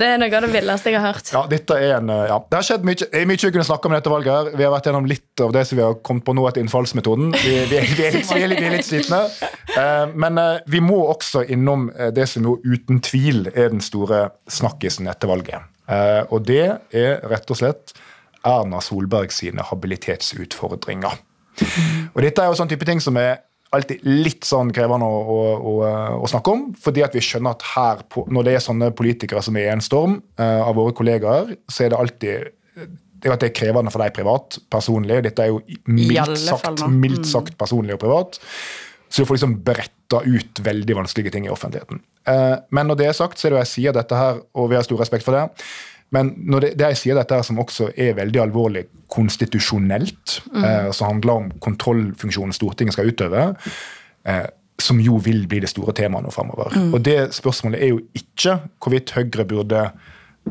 Det 0.00 0.06
er 0.06 0.20
noe 0.20 0.32
av 0.32 0.44
det 0.46 0.50
villeste 0.52 0.92
jeg 0.92 1.00
har 1.00 1.12
hørt. 1.12 1.30
Ja, 1.34 1.42
dette 1.50 1.76
er 1.76 1.96
en, 1.98 2.10
eh, 2.12 2.26
ja. 2.30 2.38
Det 2.50 2.56
har 2.56 2.66
skjedd 2.66 2.86
mye, 2.88 3.08
mye 3.28 3.40
vi 3.40 3.52
kunne 3.52 3.66
snakke 3.66 3.88
om 3.88 3.96
dette 3.96 4.12
valget. 4.12 4.32
her. 4.32 4.56
Vi 4.56 4.64
har 4.64 4.72
vært 4.72 4.86
gjennom 4.88 5.08
litt 5.08 5.42
av 5.44 5.52
det 5.52 5.66
som 5.68 5.76
vi 5.76 5.84
har 5.84 5.98
kommet 6.06 6.24
på 6.24 6.34
nå 6.36 6.46
etter 6.48 6.64
innfallsmetoden. 6.64 7.32
Vi, 7.36 7.54
vi, 7.68 7.76
er, 7.76 7.88
vi, 7.96 8.06
er, 8.06 8.16
litt, 8.16 8.30
vi, 8.32 8.42
er, 8.42 8.48
litt, 8.48 8.62
litt 8.76 8.88
slitne. 8.88 9.20
Eh, 9.76 10.06
men 10.14 10.38
eh, 10.38 10.62
vi 10.66 10.80
må 10.84 11.02
også 11.10 11.44
innom 11.46 11.90
det 12.14 12.28
som 12.30 12.46
jo 12.46 12.56
uten 12.64 13.00
tvil 13.04 13.50
er 13.52 13.70
den 13.74 13.84
store 13.84 14.30
snakkisen 14.50 15.10
etter 15.10 15.30
valget. 15.30 15.68
Og 16.30 16.44
det 16.46 16.64
er 16.94 17.22
rett 17.26 17.50
og 17.50 17.58
slett 17.58 17.94
Erna 18.46 18.78
Solberg 18.84 19.32
sine 19.34 19.64
habilitetsutfordringer. 19.66 21.16
Og 22.14 22.20
dette 22.22 22.42
er 22.42 22.50
jo 22.50 22.58
sånn 22.60 22.70
type 22.70 22.86
ting 22.88 23.02
som 23.02 23.18
er 23.20 23.40
alltid 23.76 24.02
litt 24.06 24.46
sånn 24.46 24.72
krevende 24.74 25.06
å, 25.06 25.18
å, 25.20 25.42
å, 25.70 25.74
å 26.24 26.30
snakke 26.30 26.54
om. 26.54 26.64
fordi 26.74 27.04
at 27.06 27.14
vi 27.14 27.22
skjønner 27.24 27.54
at 27.54 27.66
her, 27.74 28.02
når 28.32 28.48
det 28.48 28.56
er 28.56 28.64
sånne 28.64 28.90
politikere 28.96 29.42
som 29.46 29.58
er 29.58 29.68
i 29.68 29.74
en 29.74 29.84
storm 29.84 30.18
uh, 30.40 30.62
av 30.64 30.74
våre 30.78 30.94
kollegaer, 30.96 31.54
så 31.70 31.86
er 31.86 31.92
det 31.92 32.00
alltid 32.00 32.50
det 33.20 33.28
er 33.28 33.34
at 33.34 33.42
det 33.42 33.50
er 33.50 33.56
krevende 33.58 33.92
for 33.92 34.00
deg 34.00 34.14
privat, 34.16 34.56
personlig. 34.72 35.18
og 35.18 35.26
Dette 35.26 35.44
er 35.44 35.50
jo 35.50 35.58
mildt 35.92 36.40
sagt, 36.40 36.86
mildt 36.88 37.28
sagt 37.28 37.58
personlig 37.60 37.98
og 37.98 38.00
privat. 38.00 38.38
Så 39.10 39.22
du 39.22 39.28
får 39.28 39.36
liksom 39.36 39.58
beretta 39.66 40.22
ut 40.24 40.62
veldig 40.64 40.96
vanskelige 41.02 41.34
ting 41.34 41.44
i 41.44 41.52
offentligheten. 41.52 42.00
Uh, 42.24 42.56
men 42.72 42.88
når 42.88 43.00
det 43.00 43.10
er 43.10 43.18
sagt, 43.18 43.38
så 43.38 43.46
er 43.46 43.52
det 43.52 43.58
jo 43.58 43.62
jeg 43.64 43.72
sier 43.74 43.96
dette 43.96 44.16
her, 44.16 44.40
og 44.56 44.70
vi 44.72 44.78
har 44.78 44.86
stor 44.86 45.02
respekt 45.02 45.26
for 45.26 45.36
det. 45.36 45.44
Men 46.10 46.32
det, 46.60 46.72
det 46.78 46.88
jeg 46.92 46.96
sier 47.04 47.18
dette 47.20 47.36
her 47.38 47.44
som 47.46 47.58
også 47.62 47.90
er 47.94 48.16
veldig 48.18 48.40
alvorlig 48.42 48.84
konstitusjonelt, 49.10 50.40
eh, 50.56 50.90
som 50.96 51.12
handler 51.14 51.32
om 51.44 51.50
kontrollfunksjonen 51.62 52.54
Stortinget 52.56 52.96
skal 52.96 53.10
utøve, 53.12 53.44
eh, 54.26 54.46
som 54.80 55.00
jo 55.02 55.18
vil 55.20 55.44
bli 55.46 55.60
det 55.60 55.68
store 55.70 55.92
temaet 55.92 56.24
nå 56.24 56.32
framover. 56.32 56.72
Og 56.94 57.02
det 57.04 57.18
spørsmålet 57.36 57.82
er 57.84 57.92
jo 57.92 58.00
ikke 58.16 58.56
hvorvidt 58.80 59.12
Høyre 59.16 59.44
burde 59.44 59.82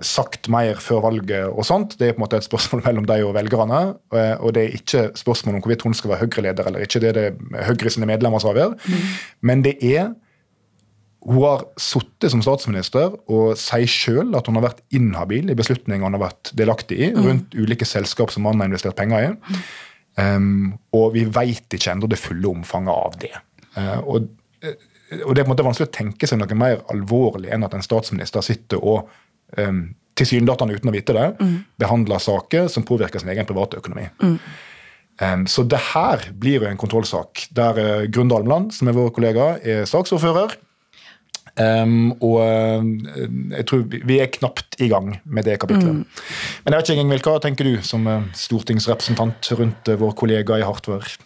sagt 0.05 0.47
mer 0.53 0.77
før 0.79 1.01
valget 1.01 1.47
og 1.49 1.65
sånt. 1.65 1.95
Det 1.97 2.07
er 2.07 2.13
på 2.13 2.21
en 2.21 2.25
måte 2.27 2.37
et 2.37 2.45
spørsmål 2.45 2.83
mellom 2.87 3.07
deg 3.09 3.23
og 3.25 3.33
velgerne. 3.35 3.79
eh, 4.13 4.35
Og 4.39 4.53
det 4.53 4.63
er 4.67 4.77
ikke 4.77 5.05
spørsmål 5.17 5.55
om 5.57 5.61
hvorvidt 5.65 5.81
hun 5.87 5.93
skal 5.97 6.11
være 6.13 6.27
Høyre-leder 6.27 6.67
eller 6.69 6.85
ikke. 6.85 7.01
Det 7.01 7.09
er 7.09 7.17
det 7.19 7.63
Høyre 7.67 7.89
sine 7.89 8.05
medlemmer 8.05 8.39
som 8.39 8.53
avgjør. 8.53 8.77
Men 9.41 9.63
det 9.65 9.75
er 9.81 10.13
hun 11.25 11.41
har 11.43 11.65
sittet 11.79 12.31
som 12.31 12.41
statsminister 12.43 13.15
og 13.27 13.57
sier 13.59 13.89
sjøl 13.91 14.31
at 14.39 14.47
hun 14.47 14.55
har 14.59 14.69
vært 14.69 14.81
inhabil 14.95 15.51
i 15.51 15.57
beslutninger 15.57 16.05
hun 16.05 16.15
har 16.15 16.29
vært 16.29 16.51
delaktig 16.57 16.99
i 17.09 17.09
rundt 17.15 17.55
ulike 17.59 17.87
selskap 17.87 18.31
som 18.31 18.45
mannen 18.47 18.63
har 18.63 18.71
investert 18.71 18.95
penger 18.99 19.27
i. 19.27 19.63
Um, 20.19 20.77
og 20.95 21.13
vi 21.15 21.25
veit 21.27 21.75
ikke 21.75 21.93
ennå 21.93 22.07
det 22.11 22.19
fulle 22.19 22.47
omfanget 22.49 22.91
av 22.93 23.17
det. 23.19 23.33
Uh, 23.75 23.99
og, 23.99 24.29
og 24.63 25.35
det 25.35 25.41
er 25.41 25.43
på 25.43 25.47
en 25.47 25.51
måte 25.51 25.67
vanskelig 25.67 25.89
å 25.89 25.97
tenke 25.99 26.27
seg 26.27 26.39
noe 26.39 26.59
mer 26.59 26.81
alvorlig 26.91 27.51
enn 27.55 27.67
at 27.67 27.75
en 27.75 27.85
statsminister 27.85 28.43
sitter 28.45 28.79
og 28.79 29.11
um, 29.59 29.89
tilsynelatende 30.19 30.79
uten 30.79 30.91
å 30.91 30.95
vite 30.95 31.15
det, 31.15 31.27
behandler 31.79 32.19
saker 32.19 32.67
som 32.71 32.83
påvirker 32.87 33.21
sin 33.21 33.31
egen 33.31 33.47
private 33.47 33.79
økonomi. 33.79 34.09
Um, 35.19 35.45
så 35.51 35.63
det 35.67 35.79
her 35.93 36.25
blir 36.39 36.63
jo 36.63 36.67
en 36.67 36.79
kontrollsak 36.79 37.45
der 37.55 37.79
uh, 37.79 38.07
Grunde 38.11 38.35
Almland, 38.35 38.73
som 38.75 38.87
er 38.87 38.97
vår 38.97 39.13
kollega, 39.15 39.53
er 39.63 39.87
saksordfører. 39.87 40.57
Um, 41.59 42.13
og 42.23 42.37
uh, 42.39 42.85
jeg 43.51 43.65
tror 43.67 43.81
vi, 43.91 44.19
er 44.19 44.31
knapt 44.31 44.77
i 44.79 44.87
gang 44.91 45.17
med 45.25 45.43
det 45.43 45.57
kapitlet. 45.59 46.05
Men 46.63 46.73
jeg 46.73 46.77
vet 46.77 46.91
ikke, 46.93 47.03
engang 47.03 47.25
hva 47.27 47.39
tenker 47.43 47.67
du 47.67 47.81
som 47.83 48.07
uh, 48.07 48.21
stortingsrepresentant 48.37 49.51
rundt 49.59 49.91
uh, 49.91 49.97
vår 49.99 50.15
kollega 50.19 50.59
i 50.59 50.63
Hardware? 50.63 51.17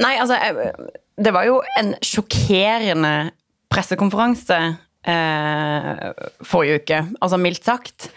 Nei, 0.00 0.14
altså 0.16 0.38
Det 1.20 1.34
var 1.36 1.44
jo 1.44 1.58
en 1.76 1.92
sjokkerende 2.00 3.12
pressekonferanse 3.72 4.62
eh, 5.08 6.10
forrige 6.46 6.80
uke. 6.82 7.02
Altså 7.20 7.38
mildt 7.40 7.64
sagt. 7.64 8.08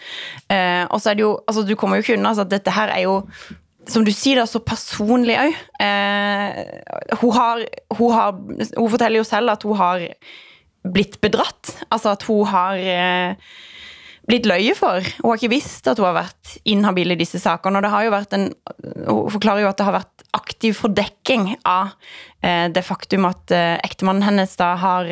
Eh, 0.50 0.84
og 0.90 1.00
så 1.00 1.10
er 1.10 1.18
det 1.18 1.26
jo 1.26 1.36
altså 1.46 1.62
Du 1.66 1.74
kommer 1.74 1.96
jo 1.96 2.06
ikke 2.06 2.18
unna 2.18 2.32
altså, 2.32 2.46
at 2.46 2.50
dette 2.50 2.74
her 2.74 2.92
er 2.94 3.06
jo 3.06 3.22
som 3.86 4.02
du 4.02 4.10
sier, 4.10 4.40
da, 4.40 4.48
så 4.50 4.58
personlig 4.66 5.36
òg. 5.38 5.52
Eh, 5.78 6.56
hun, 7.20 7.36
hun, 7.94 8.10
har, 8.10 8.32
hun 8.74 8.90
forteller 8.90 9.20
jo 9.20 9.26
selv 9.26 9.52
at 9.52 9.62
hun 9.62 9.78
har 9.78 10.02
blitt 10.92 11.20
bedratt. 11.24 11.72
Altså 11.90 12.12
at 12.14 12.26
hun 12.28 12.46
har 12.50 12.80
eh, 12.80 13.54
blitt 14.26 14.48
løye 14.48 14.74
for. 14.78 15.04
Hun 15.20 15.30
har 15.30 15.40
ikke 15.40 15.54
visst 15.54 15.88
at 15.90 16.00
hun 16.00 16.08
har 16.08 16.18
vært 16.22 16.56
inhabil 16.68 17.14
i 17.14 17.18
disse 17.20 17.40
sakene. 17.42 17.78
Og 17.78 17.86
det 17.86 17.92
har 17.92 18.06
jo 18.06 18.14
vært 18.14 18.36
en, 18.36 18.50
hun 19.06 19.32
forklarer 19.34 19.64
jo 19.64 19.70
at 19.70 19.80
det 19.80 19.88
har 19.88 19.98
vært 20.00 20.26
aktiv 20.36 20.76
fordekking 20.76 21.48
av 21.68 21.94
eh, 22.44 22.66
det 22.72 22.84
faktum 22.86 23.28
at 23.28 23.54
eh, 23.54 23.78
ektemannen 23.86 24.26
hennes 24.26 24.52
da 24.58 24.74
har 24.80 25.10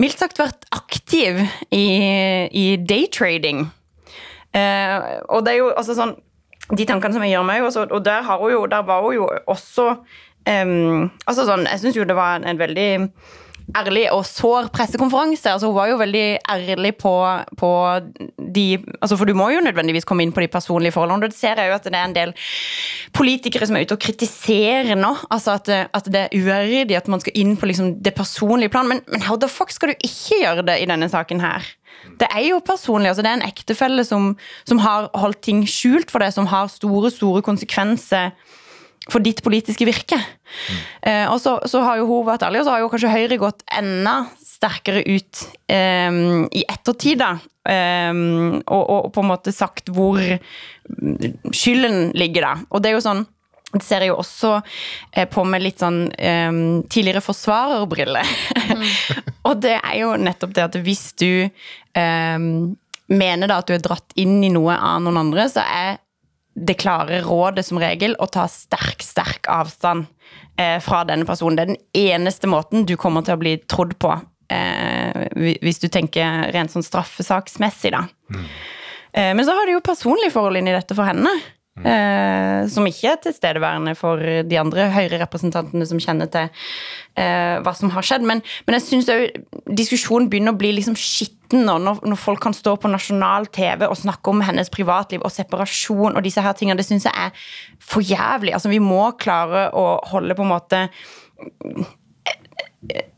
mildt 0.00 0.20
sagt 0.20 0.42
vært 0.42 0.68
aktiv 0.76 1.40
i, 1.70 1.86
i 2.50 2.68
daytrading. 2.82 3.66
Og 4.56 5.42
det 5.44 5.52
er 5.52 5.58
jo 5.58 5.66
altså 5.76 5.92
sånn 5.92 6.14
De 6.72 6.86
tankene 6.88 7.12
som 7.12 7.22
jeg 7.26 7.34
gjør 7.34 7.42
meg, 7.44 7.60
også, 7.66 7.82
og 7.92 8.00
der, 8.06 8.22
har 8.24 8.40
hun 8.40 8.54
jo, 8.54 8.62
der 8.72 8.86
var 8.88 9.04
hun 9.04 9.18
jo 9.18 9.26
også 9.52 9.84
um, 10.46 11.10
altså 11.26 11.44
sånn, 11.46 11.66
Jeg 11.68 11.82
syns 11.82 11.98
jo 11.98 12.06
det 12.08 12.16
var 12.16 12.38
en, 12.38 12.46
en 12.48 12.60
veldig 12.60 12.88
ærlig 13.74 14.06
og 14.14 14.22
sår 14.26 14.68
pressekonferanse. 14.74 15.50
Altså, 15.50 15.66
hun 15.70 15.76
var 15.76 15.90
jo 15.90 15.98
veldig 16.00 16.24
ærlig 16.52 16.92
på, 17.00 17.12
på 17.58 17.70
de 18.54 18.66
altså, 19.00 19.16
For 19.16 19.24
du 19.26 19.34
må 19.34 19.48
jo 19.50 19.64
nødvendigvis 19.64 20.06
komme 20.06 20.22
inn 20.22 20.32
på 20.32 20.44
de 20.44 20.50
personlige 20.52 20.94
forholdene. 20.94 21.24
og 21.24 21.32
Det 21.32 21.38
ser 21.38 21.58
jeg 21.58 21.70
jo 21.70 21.74
at 21.74 21.84
det 21.84 21.94
er 21.94 22.04
en 22.04 22.16
del 22.16 22.34
politikere 23.16 23.66
som 23.66 23.76
er 23.76 23.86
ute 23.86 23.96
og 23.96 24.04
kritiserer 24.06 24.94
nå. 24.98 25.14
Altså 25.30 25.56
at, 25.58 25.68
at 25.68 26.12
det 26.12 26.26
er 26.26 26.36
uærlig 26.36 26.96
at 26.96 27.08
man 27.08 27.20
skal 27.20 27.34
inn 27.34 27.56
på 27.56 27.66
liksom, 27.66 27.96
det 28.02 28.14
personlige 28.14 28.72
plan. 28.72 28.88
Men, 28.88 29.02
men 29.08 29.22
how 29.26 29.36
the 29.36 29.48
fuck 29.48 29.74
skal 29.74 29.92
du 29.92 29.94
ikke 29.98 30.42
gjøre 30.44 30.66
det 30.66 30.80
i 30.82 30.90
denne 30.90 31.08
saken 31.08 31.40
her? 31.40 31.66
Det 32.20 32.28
er 32.30 32.44
jo 32.48 32.60
personlig. 32.64 33.08
altså 33.08 33.22
Det 33.22 33.30
er 33.30 33.40
en 33.40 33.48
ektefelle 33.48 34.04
som, 34.04 34.36
som 34.64 34.78
har 34.78 35.10
holdt 35.14 35.42
ting 35.42 35.64
skjult 35.68 36.10
for 36.10 36.22
deg, 36.22 36.32
som 36.32 36.46
har 36.46 36.70
store, 36.72 37.10
store 37.10 37.42
konsekvenser 37.42 38.30
for 39.10 39.22
ditt 39.22 39.42
politiske 39.44 39.86
virke. 39.86 40.18
Eh, 41.02 41.26
og 41.30 41.38
så, 41.42 41.56
så 41.68 41.82
har 41.84 42.00
jo 42.00 42.08
hun 42.10 42.26
vært 42.26 42.46
ærlig, 42.46 42.62
og 42.62 42.68
så 42.68 42.74
har 42.74 42.82
jo 42.82 42.90
kanskje 42.92 43.12
Høyre 43.12 43.38
gått 43.40 43.62
enda 43.78 44.16
sterkere 44.40 45.04
ut 45.04 45.44
eh, 45.70 46.18
i 46.50 46.64
ettertid, 46.66 47.22
da. 47.22 47.36
Eh, 47.66 48.12
og, 48.64 48.82
og 48.82 49.08
på 49.14 49.24
en 49.24 49.30
måte 49.30 49.54
sagt 49.54 49.92
hvor 49.94 50.20
skylden 51.54 52.12
ligger, 52.18 52.50
da. 52.50 52.68
Og 52.70 52.82
det 52.82 52.92
er 52.92 52.98
jo 52.98 53.06
sånn 53.06 53.26
det 53.76 53.82
ser 53.82 54.04
jeg 54.04 54.12
jo 54.12 54.20
også 54.22 54.52
eh, 55.10 55.26
på 55.28 55.42
med 55.44 55.60
litt 55.64 55.82
sånn 55.82 56.06
eh, 56.14 56.58
tidligere 56.92 57.20
forsvarerbriller. 57.24 58.34
og 59.48 59.60
det 59.60 59.74
er 59.76 59.96
jo 60.00 60.12
nettopp 60.22 60.54
det 60.56 60.64
at 60.64 60.78
hvis 60.86 61.10
du 61.18 61.30
eh, 61.44 62.46
mener 63.10 63.50
da 63.50 63.60
at 63.60 63.68
du 63.68 63.74
er 63.76 63.82
dratt 63.82 64.16
inn 64.18 64.38
i 64.46 64.52
noe 64.54 64.76
av 64.78 65.02
noen 65.02 65.20
andre, 65.26 65.48
så 65.50 65.66
er 65.66 65.98
det 66.56 66.78
klare 66.80 67.20
rådet 67.24 67.66
som 67.66 67.80
regel 67.80 68.16
å 68.18 68.28
ta 68.32 68.46
sterk, 68.48 69.04
sterk 69.04 69.48
avstand 69.52 70.06
eh, 70.58 70.78
fra 70.80 71.02
denne 71.08 71.28
personen. 71.28 71.58
Det 71.58 71.64
er 71.64 71.72
den 71.74 72.16
eneste 72.16 72.48
måten 72.48 72.86
du 72.88 72.96
kommer 73.00 73.26
til 73.26 73.36
å 73.36 73.42
bli 73.42 73.56
trodd 73.68 73.92
på, 74.00 74.14
eh, 74.52 75.26
hvis 75.60 75.82
du 75.82 75.90
tenker 75.92 76.48
rent 76.56 76.72
sånn 76.72 76.86
straffesaksmessig, 76.86 77.92
da. 77.92 78.06
Eh, 79.12 79.34
men 79.36 79.44
så 79.44 79.52
har 79.56 79.68
du 79.68 79.74
jo 79.76 79.84
personlige 79.84 80.32
forhold 80.32 80.60
inni 80.60 80.74
dette 80.74 80.96
for 80.96 81.08
henne. 81.08 81.32
Eh, 81.76 82.66
som 82.72 82.86
ikke 82.88 83.10
er 83.10 83.18
tilstedeværende 83.20 83.92
for 83.98 84.20
de 84.48 84.56
andre 84.56 84.86
Høyre-representantene 84.94 85.84
som 85.84 86.00
kjenner 86.00 86.30
til 86.32 86.46
eh, 87.20 87.58
hva 87.60 87.74
som 87.76 87.92
har 87.92 88.06
skjedd. 88.06 88.24
Men, 88.24 88.40
men 88.64 88.78
jeg 88.78 88.84
syns 88.86 89.10
diskusjonen 89.68 90.30
begynner 90.32 90.56
å 90.56 90.60
bli 90.60 90.72
liksom 90.78 90.96
skitten 90.96 91.66
nå, 91.68 91.76
når, 91.84 92.00
når 92.08 92.20
folk 92.22 92.40
kan 92.46 92.56
stå 92.56 92.78
på 92.80 92.90
nasjonal 92.90 93.50
TV 93.52 93.84
og 93.90 93.98
snakke 94.00 94.32
om 94.32 94.40
hennes 94.46 94.72
privatliv 94.72 95.20
og 95.20 95.34
separasjon 95.34 96.16
og 96.16 96.24
disse 96.24 96.42
her 96.42 96.56
tingene. 96.56 96.80
Det 96.80 96.88
syns 96.88 97.10
jeg 97.10 97.28
er 97.28 97.46
for 97.76 98.00
jævlig. 98.00 98.56
Altså, 98.56 98.72
vi 98.72 98.80
må 98.80 99.10
klare 99.20 99.68
å 99.76 99.86
holde 100.14 100.38
på 100.38 100.46
en 100.46 100.54
måte 100.54 100.86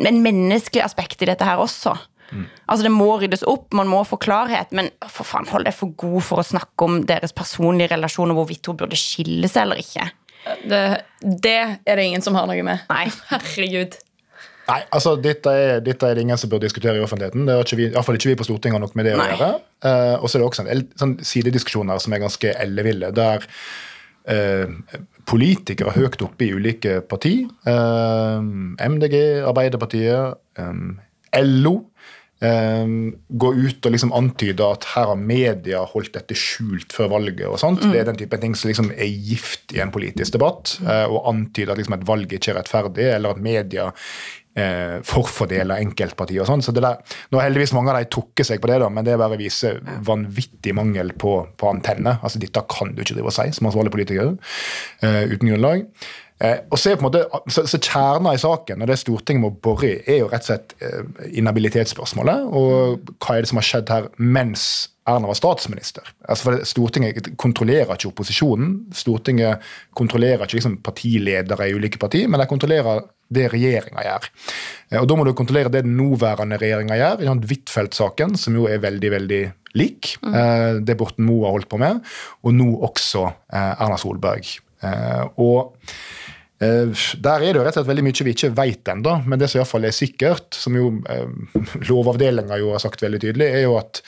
en 0.08 0.22
menneskelig 0.24 0.82
aspekt 0.82 1.22
i 1.22 1.30
dette 1.30 1.46
her 1.46 1.62
også. 1.62 1.94
Altså 2.30 2.84
Det 2.84 2.92
må 2.92 3.08
ryddes 3.20 3.44
opp, 3.48 3.72
man 3.76 3.88
må 3.90 4.02
få 4.06 4.18
klarhet, 4.20 4.72
men 4.76 4.90
for 5.06 5.28
faen, 5.28 5.48
hold 5.50 5.68
deg 5.68 5.76
for 5.76 5.94
god 5.98 6.24
for 6.26 6.42
å 6.42 6.46
snakke 6.46 6.88
om 6.88 7.00
deres 7.08 7.34
personlige 7.36 7.94
relasjoner, 7.94 8.36
hvorvidt 8.36 8.68
hun 8.68 8.78
burde 8.80 8.98
skille 9.00 9.48
seg 9.50 9.66
eller 9.66 9.80
ikke. 9.80 10.10
Det, 10.68 10.82
det 11.22 11.56
er 11.58 11.98
det 11.98 12.04
ingen 12.04 12.24
som 12.24 12.36
har 12.38 12.46
noe 12.48 12.66
med. 12.66 12.84
Nei. 12.92 13.06
Herregud. 13.32 13.98
Nei, 14.68 14.82
altså 14.92 15.14
dette 15.16 15.52
er, 15.56 15.78
dette 15.80 16.04
er 16.04 16.18
det 16.18 16.26
ingen 16.26 16.40
som 16.40 16.50
bør 16.52 16.60
diskutere 16.60 16.98
i 16.98 17.04
offentligheten. 17.04 17.46
Det 17.48 17.54
har 17.56 17.64
ikke 17.64 17.78
vi, 17.80 17.86
i 17.88 17.94
hvert 17.94 18.04
fall 18.04 18.18
ikke 18.18 18.30
vi 18.30 18.38
på 18.38 18.46
Stortinget 18.50 18.76
har 18.76 18.82
noe 18.84 18.98
med 19.00 19.08
det 19.08 19.14
å 19.16 19.22
gjøre. 19.22 19.52
Uh, 19.80 20.16
og 20.18 20.26
så 20.28 20.36
er 20.36 20.42
det 20.42 20.48
også 20.48 20.64
en 20.64 20.82
sånn 21.00 21.14
sidediskusjoner 21.24 22.02
som 22.04 22.12
er 22.12 22.20
ganske 22.20 22.52
elleville, 22.66 23.08
der 23.16 23.46
uh, 24.28 24.98
politikere 25.28 25.94
høyt 25.96 26.20
oppe 26.24 26.44
i 26.44 26.52
ulike 26.52 26.98
parti, 27.08 27.38
uh, 27.68 28.44
MDG, 28.44 29.16
Arbeiderpartiet, 29.48 30.36
um, 30.60 30.98
LO, 31.38 31.74
eh, 32.44 32.90
går 33.28 33.60
ut 33.64 33.86
og 33.88 33.94
liksom 33.94 34.14
antyde 34.16 34.66
at 34.66 34.88
her 34.94 35.12
har 35.12 35.20
media 35.20 35.84
holdt 35.92 36.14
dette 36.16 36.36
skjult 36.38 36.94
før 36.94 37.12
valget. 37.16 37.46
og 37.48 37.58
sånt. 37.60 37.82
Det 37.82 38.00
er 38.00 38.08
den 38.08 38.20
type 38.20 38.40
ting 38.40 38.56
som 38.56 38.70
liksom 38.70 38.92
er 38.92 39.08
gift 39.08 39.74
i 39.74 39.82
en 39.84 39.94
politisk 39.94 40.36
debatt, 40.38 40.78
eh, 40.86 41.06
og 41.06 41.28
antyde 41.32 41.72
at 41.72 41.80
liksom 41.80 41.98
et 41.98 42.06
valg 42.08 42.32
ikke 42.32 42.52
er 42.54 42.60
rettferdig, 42.60 43.08
eller 43.14 43.36
at 43.36 43.42
media 43.42 43.90
eh, 44.58 44.98
forfordeler 45.06 45.82
enkeltpartier 45.82 46.42
og 46.42 46.50
sånn. 46.50 46.64
Så 46.64 46.74
det 46.74 46.84
der, 46.84 47.00
nå 47.30 47.40
har 47.40 47.48
heldigvis 47.48 47.74
mange 47.76 47.92
av 47.92 48.00
de 48.00 48.10
trukket 48.12 48.50
seg 48.50 48.62
på 48.62 48.70
det, 48.70 48.80
da, 48.82 48.90
men 48.92 49.06
det 49.06 49.14
er 49.14 49.20
bare 49.20 49.38
å 49.38 49.40
vise 49.40 49.74
vanvittig 50.06 50.74
mangel 50.76 51.14
på, 51.18 51.40
på 51.58 51.70
antenne. 51.70 52.18
Altså, 52.22 52.40
dette 52.42 52.64
kan 52.70 52.94
du 52.94 53.04
ikke 53.04 53.18
drive 53.18 53.32
og 53.32 53.36
si 53.38 53.50
som 53.56 53.70
ansvarlig 53.70 53.94
politiker 53.94 54.34
uh, 54.34 55.22
uten 55.30 55.52
grunnlag. 55.52 55.86
Eh, 56.40 56.60
og 56.70 56.78
så, 56.78 56.92
er 56.92 56.98
på 56.98 57.02
en 57.02 57.08
måte, 57.08 57.24
så, 57.50 57.64
så 57.66 57.80
Kjerna 57.82 58.34
i 58.36 58.38
saken 58.38 58.84
og 58.84 58.90
det 58.90 58.98
Stortinget 59.00 59.42
må 59.42 59.50
bore 59.64 59.88
i, 59.88 59.96
er 60.06 60.20
jo 60.22 60.28
rett 60.30 60.44
og 60.46 60.52
slett 60.52 60.76
eh, 60.84 61.26
inhabilitetsspørsmålet. 61.40 62.46
Og 62.54 63.10
hva 63.18 63.34
er 63.34 63.42
det 63.42 63.50
som 63.50 63.58
har 63.58 63.66
skjedd 63.66 63.92
her 63.94 64.08
mens 64.22 64.68
Erna 65.08 65.30
var 65.30 65.38
statsminister? 65.38 66.06
Altså 66.28 66.50
for 66.50 66.64
Stortinget 66.68 67.32
kontrollerer 67.40 67.94
ikke 67.96 68.10
opposisjonen. 68.12 68.74
Stortinget 68.94 69.64
kontrollerer 69.98 70.44
ikke 70.46 70.60
liksom, 70.60 70.78
partiledere 70.84 71.68
i 71.70 71.74
ulike 71.74 72.00
partier, 72.00 72.28
men 72.30 72.42
de 72.42 72.48
kontrollerer 72.50 73.02
det 73.34 73.48
regjeringa 73.52 74.04
gjør. 74.06 74.28
Eh, 74.92 75.00
Og 75.02 75.08
Da 75.10 75.18
må 75.18 75.26
du 75.26 75.34
kontrollere 75.34 75.72
det 75.74 75.82
den 75.88 75.98
nåværende 75.98 76.60
regjeringa 76.60 77.00
gjør. 77.00 77.22
i 77.22 77.28
den 77.32 77.42
Huitfeldt-saken, 77.42 78.36
som 78.38 78.54
jo 78.54 78.68
er 78.70 78.78
veldig 78.78 79.10
veldig 79.16 79.42
lik 79.74 80.14
eh, 80.22 80.78
det 80.80 80.96
Borten 80.96 81.26
Moe 81.26 81.44
har 81.46 81.58
holdt 81.58 81.68
på 81.68 81.80
med, 81.82 82.00
og 82.42 82.54
nå 82.54 82.70
også 82.88 83.26
eh, 83.26 83.74
Erna 83.82 83.98
Solberg. 84.00 84.46
Eh, 84.82 85.24
og 85.36 85.74
Der 86.58 87.34
er 87.38 87.44
det 87.44 87.54
jo 87.54 87.62
rett 87.62 87.76
og 87.76 87.78
slett 87.78 87.90
veldig 87.92 88.04
mye 88.08 88.24
vi 88.26 88.34
ikke 88.34 88.50
vet 88.56 88.90
ennå, 88.90 89.12
men 89.30 89.38
det 89.38 89.50
som 89.50 89.60
i 89.62 89.68
fall 89.68 89.86
er 89.86 89.94
sikkert, 89.94 90.56
som 90.58 90.74
jo 90.74 90.90
eh, 91.06 91.28
Lovavdelinga 91.90 92.58
jo 92.58 92.72
har 92.74 92.82
sagt 92.82 93.04
veldig 93.04 93.22
tydelig, 93.22 93.46
er 93.46 93.62
jo 93.68 93.76
at 93.78 94.02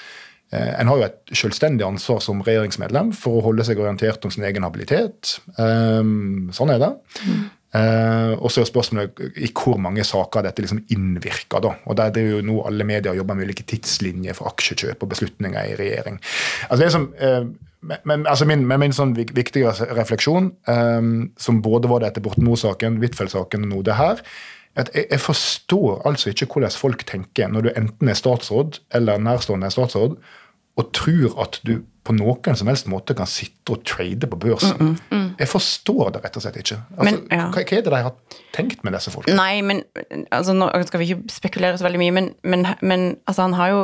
eh, 0.50 0.72
en 0.80 0.90
har 0.90 0.98
jo 0.98 1.06
et 1.06 1.36
selvstendig 1.42 1.86
ansvar 1.86 2.18
som 2.24 2.42
regjeringsmedlem 2.46 3.14
for 3.14 3.38
å 3.38 3.46
holde 3.46 3.66
seg 3.68 3.78
orientert 3.78 4.26
om 4.26 4.34
sin 4.34 4.48
egen 4.48 4.66
habilitet. 4.66 5.36
Eh, 5.54 6.02
sånn 6.56 6.74
er 6.74 6.82
det. 6.82 6.92
Uh, 7.70 8.34
og 8.42 8.50
så 8.50 8.64
er 8.64 8.66
spørsmålet 8.66 9.20
i 9.38 9.48
hvor 9.54 9.76
mange 9.78 10.02
saker 10.02 10.42
dette 10.42 10.64
liksom 10.64 10.82
innvirker. 10.90 11.62
da, 11.62 11.76
og 11.86 11.96
Der 11.96 12.10
driver 12.10 12.40
jo 12.40 12.46
nå 12.48 12.56
alle 12.66 12.86
medier 12.86 13.12
og 13.12 13.20
jobber 13.20 13.38
med 13.38 13.46
ulike 13.46 13.66
tidslinjer 13.70 14.34
for 14.34 14.50
aksjekjøp 14.50 15.04
og 15.04 15.12
beslutninger 15.12 15.70
i 15.70 15.76
regjering. 15.78 16.18
Altså 16.66 16.80
det 16.82 16.90
som, 16.96 17.06
eh, 17.14 17.44
men, 17.80 18.26
altså 18.28 18.44
min, 18.48 18.66
men 18.68 18.82
min 18.82 18.92
sånn 18.92 19.14
vik- 19.16 19.32
viktige 19.36 19.72
refleksjon, 19.96 20.50
um, 20.68 21.12
som 21.40 21.60
både 21.64 21.88
var 21.88 22.02
det 22.02 22.10
etter 22.10 22.24
Borten 22.24 22.48
Huitfeldt-saken 22.48 23.64
og 23.64 23.72
nå 23.72 23.82
det 23.86 23.96
her, 23.96 24.20
er 24.76 24.84
at 24.84 24.90
jeg, 24.94 25.06
jeg 25.10 25.20
forstår 25.20 26.02
altså 26.06 26.30
ikke 26.30 26.46
hvordan 26.52 26.76
folk 26.78 27.06
tenker 27.08 27.48
når 27.50 27.66
du 27.66 27.70
enten 27.74 28.10
er 28.10 28.18
statsråd 28.18 28.78
eller 28.94 29.22
nærstående 29.22 29.66
er 29.66 29.74
statsråd, 29.74 30.18
og 30.78 30.92
tror 30.96 31.34
at 31.42 31.58
du 31.66 31.80
på 32.06 32.14
noen 32.16 32.56
som 32.56 32.70
helst 32.70 32.86
måte 32.88 33.14
kan 33.16 33.28
sitte 33.28 33.74
og 33.74 33.82
trade 33.84 34.28
på 34.30 34.38
børsen. 34.40 34.94
Jeg 35.38 35.48
forstår 35.50 36.14
det 36.14 36.22
rett 36.24 36.38
og 36.38 36.44
slett 36.44 36.56
ikke. 36.62 36.78
Altså, 36.96 37.04
Men, 37.04 37.18
ja. 37.28 37.48
hva, 37.52 37.60
hva 37.60 37.76
er 37.76 37.84
det 37.84 37.92
de 37.92 38.00
har 38.06 38.14
tenkt 38.56 38.84
med 38.86 38.96
disse 38.96 39.12
folkene? 39.12 39.36
Nei, 39.36 39.60
men 39.66 39.82
altså, 40.32 40.54
Nå 40.56 40.70
skal 40.88 41.02
vi 41.02 41.10
ikke 41.10 41.34
spekulere 41.34 41.76
så 41.80 41.84
veldig 41.84 42.00
mye, 42.00 42.14
men, 42.16 42.30
men, 42.42 42.64
men 42.80 43.04
altså, 43.26 43.44
han 43.48 43.58
har 43.58 43.74
jo 43.74 43.82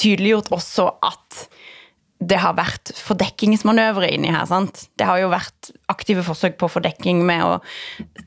tydeliggjort 0.00 0.50
også 0.52 0.90
at 1.06 1.46
det 2.20 2.36
har 2.36 2.52
vært 2.52 2.92
fordekkingsmanøvre 3.00 4.10
inni 4.12 4.28
her. 4.32 4.44
sant? 4.48 4.82
Det 5.00 5.06
har 5.08 5.22
jo 5.22 5.30
vært 5.32 5.70
aktive 5.88 6.20
forsøk 6.24 6.58
på 6.60 6.68
fordekking 6.68 7.22
med 7.24 7.44
å 7.46 7.54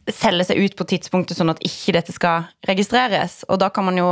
selge 0.10 0.48
seg 0.50 0.64
ut 0.64 0.76
på 0.80 0.88
tidspunktet 0.90 1.38
sånn 1.38 1.54
at 1.54 1.62
ikke 1.62 1.94
dette 1.94 2.16
skal 2.16 2.48
registreres. 2.66 3.44
Og 3.54 3.62
da 3.62 3.70
kan 3.74 3.86
man 3.86 4.00
jo 4.02 4.10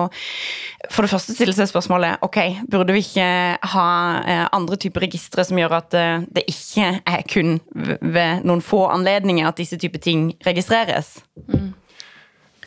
for 0.93 1.01
det 1.01 1.11
første 1.11 1.33
stille 1.33 1.55
seg 1.57 1.71
spørsmålet 1.71 2.21
ok, 2.25 2.39
burde 2.69 2.93
vi 2.93 3.01
ikke 3.01 3.27
ha 3.73 3.87
eh, 4.21 4.45
andre 4.53 4.77
typer 4.81 5.07
registre 5.07 5.45
som 5.47 5.57
gjør 5.57 5.79
at 5.81 5.97
eh, 5.97 6.29
det 6.29 6.45
ikke 6.51 6.93
er 7.01 7.25
kun 7.25 7.57
ved 7.73 8.45
noen 8.45 8.61
få 8.65 8.85
anledninger 8.93 9.49
at 9.49 9.57
disse 9.61 9.81
typer 9.81 10.03
ting 10.03 10.29
registreres? 10.45 11.17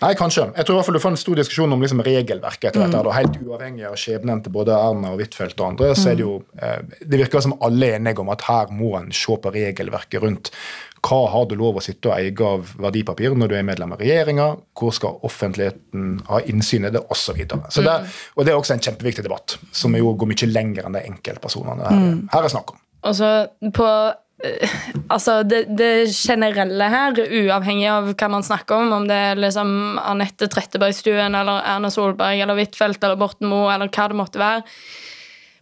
Nei, 0.02 0.14
kanskje. 0.18 0.48
Jeg 0.56 0.66
tror 0.66 0.74
i 0.74 0.78
hvert 0.80 0.88
fall 0.88 0.96
du 0.98 1.02
får 1.04 1.12
en 1.14 1.20
stor 1.20 1.38
diskusjon 1.38 1.74
om 1.76 1.82
liksom 1.84 2.00
regelverket 2.04 2.70
etter 2.70 2.82
dette. 2.82 2.96
her, 2.98 3.06
da, 3.06 3.12
Helt 3.14 3.36
uavhengig 3.44 3.84
av 3.86 3.94
skjebnen 4.00 4.42
til 4.42 4.54
både 4.56 4.74
Erna 4.74 5.12
og 5.14 5.22
Huitfeldt 5.22 5.60
og 5.60 5.68
andre, 5.68 5.92
så 5.98 6.10
er 6.10 6.18
det 6.18 6.26
jo 6.26 6.40
eh, 6.58 6.80
Det 7.04 7.20
virker 7.20 7.44
som 7.44 7.54
alle 7.62 7.92
er 7.92 8.00
enige 8.00 8.24
om 8.24 8.32
at 8.34 8.42
her 8.48 8.72
må 8.74 8.96
en 8.98 9.12
se 9.14 9.38
på 9.38 9.52
regelverket 9.54 10.24
rundt 10.24 10.50
hva 11.04 11.18
har 11.28 11.44
du 11.50 11.52
lov 11.60 11.76
å 11.76 11.82
sitte 11.84 12.08
og 12.08 12.14
eie 12.16 12.32
av 12.48 12.70
verdipapir 12.80 13.34
når 13.36 13.50
du 13.50 13.54
er 13.58 13.66
medlem 13.68 13.92
av 13.92 14.00
regjeringa, 14.00 14.46
hvor 14.72 14.94
skal 14.96 15.18
offentligheten 15.28 16.14
ha 16.30 16.40
innsyn 16.48 16.88
i 16.88 16.92
det, 16.94 17.02
osv. 17.12 17.42
Så 17.44 17.68
så 17.76 17.84
det, 17.84 17.98
og 18.32 18.46
det 18.46 18.54
er 18.54 18.56
også 18.56 18.78
en 18.78 18.84
kjempeviktig 18.86 19.26
debatt, 19.26 19.58
som 19.68 19.92
jo 19.98 20.14
går 20.16 20.30
mye 20.32 20.48
lenger 20.48 20.88
enn 20.88 20.96
de 20.96 21.04
enkeltpersonene 21.10 21.90
her, 21.90 22.06
her 22.32 22.48
er 22.48 22.54
snakk 22.54 22.72
om. 22.72 22.80
Og 23.04 23.16
så 23.18 23.30
på 23.76 23.84
eh, 23.84 24.14
Altså, 25.08 25.42
det, 25.46 25.64
det 25.78 26.08
generelle 26.14 26.90
her, 26.90 27.18
uavhengig 27.24 27.88
av 27.92 28.12
hva 28.12 28.28
man 28.32 28.46
snakker 28.46 28.82
om, 28.82 28.92
om 28.98 29.08
det 29.08 29.16
er 29.30 29.40
liksom 29.40 29.98
Anette 30.02 30.48
Trettebergstuen 30.52 31.36
eller 31.36 31.64
Erna 31.74 31.90
Solberg 31.92 32.40
eller 32.44 32.58
Huitfeldt 32.58 33.04
eller 33.04 33.20
Borten 33.20 33.50
Moe 33.50 33.72
eller 33.74 33.92
hva 33.92 34.08
det 34.10 34.20
måtte 34.20 34.42
være 34.42 34.64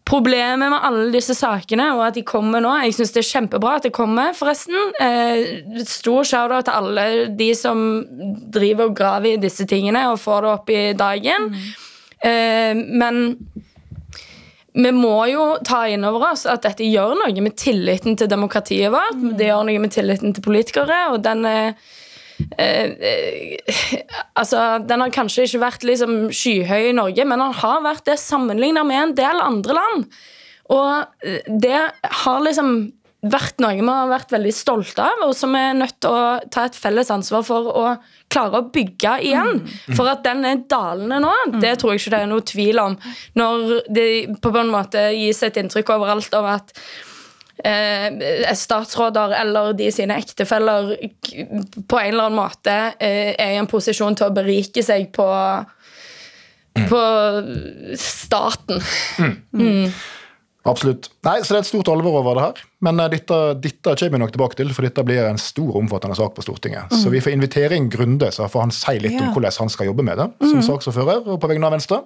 problemet 0.08 0.70
med 0.70 0.82
alle 0.82 1.10
disse 1.14 1.34
sakene, 1.38 1.92
og 1.94 2.02
at 2.08 2.16
de 2.18 2.24
kommer 2.26 2.62
nå 2.62 2.72
Jeg 2.82 2.96
syns 2.96 3.14
det 3.14 3.22
er 3.22 3.28
kjempebra 3.28 3.76
at 3.78 3.86
det 3.86 3.94
kommer, 3.94 4.34
forresten. 4.36 4.76
Eh, 5.00 5.82
stor 5.88 6.26
shout-out 6.26 6.66
til 6.66 6.78
alle 6.78 7.06
de 7.38 7.52
som 7.56 8.02
driver 8.52 8.90
og 8.90 8.96
graver 8.98 9.36
i 9.36 9.42
disse 9.42 9.66
tingene 9.70 10.08
og 10.10 10.20
får 10.22 10.42
det 10.42 10.52
opp 10.52 10.72
i 10.74 10.82
dagen. 10.98 11.52
Eh, 12.22 12.74
men 12.74 13.38
vi 14.72 14.92
må 14.96 15.16
jo 15.28 15.42
ta 15.66 15.82
inn 15.92 16.04
over 16.08 16.30
oss 16.30 16.46
at 16.48 16.64
dette 16.64 16.86
gjør 16.86 17.16
noe 17.18 17.44
med 17.44 17.56
tilliten 17.60 18.16
til 18.16 18.30
demokratiet 18.30 18.92
vårt. 18.94 19.18
Det 19.36 19.50
gjør 19.50 19.66
noe 19.68 19.82
med 19.82 19.92
tilliten 19.92 20.32
til 20.32 20.44
politikere, 20.44 21.00
og 21.12 21.20
den 21.26 21.44
er 21.48 21.74
eh, 22.56 22.88
eh, 22.88 23.98
altså, 24.32 24.80
Den 24.88 25.04
har 25.04 25.12
kanskje 25.12 25.44
ikke 25.48 25.64
vært 25.66 25.84
liksom, 25.84 26.16
skyhøy 26.32 26.88
i 26.88 26.96
Norge, 26.96 27.26
men 27.28 27.44
den 27.44 27.58
har 27.60 27.84
vært 27.84 28.08
det 28.08 28.16
sammenlignet 28.22 28.88
med 28.88 29.02
en 29.02 29.14
del 29.20 29.44
andre 29.44 29.76
land. 29.76 30.08
Og 30.72 31.28
det 31.60 31.80
har 32.24 32.44
liksom 32.46 32.74
vært 33.22 33.60
noe 33.62 33.76
vi 33.78 33.86
har 33.86 34.08
vært 34.10 34.32
veldig 34.34 34.52
stolte 34.54 35.04
av, 35.04 35.20
og 35.28 35.34
som 35.38 35.52
vi 35.54 35.60
er 35.62 35.76
nødt 35.78 36.00
til 36.02 36.10
å 36.10 36.24
ta 36.50 36.66
et 36.66 36.78
felles 36.78 37.10
ansvar 37.14 37.44
for 37.46 37.68
å 37.70 37.84
klare 38.32 38.58
å 38.58 38.68
bygge 38.74 39.14
igjen. 39.28 39.62
For 39.94 40.10
at 40.10 40.24
den 40.26 40.42
er 40.48 40.64
dalende 40.70 41.20
nå, 41.22 41.32
det 41.62 41.76
tror 41.78 41.94
jeg 41.94 42.02
ikke 42.02 42.14
det 42.16 42.20
er 42.24 42.32
noe 42.32 42.46
tvil 42.48 42.82
om. 42.82 42.98
Når 43.38 43.72
det 43.94 44.08
på 44.42 44.52
en 44.58 44.72
måte 44.74 45.06
gis 45.14 45.42
et 45.46 45.60
inntrykk 45.62 45.94
overalt 45.94 46.34
av 46.34 46.48
at 46.56 46.74
eh, 47.62 48.48
statsråder 48.58 49.36
eller 49.38 49.76
de 49.78 49.90
sine 49.94 50.16
ektefeller 50.18 50.96
på 50.98 52.00
en 52.00 52.08
eller 52.08 52.26
annen 52.26 52.40
måte 52.40 52.74
eh, 52.98 53.36
er 53.36 53.54
i 53.54 53.60
en 53.60 53.70
posisjon 53.70 54.18
til 54.18 54.30
å 54.30 54.34
berike 54.34 54.82
seg 54.86 55.12
på 55.14 55.28
på 56.72 56.98
staten. 58.00 58.80
Absolutt. 60.68 61.08
Nei, 61.26 61.40
så 61.42 61.54
Det 61.54 61.58
er 61.58 61.64
et 61.64 61.68
stort 61.72 61.88
alvor 61.90 62.20
over 62.20 62.38
det 62.38 62.42
her. 62.44 62.60
Men 62.86 63.00
eh, 63.02 63.08
dette, 63.16 63.38
dette 63.62 63.94
kommer 63.98 64.14
vi 64.14 64.20
nok 64.22 64.34
tilbake 64.34 64.58
til, 64.58 64.70
for 64.76 64.86
dette 64.86 65.02
blir 65.06 65.24
en 65.26 65.40
stor 65.40 65.78
omfattende 65.80 66.14
sak 66.18 66.36
på 66.36 66.44
Stortinget. 66.44 66.92
Så 67.02 67.10
vi 67.10 67.22
får 67.24 67.34
invitere 67.34 67.78
inn 67.78 67.88
Grunde, 67.92 68.30
så 68.34 68.46
får 68.50 68.66
han 68.66 68.74
si 68.74 68.94
litt 69.02 69.18
om 69.18 69.32
hvordan 69.34 69.56
han 69.64 69.72
skal 69.74 69.90
jobbe 69.90 70.06
med 70.06 70.22
det. 70.22 70.28
som 70.52 70.62
saksordfører 70.68 71.26
og 71.26 71.40
på 71.42 71.50
vegne 71.50 71.66
av 71.66 71.74
Venstre. 71.74 72.02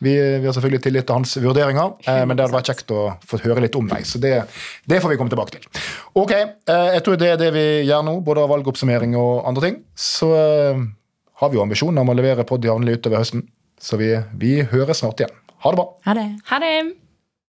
Vi, 0.00 0.14
vi 0.40 0.46
har 0.48 0.54
selvfølgelig 0.56 0.82
tillit 0.86 1.06
til 1.06 1.18
hans 1.18 1.36
vurderinger, 1.38 1.92
eh, 2.08 2.22
men 2.26 2.36
det 2.36 2.46
hadde 2.46 2.56
vært 2.56 2.70
kjekt 2.72 2.94
å 2.96 3.02
få 3.28 3.38
høre 3.44 3.62
litt 3.66 3.76
om 3.76 3.86
dem. 3.90 4.06
Så 4.08 4.18
det, 4.22 4.32
det 4.88 5.00
får 5.04 5.12
vi 5.12 5.18
komme 5.20 5.30
tilbake 5.32 5.58
til. 5.58 5.68
Ok, 6.18 6.32
eh, 6.32 6.88
jeg 6.96 7.04
tror 7.06 7.20
det 7.20 7.34
er 7.34 7.42
det 7.42 7.50
vi 7.54 7.66
gjør 7.84 8.06
nå, 8.08 8.16
både 8.26 8.46
av 8.46 8.50
valgoppsummering 8.54 9.14
og 9.20 9.44
andre 9.50 9.68
ting. 9.68 9.76
Så 9.94 10.32
eh, 10.34 10.80
har 11.42 11.52
vi 11.52 11.60
jo 11.60 11.62
ambisjoner 11.66 12.02
om 12.02 12.10
å 12.10 12.16
levere 12.16 12.48
pod 12.48 12.64
jevnlig 12.64 12.98
utover 12.98 13.22
høsten. 13.22 13.46
Så 13.80 14.00
vi, 14.00 14.10
vi 14.40 14.56
høres 14.72 15.04
snart 15.04 15.20
igjen. 15.22 15.36
Ha 15.60 15.72
det 15.72 15.78
bra. 15.82 15.86
Ha 16.08 16.16
det. 16.16 16.26
Ha 16.48 16.58
det! 16.64 16.74